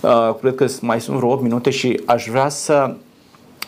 Uh, 0.00 0.34
cred 0.40 0.54
că 0.54 0.66
mai 0.80 1.00
sunt 1.00 1.16
vreo 1.16 1.32
8 1.32 1.42
minute 1.42 1.70
și 1.70 2.00
aș 2.04 2.26
vrea 2.26 2.48
să 2.48 2.94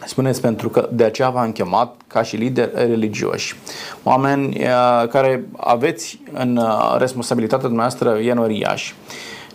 spuneți 0.06 0.40
pentru 0.40 0.68
că 0.68 0.88
de 0.92 1.04
aceea 1.04 1.30
v-am 1.30 1.52
chemat 1.52 1.94
ca 2.06 2.22
și 2.22 2.36
lideri 2.36 2.70
religioși. 2.74 3.56
Oameni 4.02 4.46
uh, 4.46 5.08
care 5.08 5.44
aveți 5.56 6.18
în 6.32 6.56
uh, 6.56 6.96
responsabilitatea 6.98 7.66
dumneavoastră 7.66 8.18
enoriași. 8.18 8.94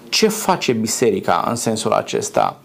Ce 0.10 0.28
face 0.28 0.72
biserica 0.72 1.46
în 1.50 1.56
sensul 1.56 1.92
acesta? 1.92 2.60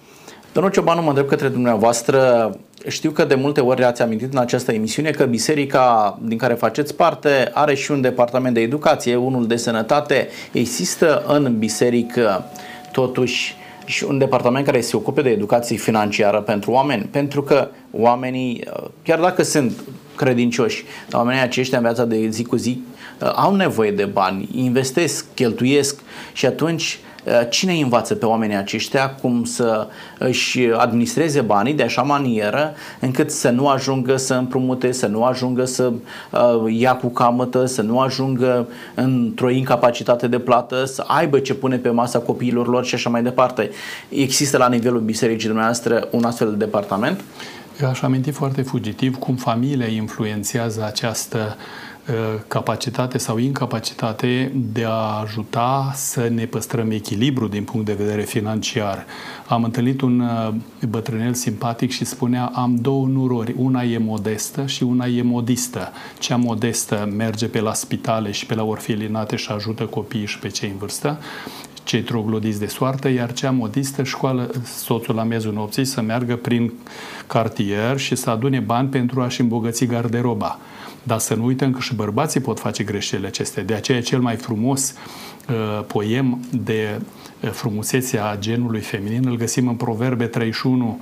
Domnul 0.52 0.72
Ciobanu, 0.72 1.02
mă 1.02 1.08
întreb 1.08 1.26
către 1.26 1.48
dumneavoastră, 1.48 2.50
știu 2.88 3.10
că 3.10 3.24
de 3.24 3.34
multe 3.34 3.60
ori 3.60 3.84
ați 3.84 4.02
amintit 4.02 4.32
în 4.32 4.38
această 4.38 4.72
emisiune 4.72 5.10
că 5.10 5.24
biserica 5.24 6.18
din 6.22 6.38
care 6.38 6.54
faceți 6.54 6.94
parte 6.94 7.50
are 7.54 7.74
și 7.74 7.90
un 7.90 8.00
departament 8.00 8.54
de 8.54 8.60
educație, 8.60 9.16
unul 9.16 9.46
de 9.46 9.56
sănătate. 9.56 10.28
Există 10.52 11.24
în 11.26 11.58
biserică 11.58 12.44
totuși 12.92 13.56
și 13.84 14.04
un 14.04 14.18
departament 14.18 14.64
care 14.64 14.80
se 14.80 14.96
ocupe 14.96 15.22
de 15.22 15.30
educație 15.30 15.76
financiară 15.76 16.40
pentru 16.40 16.70
oameni, 16.70 17.08
pentru 17.10 17.42
că 17.42 17.68
oamenii, 17.90 18.64
chiar 19.02 19.20
dacă 19.20 19.42
sunt 19.42 19.72
credincioși, 20.16 20.84
oamenii 21.12 21.42
aceștia 21.42 21.78
în 21.78 21.84
viața 21.84 22.04
de 22.04 22.28
zi 22.28 22.44
cu 22.44 22.56
zi 22.56 22.82
au 23.34 23.54
nevoie 23.54 23.90
de 23.90 24.04
bani, 24.04 24.48
investesc, 24.54 25.26
cheltuiesc 25.34 26.00
și 26.32 26.46
atunci 26.46 26.98
Eh, 27.13 27.13
cine 27.50 27.72
îi 27.72 27.80
învață 27.80 28.14
pe 28.14 28.26
oamenii 28.26 28.56
aceștia 28.56 29.10
cum 29.10 29.44
să 29.44 29.88
își 30.18 30.60
administreze 30.72 31.40
banii 31.40 31.74
de 31.74 31.82
așa 31.82 32.02
manieră 32.02 32.74
încât 33.00 33.30
să 33.30 33.50
nu 33.50 33.68
ajungă 33.68 34.16
să 34.16 34.34
împrumute, 34.34 34.92
să 34.92 35.06
nu 35.06 35.24
ajungă 35.24 35.64
să 35.64 35.92
uh, 36.30 36.74
ia 36.78 36.96
cu 36.96 37.08
camătă, 37.08 37.66
să 37.66 37.82
nu 37.82 38.00
ajungă 38.00 38.66
într-o 38.94 39.50
incapacitate 39.50 40.28
de 40.28 40.38
plată, 40.38 40.84
să 40.84 41.04
aibă 41.06 41.38
ce 41.38 41.54
pune 41.54 41.76
pe 41.76 41.88
masa 41.88 42.18
copiilor 42.18 42.68
lor 42.68 42.84
și 42.84 42.94
așa 42.94 43.10
mai 43.10 43.22
departe. 43.22 43.70
Există 44.08 44.56
la 44.56 44.68
nivelul 44.68 45.00
bisericii 45.00 45.46
dumneavoastră 45.46 46.08
un 46.10 46.24
astfel 46.24 46.50
de 46.50 46.56
departament? 46.56 47.20
Eu 47.80 47.88
aș 47.88 48.02
aminti 48.02 48.30
foarte 48.30 48.62
fugitiv 48.62 49.16
cum 49.16 49.34
familia 49.34 49.86
influențează 49.86 50.84
această 50.86 51.56
capacitate 52.48 53.18
sau 53.18 53.38
incapacitate 53.38 54.52
de 54.72 54.84
a 54.84 55.20
ajuta 55.22 55.92
să 55.94 56.28
ne 56.28 56.44
păstrăm 56.44 56.90
echilibru 56.90 57.48
din 57.48 57.64
punct 57.64 57.86
de 57.86 57.92
vedere 57.92 58.22
financiar. 58.22 59.06
Am 59.46 59.64
întâlnit 59.64 60.00
un 60.00 60.22
bătrânel 60.88 61.34
simpatic 61.34 61.90
și 61.90 62.04
spunea 62.04 62.52
am 62.54 62.76
două 62.76 63.06
nurori, 63.06 63.54
una 63.58 63.82
e 63.82 63.98
modestă 63.98 64.66
și 64.66 64.82
una 64.82 65.06
e 65.06 65.22
modistă. 65.22 65.92
Cea 66.18 66.36
modestă 66.36 67.08
merge 67.16 67.46
pe 67.46 67.60
la 67.60 67.74
spitale 67.74 68.30
și 68.30 68.46
pe 68.46 68.54
la 68.54 68.64
orfelinate 68.64 69.36
și 69.36 69.50
ajută 69.50 69.84
copiii 69.84 70.26
și 70.26 70.38
pe 70.38 70.48
cei 70.48 70.68
în 70.68 70.76
vârstă 70.76 71.18
cei 71.84 72.02
troglodiți 72.02 72.58
de 72.58 72.66
soartă, 72.66 73.08
iar 73.08 73.32
cea 73.32 73.50
modistă 73.50 74.02
școală 74.02 74.50
soțul 74.64 75.14
la 75.14 75.22
miezul 75.22 75.52
nopții 75.52 75.84
să 75.84 76.00
meargă 76.00 76.36
prin 76.36 76.72
cartier 77.26 77.98
și 77.98 78.14
să 78.14 78.30
adune 78.30 78.58
bani 78.58 78.88
pentru 78.88 79.20
a-și 79.20 79.40
îmbogăți 79.40 79.84
garderoba. 79.84 80.58
Dar 81.06 81.18
să 81.18 81.34
nu 81.34 81.44
uităm 81.44 81.72
că 81.72 81.80
și 81.80 81.94
bărbații 81.94 82.40
pot 82.40 82.58
face 82.58 82.84
greșelile 82.84 83.26
acestea. 83.26 83.62
De 83.62 83.74
aceea 83.74 84.02
cel 84.02 84.20
mai 84.20 84.36
frumos 84.36 84.94
uh, 85.48 85.84
poem 85.86 86.44
de 86.50 87.00
uh, 87.40 87.50
frumusețea 87.50 88.36
genului 88.38 88.80
feminin 88.80 89.26
îl 89.26 89.36
găsim 89.36 89.68
în 89.68 89.74
Proverbe 89.74 90.26
31 90.26 91.00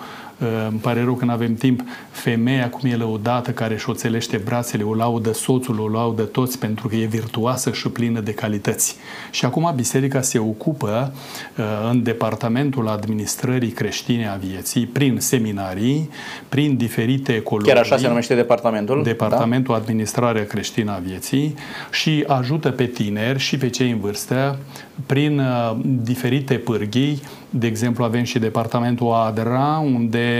îmi 0.68 0.78
pare 0.78 1.03
rău 1.05 1.14
că 1.14 1.24
nu 1.24 1.30
avem 1.32 1.55
timp, 1.55 1.82
femeia 2.11 2.70
cum 2.70 2.90
e 2.90 2.97
lăudată, 2.97 3.51
care 3.51 3.74
își 3.74 3.82
șoțelește 3.82 4.36
brațele, 4.36 4.82
o 4.82 4.95
laudă 4.95 5.32
soțul, 5.32 5.80
o 5.80 5.88
laudă 5.88 6.22
toți 6.22 6.59
pentru 6.59 6.88
că 6.88 6.97
e 6.97 7.05
virtuoasă 7.05 7.72
și 7.72 7.88
plină 7.88 8.20
de 8.20 8.34
calități. 8.34 8.97
Și 9.30 9.45
acum 9.45 9.72
biserica 9.74 10.20
se 10.20 10.38
ocupă 10.38 11.12
uh, 11.59 11.64
în 11.90 12.03
departamentul 12.03 12.88
administrării 12.88 13.70
creștine 13.70 14.28
a 14.28 14.34
vieții, 14.34 14.86
prin 14.86 15.16
seminarii, 15.20 16.11
prin 16.49 16.76
diferite 16.76 17.40
colonii. 17.40 17.72
Chiar 17.72 17.82
așa 17.82 17.97
se 17.97 18.09
numește 18.09 18.34
departamentul? 18.34 19.03
Departamentul 19.03 19.74
da? 19.74 19.80
Administrarea 19.80 20.47
creștină 20.47 20.93
a 20.93 20.99
vieții 20.99 21.55
și 21.90 22.24
ajută 22.26 22.70
pe 22.70 22.84
tineri 22.84 23.38
și 23.38 23.57
pe 23.57 23.68
cei 23.68 23.90
în 23.90 23.99
vârstă 23.99 24.59
prin 25.07 25.38
uh, 25.38 25.76
diferite 25.82 26.55
pârghii 26.55 27.22
de 27.55 27.66
exemplu, 27.66 28.05
avem 28.05 28.22
și 28.22 28.38
departamentul 28.38 29.12
ADRA, 29.12 29.78
unde 29.78 30.32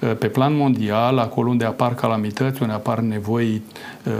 uh, 0.00 0.16
pe 0.18 0.26
plan 0.26 0.56
mondial, 0.56 1.18
acolo 1.18 1.48
unde 1.48 1.64
apar 1.64 1.94
calamități, 1.94 2.62
unde 2.62 2.74
apar 2.74 2.98
nevoi 2.98 3.62
uh, 4.04 4.12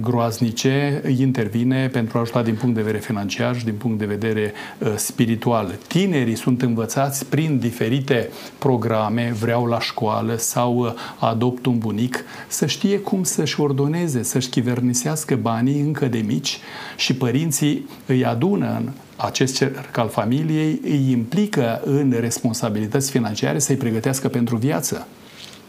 groaznice, 0.00 1.02
intervine 1.18 1.88
pentru 1.88 2.18
a 2.18 2.20
ajuta 2.20 2.42
din 2.42 2.54
punct 2.54 2.74
de 2.74 2.80
vedere 2.80 3.02
financiar 3.02 3.56
și 3.56 3.64
din 3.64 3.74
punct 3.74 3.98
de 3.98 4.04
vedere 4.04 4.52
uh, 4.78 4.92
spiritual. 4.96 5.74
Tinerii 5.86 6.36
sunt 6.36 6.62
învățați 6.62 7.26
prin 7.26 7.58
diferite 7.58 8.28
programe, 8.58 9.34
vreau 9.40 9.66
la 9.66 9.80
școală 9.80 10.36
sau 10.36 10.94
adopt 11.18 11.66
un 11.66 11.78
bunic, 11.78 12.24
să 12.48 12.66
știe 12.66 12.98
cum 12.98 13.22
să-și 13.22 13.60
ordoneze, 13.60 14.22
să-și 14.22 14.48
chivernisească 14.48 15.36
banii 15.36 15.80
încă 15.80 16.06
de 16.06 16.18
mici 16.26 16.58
și 16.96 17.14
părinții 17.14 17.88
îi 18.06 18.24
adună 18.24 18.76
în 18.80 18.90
acest 19.16 19.56
cerc 19.56 19.96
al 19.96 20.08
familiei 20.08 20.80
îi 20.84 21.10
implică 21.10 21.80
în 21.84 22.16
responsabilități 22.20 23.10
financiare 23.10 23.58
să-i 23.58 23.76
pregătească 23.76 24.28
pentru 24.28 24.56
viață. 24.56 25.06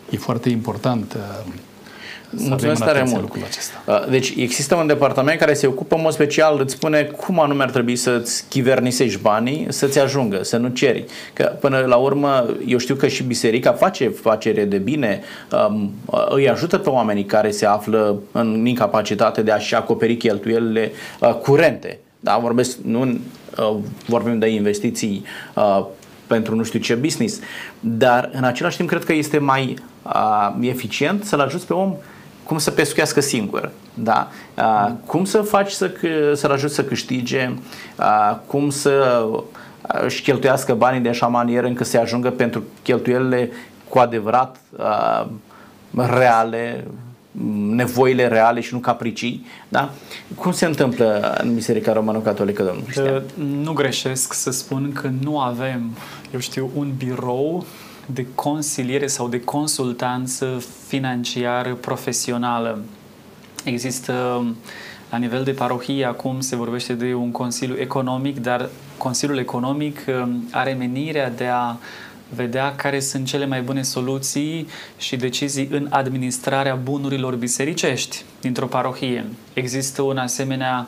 E 0.10 0.18
foarte 0.18 0.50
important 0.50 1.14
uh, 1.14 1.54
Mulțumesc 2.38 2.84
tare 2.84 3.04
mult. 3.08 3.34
Acesta. 3.34 3.84
Uh, 3.86 4.10
deci 4.10 4.34
există 4.38 4.76
un 4.76 4.88
departament 4.88 5.39
care 5.39 5.54
se 5.54 5.68
ocupă 5.68 5.96
în 5.96 6.02
mod 6.02 6.14
special, 6.14 6.60
îți 6.60 6.74
spune 6.74 7.04
cum 7.04 7.39
anume 7.39 7.64
ar 7.64 7.70
trebui 7.70 7.96
să-ți 7.96 8.46
chivernisești 8.50 9.22
banii, 9.22 9.66
să-ți 9.70 10.00
ajungă, 10.00 10.43
să 10.43 10.58
nu 10.58 10.68
ceri. 10.68 11.06
Că 11.34 11.43
până 11.60 11.80
la 11.80 11.96
urmă, 11.96 12.46
eu 12.66 12.78
știu 12.78 12.96
că 12.96 13.08
și 13.08 13.24
biserica 13.24 13.72
face 13.72 14.10
facere 14.10 14.66
de 14.66 14.78
bine, 14.78 15.22
um, 15.68 15.91
îi 16.30 16.50
ajută 16.50 16.78
pe 16.78 16.89
oamenii 16.89 17.26
care 17.26 17.52
se 17.52 17.66
află 17.66 18.20
în 18.32 18.66
incapacitate 18.66 19.41
de 19.41 19.52
a-și 19.52 19.76
acoperi 19.76 20.16
cheltuielile 20.16 20.91
uh, 21.20 21.34
curente 21.34 22.00
da, 22.26 22.38
vorbesc, 22.38 22.78
nu 22.78 23.01
uh, 23.01 23.76
vorbim 24.07 24.39
de 24.39 24.47
investiții 24.47 25.23
uh, 25.55 25.86
pentru 26.28 26.55
nu 26.55 26.63
știu 26.63 26.80
ce 26.80 26.95
business, 26.95 27.39
dar 27.80 28.30
în 28.34 28.43
același 28.43 28.78
timp 28.78 28.89
cred 28.89 29.03
că 29.03 29.13
este 29.13 29.38
mai 29.38 29.76
uh, 30.01 30.53
eficient 30.61 31.23
să-l 31.23 31.39
ajuți 31.39 31.65
pe 31.65 31.73
om 31.73 31.95
cum 32.43 32.57
să 32.57 32.71
pescuiască 32.71 33.19
singur, 33.19 33.71
da? 33.93 34.28
Uh, 34.57 34.91
cum 35.05 35.26
să 35.26 35.41
faci 35.41 35.71
să, 35.71 35.91
să-l 36.34 36.51
ajuți 36.51 36.76
să 36.76 36.84
câștige, 36.84 37.53
uh, 37.99 38.38
cum 38.47 38.69
să 38.69 39.26
își 39.82 40.21
cheltuiască 40.21 40.73
banii 40.73 40.99
de 40.99 41.09
așa 41.09 41.28
manieră 41.28 41.67
încât 41.67 41.86
să 41.86 41.97
ajungă 41.97 42.30
pentru 42.30 42.63
cheltuielile 42.84 43.51
cu 43.89 43.99
adevărat 43.99 44.57
uh, 44.78 45.26
reale, 45.91 46.88
nevoile 47.70 48.28
reale 48.28 48.62
și 48.62 48.74
nu 48.74 48.80
capricii. 48.80 49.46
Da? 49.70 49.92
Cum 50.36 50.52
se 50.52 50.66
întâmplă 50.66 51.38
în 51.42 51.54
Biserica 51.54 51.94
Romano-Catolică, 51.94 52.64
domnul 52.64 52.84
Cristian? 52.84 53.24
Nu 53.62 53.74
greșesc 53.74 54.34
să 54.34 54.52
spun 54.52 54.92
că 54.92 55.12
nu 55.22 55.40
avem, 55.40 55.90
eu 56.34 56.40
știu, 56.40 56.70
un 56.74 56.94
birou 56.98 57.66
de 58.06 58.26
consiliere 58.36 59.08
sau 59.08 59.28
de 59.28 59.42
consultanță 59.42 60.64
financiară 60.88 61.74
profesională. 61.74 62.82
Există 63.64 64.46
la 65.10 65.18
nivel 65.18 65.44
de 65.44 65.52
parohie 65.52 66.06
acum 66.06 66.40
se 66.40 66.56
vorbește 66.56 66.94
de 66.94 67.14
un 67.14 67.32
consiliu 67.32 67.76
economic, 67.80 68.42
dar 68.42 68.70
Consiliul 68.98 69.38
Economic 69.38 70.00
um, 70.08 70.48
are 70.52 70.74
menirea 70.74 71.30
de 71.30 71.46
a 71.46 71.76
vedea 72.30 72.76
care 72.76 72.99
sunt 72.99 73.26
cele 73.26 73.45
mai 73.45 73.61
bune 73.61 73.82
soluții 73.82 74.67
și 74.97 75.15
decizii 75.15 75.67
în 75.71 75.88
administrarea 75.89 76.76
bunurilor 76.76 77.36
bisericești 77.36 78.23
dintr-o 78.41 78.65
parohie. 78.65 79.26
Există 79.53 80.01
un 80.01 80.17
asemenea 80.17 80.88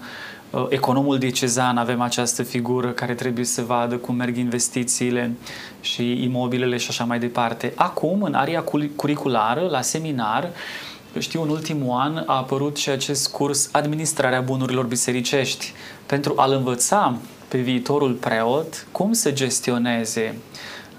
uh, 0.49 0.65
economul 0.69 1.17
diecezan, 1.17 1.77
avem 1.77 2.01
această 2.01 2.43
figură 2.43 2.87
care 2.87 3.13
trebuie 3.13 3.45
să 3.45 3.61
vadă 3.61 3.95
cum 3.95 4.15
merg 4.15 4.37
investițiile 4.37 5.31
și 5.81 6.23
imobilele 6.23 6.77
și 6.77 6.87
așa 6.89 7.03
mai 7.03 7.19
departe. 7.19 7.73
Acum, 7.75 8.21
în 8.21 8.33
aria 8.33 8.63
curriculară, 8.95 9.67
la 9.69 9.81
seminar, 9.81 10.49
știu, 11.19 11.41
în 11.41 11.49
ultimul 11.49 11.99
an 11.99 12.23
a 12.25 12.35
apărut 12.35 12.77
și 12.77 12.89
acest 12.89 13.31
curs 13.31 13.69
Administrarea 13.71 14.41
bunurilor 14.41 14.85
bisericești 14.85 15.73
pentru 16.05 16.33
a-l 16.35 16.51
învăța 16.51 17.17
pe 17.47 17.57
viitorul 17.57 18.13
preot 18.13 18.87
cum 18.91 19.13
să 19.13 19.31
gestioneze 19.31 20.37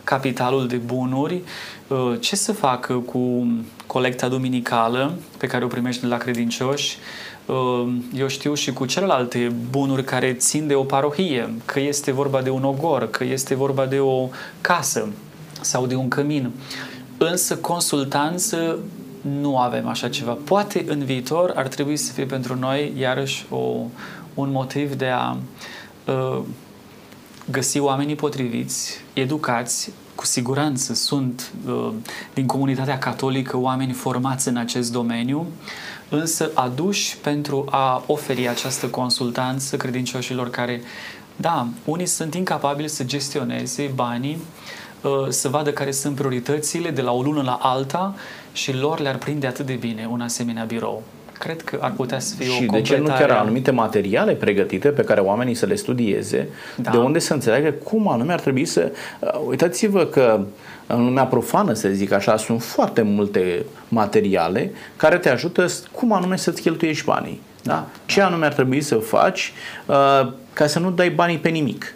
capitalul 0.09 0.67
de 0.67 0.77
bunuri, 0.77 1.43
uh, 1.89 2.15
ce 2.21 2.37
să 2.37 2.53
facă 2.53 2.95
cu 2.95 3.47
colecta 3.87 4.29
duminicală 4.29 5.13
pe 5.39 5.47
care 5.47 5.65
o 5.65 5.69
primești 5.69 6.01
de 6.01 6.07
la 6.07 6.17
credincioși, 6.17 6.99
uh, 7.47 7.89
eu 8.15 8.27
știu 8.27 8.55
și 8.55 8.73
cu 8.73 8.87
celelalte 8.87 9.53
bunuri 9.71 10.05
care 10.05 10.33
țin 10.33 10.67
de 10.67 10.75
o 10.75 10.83
parohie, 10.83 11.55
că 11.65 11.81
este 11.81 12.13
vorba 12.13 12.43
de 12.43 12.51
un 12.51 12.65
ogor, 12.65 13.11
că 13.11 13.25
este 13.25 13.55
vorba 13.55 13.87
de 13.87 13.99
o 13.99 14.29
casă 14.61 15.09
sau 15.61 15.87
de 15.87 15.95
un 15.95 16.09
cămin. 16.09 16.51
Însă 17.19 17.57
consultanță 17.57 18.79
nu 19.41 19.59
avem 19.59 19.89
așa 19.89 20.09
ceva. 20.09 20.39
Poate 20.45 20.85
în 20.87 21.05
viitor 21.05 21.53
ar 21.57 21.69
trebui 21.69 21.97
să 21.97 22.13
fie 22.13 22.25
pentru 22.25 22.57
noi 22.57 22.93
iarăși 22.99 23.47
o, 23.51 23.57
un 24.35 24.51
motiv 24.51 24.95
de 24.95 25.09
a 25.09 25.37
uh, 26.07 26.41
găsi 27.51 27.79
oamenii 27.79 28.15
potriviți, 28.15 28.95
educați, 29.13 29.91
cu 30.15 30.27
siguranță 30.27 30.95
sunt 30.95 31.53
uh, 31.67 31.93
din 32.35 32.47
comunitatea 32.47 32.99
catolică 32.99 33.57
oameni 33.57 33.93
formați 33.93 34.49
în 34.49 34.57
acest 34.57 34.93
domeniu, 34.93 35.47
însă 36.09 36.51
aduși 36.55 37.17
pentru 37.17 37.65
a 37.71 38.03
oferi 38.07 38.49
această 38.49 38.87
consultanță 38.87 39.77
credincioșilor 39.77 40.51
care, 40.51 40.83
da, 41.37 41.67
unii 41.85 42.07
sunt 42.07 42.35
incapabili 42.35 42.89
să 42.89 43.05
gestioneze 43.05 43.91
banii, 43.95 44.39
uh, 45.03 45.29
să 45.29 45.49
vadă 45.49 45.73
care 45.73 45.91
sunt 45.91 46.15
prioritățile 46.15 46.91
de 46.91 47.03
la 47.03 47.13
o 47.13 47.23
lună 47.23 47.43
la 47.43 47.59
alta 47.63 48.15
și 48.53 48.73
lor 48.73 49.01
le-ar 49.01 49.17
prinde 49.17 49.47
atât 49.47 49.67
de 49.67 49.75
bine 49.75 50.09
un 50.11 50.21
asemenea 50.21 50.65
birou. 50.65 51.03
Cred 51.39 51.62
că 51.62 51.78
ar 51.80 51.93
putea 51.97 52.18
să 52.18 52.34
fie 52.34 52.47
și 52.47 52.66
o 52.68 52.72
de 52.72 52.80
ce 52.80 52.97
nu 52.97 53.07
chiar 53.07 53.30
anumite 53.30 53.70
materiale 53.70 54.32
pregătite 54.32 54.89
pe 54.89 55.03
care 55.03 55.20
oamenii 55.20 55.55
să 55.55 55.66
le 55.66 55.74
studieze, 55.74 56.49
da. 56.76 56.91
de 56.91 56.97
unde 56.97 57.18
să 57.18 57.32
înțeleagă 57.32 57.70
cum 57.70 58.09
anume 58.09 58.32
ar 58.32 58.41
trebui 58.41 58.64
să... 58.64 58.93
Uh, 59.20 59.30
uitați-vă 59.47 60.05
că 60.05 60.41
în 60.86 61.05
lumea 61.05 61.24
profană, 61.24 61.72
să 61.72 61.89
zic 61.89 62.12
așa, 62.12 62.36
sunt 62.36 62.62
foarte 62.62 63.03
multe 63.03 63.64
materiale 63.89 64.72
care 64.97 65.18
te 65.18 65.28
ajută 65.28 65.66
cum 65.93 66.12
anume 66.12 66.36
să-ți 66.36 66.62
cheltuiești 66.62 67.05
banii. 67.05 67.41
Da? 67.62 67.86
Ce 68.07 68.20
anume 68.20 68.47
ar 68.47 68.53
trebui 68.53 68.80
să 68.80 68.95
faci 68.95 69.53
uh, 69.86 70.32
ca 70.53 70.66
să 70.66 70.78
nu 70.78 70.91
dai 70.91 71.11
banii 71.11 71.39
pe 71.39 71.49
nimic. 71.49 71.95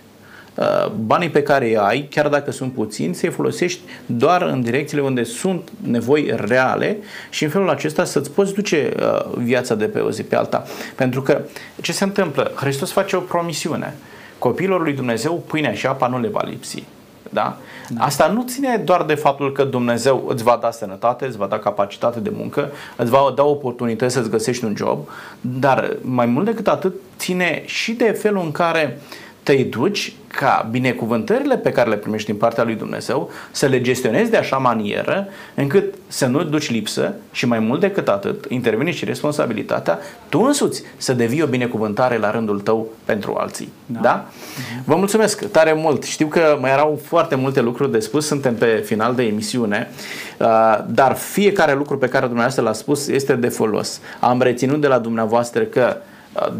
Uh, 0.55 0.91
banii 1.07 1.31
pe 1.31 1.43
care 1.43 1.67
îi 1.67 1.77
ai, 1.77 2.09
chiar 2.11 2.29
dacă 2.29 2.51
sunt 2.51 2.73
puțini, 2.73 3.15
să-i 3.15 3.31
folosești 3.31 3.81
doar 4.07 4.43
în 4.43 4.63
direcțiile 4.63 5.03
unde 5.03 5.23
sunt 5.23 5.69
nevoi 5.83 6.33
reale 6.37 6.99
și 7.31 7.45
în 7.45 7.51
felul 7.51 7.71
acesta 7.71 8.05
să-ți 8.05 8.31
poți 8.31 8.55
duce 8.55 8.93
uh, 8.97 9.33
viața 9.37 9.75
de 9.75 9.85
pe 9.85 9.99
o 9.99 10.11
zi 10.11 10.23
pe 10.23 10.37
alta. 10.37 10.65
Pentru 10.95 11.23
că 11.23 11.41
ce 11.81 11.93
se 11.93 12.05
întâmplă? 12.05 12.53
Hristos 12.55 12.93
face 12.93 13.17
o 13.17 13.21
promisiune. 13.21 13.95
Copiilor 14.39 14.83
lui 14.83 14.93
Dumnezeu 14.93 15.43
pâinea 15.47 15.73
și 15.73 15.87
apa 15.87 16.07
nu 16.07 16.21
le 16.21 16.29
va 16.29 16.43
lipsi. 16.45 16.85
Da? 17.31 17.57
da? 17.89 18.05
Asta 18.05 18.27
nu 18.27 18.45
ține 18.47 18.83
doar 18.85 19.05
de 19.05 19.15
faptul 19.15 19.53
că 19.53 19.65
Dumnezeu 19.65 20.25
îți 20.29 20.43
va 20.43 20.59
da 20.63 20.71
sănătate, 20.71 21.27
îți 21.27 21.37
va 21.37 21.47
da 21.47 21.59
capacitate 21.59 22.21
de 22.21 22.31
muncă, 22.37 22.71
îți 22.97 23.11
va 23.11 23.33
da 23.37 23.45
oportunități 23.45 24.15
să-ți 24.15 24.31
găsești 24.31 24.65
un 24.65 24.75
job, 24.77 25.09
dar 25.41 25.97
mai 26.01 26.27
mult 26.27 26.45
decât 26.45 26.69
atât 26.69 26.95
ține 27.19 27.63
și 27.67 27.93
de 27.93 28.11
felul 28.11 28.43
în 28.45 28.53
care 28.53 28.99
te 29.43 29.55
duci 29.63 30.13
ca 30.29 30.69
binecuvântările 30.71 31.57
pe 31.57 31.73
care 31.73 31.89
le 31.89 31.97
primești 31.97 32.31
din 32.31 32.39
partea 32.39 32.65
lui 32.65 32.75
Dumnezeu 32.75 33.31
să 33.51 33.67
le 33.67 33.81
gestionezi 33.81 34.31
de 34.31 34.37
așa 34.37 34.57
manieră 34.57 35.29
încât 35.55 35.95
să 36.07 36.27
nu 36.27 36.43
duci 36.43 36.71
lipsă 36.71 37.15
și 37.33 37.47
mai 37.47 37.59
mult 37.59 37.81
decât 37.81 38.09
atât 38.09 38.45
intervine 38.49 38.91
și 38.91 39.05
responsabilitatea 39.05 39.99
tu 40.29 40.41
însuți 40.41 40.83
să 40.97 41.13
devii 41.13 41.43
o 41.43 41.47
binecuvântare 41.47 42.19
la 42.19 42.31
rândul 42.31 42.61
tău 42.61 42.87
pentru 43.05 43.35
alții. 43.39 43.73
Da? 43.87 44.01
da? 44.01 44.27
Uh-huh. 44.27 44.85
Vă 44.85 44.97
mulțumesc 44.97 45.51
tare 45.51 45.73
mult. 45.73 46.03
Știu 46.03 46.27
că 46.27 46.59
mai 46.61 46.71
erau 46.71 47.01
foarte 47.05 47.35
multe 47.35 47.61
lucruri 47.61 47.93
de 47.93 47.99
spus, 47.99 48.27
suntem 48.27 48.55
pe 48.55 48.83
final 48.85 49.15
de 49.15 49.23
emisiune, 49.23 49.91
uh, 50.39 50.79
dar 50.89 51.17
fiecare 51.17 51.75
lucru 51.75 51.99
pe 51.99 52.09
care 52.09 52.25
dumneavoastră 52.25 52.63
l-a 52.63 52.73
spus 52.73 53.09
este 53.09 53.35
de 53.35 53.49
folos. 53.49 54.01
Am 54.21 54.43
reținut 54.43 54.81
de 54.81 54.87
la 54.87 54.99
dumneavoastră 54.99 55.63
că 55.63 55.97
uh, 55.97 56.12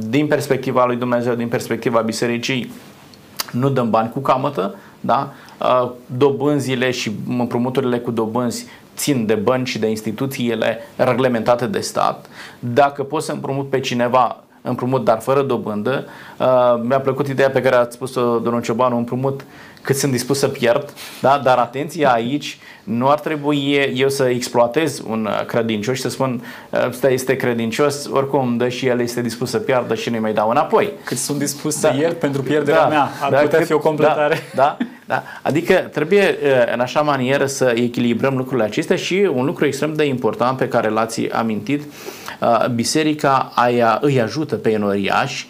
din 0.09 0.27
perspectiva 0.27 0.85
lui 0.85 0.97
Dumnezeu, 0.97 1.35
din 1.35 1.49
perspectiva 1.49 2.01
bisericii, 2.01 2.73
nu 3.51 3.69
dăm 3.69 3.91
bani 3.91 4.11
cu 4.11 4.21
camătă, 4.21 4.75
da? 5.01 5.33
Uh, 5.61 5.91
dobânzile 6.17 6.91
și 6.91 7.13
împrumuturile 7.29 7.99
cu 7.99 8.11
dobânzi 8.11 8.67
țin 8.97 9.27
de 9.27 9.35
bănci 9.35 9.69
și 9.69 9.79
de 9.79 9.89
instituțiile 9.89 10.79
reglementate 10.97 11.67
de 11.67 11.81
stat. 11.81 12.27
Dacă 12.59 13.03
poți 13.03 13.27
să 13.27 13.33
împrumut 13.33 13.69
pe 13.69 13.81
cineva 13.81 14.43
împrumut, 14.63 15.05
dar 15.05 15.21
fără 15.21 15.43
dobândă. 15.43 16.05
Uh, 16.43 16.81
mi-a 16.83 17.01
plăcut 17.01 17.29
ideea 17.29 17.51
pe 17.51 17.61
care 17.61 17.77
ați 17.77 17.95
spus-o, 17.95 18.39
domnul 18.39 18.63
Ciobanu, 18.63 18.97
împrumut 18.97 19.45
cât 19.83 19.97
sunt 19.97 20.13
dispus 20.13 20.39
să 20.39 20.49
pierd, 20.49 20.93
da? 21.21 21.41
dar 21.45 21.59
atenție 21.59 22.13
aici, 22.13 22.59
nu 22.85 23.09
ar 23.09 23.21
trebui 23.21 23.93
eu 23.95 24.09
să 24.09 24.25
exploatez 24.25 25.03
un 25.09 25.29
uh, 25.31 25.47
credincios 25.47 25.97
și 25.97 26.03
să 26.03 26.09
spun 26.09 26.45
ăsta 26.89 27.11
este 27.11 27.37
credincios, 27.37 28.07
oricum 28.13 28.57
dă 28.57 28.69
și 28.69 28.87
el 28.87 29.01
este 29.01 29.21
dispus 29.21 29.51
să 29.51 29.59
piardă 29.59 29.95
și 29.95 30.11
nu-i 30.11 30.19
mai 30.19 30.33
dau 30.33 30.51
înapoi. 30.51 30.93
Cât 31.05 31.17
sunt 31.17 31.39
dispus 31.39 31.81
da. 31.81 31.89
să 31.89 31.97
iert 31.97 32.19
pentru 32.19 32.43
pierderea 32.43 32.83
da. 32.83 32.89
mea, 32.89 33.09
ar 33.21 33.31
da, 33.31 33.39
putea 33.39 33.59
cât, 33.59 33.67
fi 33.67 33.73
o 33.73 33.79
completare. 33.79 34.39
Da, 34.55 34.77
da, 34.79 34.87
da. 35.07 35.23
Adică 35.43 35.75
trebuie 35.75 36.39
uh, 36.43 36.73
în 36.73 36.81
așa 36.81 37.01
manieră 37.01 37.47
să 37.47 37.73
echilibrăm 37.77 38.37
lucrurile 38.37 38.67
acestea 38.67 38.97
și 38.97 39.31
un 39.35 39.45
lucru 39.45 39.65
extrem 39.67 39.95
de 39.95 40.05
important 40.05 40.59
pe 40.59 40.69
care 40.69 40.89
l-ați 40.89 41.29
amintit, 41.29 41.83
uh, 42.41 42.67
biserica 42.69 43.53
aia 43.55 43.99
îi 44.01 44.21
ajută 44.21 44.55
pe 44.55 44.71
enoriași 44.71 45.49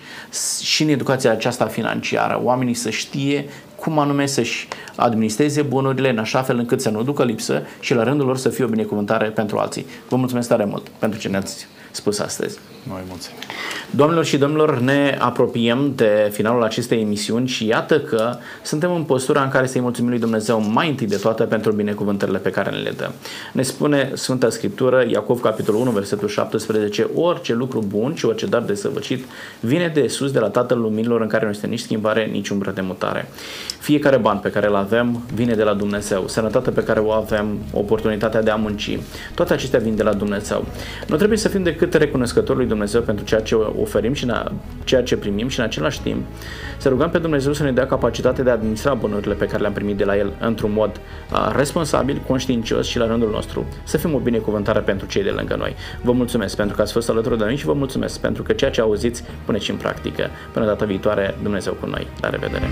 și 0.63 0.82
în 0.83 0.89
educația 0.89 1.31
aceasta 1.31 1.67
financiară, 1.67 2.41
oamenii 2.43 2.75
să 2.75 2.91
știe 2.91 3.45
cum 3.77 3.99
anume 3.99 4.27
să-și 4.27 4.69
administreze 4.97 5.63
bunurile 5.63 6.11
în 6.11 6.19
așa 6.19 6.43
fel 6.43 6.59
încât 6.59 6.81
să 6.81 6.91
nu 6.91 7.03
ducă 7.03 7.25
lipsă 7.25 7.63
și 7.81 7.95
la 7.95 8.03
rândul 8.03 8.27
lor 8.27 8.37
să 8.37 8.49
fie 8.49 8.65
o 8.65 8.69
binecuvântare 8.69 9.29
pentru 9.29 9.59
alții. 9.59 9.87
Vă 10.09 10.17
mulțumesc 10.17 10.49
tare 10.49 10.65
mult 10.65 10.89
pentru 10.89 11.19
ce 11.19 11.29
ne-ați 11.29 11.67
spus 11.91 12.19
astăzi. 12.19 12.59
Noi 12.89 13.01
mulțumim. 13.09 13.39
Domnilor 13.91 14.25
și 14.25 14.37
domnilor, 14.37 14.79
ne 14.79 15.17
apropiem 15.21 15.93
de 15.95 16.31
finalul 16.33 16.63
acestei 16.63 17.01
emisiuni 17.01 17.49
și 17.49 17.67
iată 17.67 18.01
că 18.01 18.37
suntem 18.63 18.95
în 18.95 19.03
postura 19.03 19.43
în 19.43 19.49
care 19.49 19.67
să-i 19.67 19.81
mulțumim 19.81 20.11
lui 20.11 20.19
Dumnezeu 20.19 20.61
mai 20.61 20.89
întâi 20.89 21.07
de 21.07 21.17
toate 21.17 21.43
pentru 21.43 21.73
binecuvântările 21.73 22.39
pe 22.39 22.51
care 22.51 22.71
ne 22.71 22.77
le 22.77 22.91
dă. 22.91 23.11
Ne 23.53 23.63
spune 23.63 24.11
Sfânta 24.15 24.51
Scriptură, 24.51 25.05
Iacov 25.09 25.41
capitolul 25.41 25.81
1, 25.81 25.91
versetul 25.91 26.29
17, 26.29 27.09
orice 27.15 27.55
lucru 27.55 27.85
bun 27.89 28.15
și 28.15 28.25
orice 28.25 28.47
dar 28.47 28.63
de 28.63 28.75
săvăcit 28.75 29.25
vine 29.61 29.89
de 29.95 30.07
sus 30.07 30.31
de 30.31 30.39
la 30.39 30.49
Tatăl 30.49 30.79
Luminilor 30.79 31.21
în 31.21 31.29
care 31.29 31.45
nu 31.45 31.51
este 31.51 31.67
nici 31.67 31.81
schimbare, 31.81 32.25
nici 32.25 32.49
umbră 32.49 32.71
de 32.71 32.81
mutare. 32.81 33.29
Fiecare 33.79 34.17
ban 34.17 34.39
pe 34.39 34.51
care 34.51 34.67
îl 34.67 34.75
avem 34.93 35.23
vine 35.35 35.55
de 35.55 35.63
la 35.63 35.75
Dumnezeu. 35.75 36.29
Sănătatea 36.29 36.73
pe 36.73 36.83
care 36.83 37.01
o 37.01 37.11
avem, 37.11 37.59
oportunitatea 37.73 38.43
de 38.43 38.51
a 38.51 38.55
munci, 38.57 38.99
toate 39.35 39.53
acestea 39.53 39.79
vin 39.79 39.97
de 39.97 40.03
la 40.03 40.13
Dumnezeu. 40.13 40.65
Nu 41.07 41.17
trebuie 41.17 41.39
să 41.39 41.49
fim 41.49 41.63
decât 41.63 41.95
recunoscători 41.95 42.59
lui 42.59 42.67
Dumnezeu 42.67 43.01
pentru 43.01 43.25
ceea 43.25 43.41
ce 43.41 43.55
oferim 43.55 44.13
și 44.13 44.27
ceea 44.85 45.03
ce 45.03 45.17
primim 45.17 45.49
și 45.49 45.59
în 45.59 45.65
același 45.65 46.01
timp 46.01 46.25
să 46.77 46.89
rugăm 46.89 47.11
pe 47.11 47.19
Dumnezeu 47.19 47.53
să 47.53 47.63
ne 47.63 47.73
dea 47.73 47.87
capacitate 47.87 48.43
de 48.43 48.51
a 48.51 48.53
administra 48.53 48.95
bunurile 48.95 49.35
pe 49.35 49.47
care 49.47 49.61
le-am 49.61 49.73
primit 49.73 49.97
de 49.97 50.05
la 50.05 50.17
El 50.17 50.33
într-un 50.41 50.73
mod 50.73 50.91
uh, 51.33 51.53
responsabil, 51.57 52.23
conștiincios 52.27 52.87
și 52.87 52.99
la 52.99 53.07
rândul 53.07 53.31
nostru 53.31 53.67
să 53.85 53.97
fim 53.97 54.15
o 54.15 54.19
binecuvântare 54.19 54.81
pentru 54.81 55.07
cei 55.07 55.23
de 55.23 55.31
lângă 55.31 55.55
noi. 55.57 55.75
Vă 56.03 56.13
mulțumesc 56.13 56.57
pentru 56.57 56.77
că 56.77 56.83
ați 56.83 56.93
fost 56.93 57.09
alături 57.09 57.39
de 57.39 57.45
noi 57.45 57.57
și 57.57 57.65
vă 57.65 57.73
mulțumesc 57.73 58.21
pentru 58.21 58.43
că 58.43 58.53
ceea 58.53 58.71
ce 58.71 58.81
auziți 58.81 59.25
puneți 59.45 59.71
în 59.71 59.77
practică. 59.77 60.31
Până 60.53 60.67
data 60.67 60.85
viitoare, 60.85 61.35
Dumnezeu 61.43 61.73
cu 61.73 61.87
noi. 61.87 62.07
La 62.21 62.31
revedere! 62.31 62.67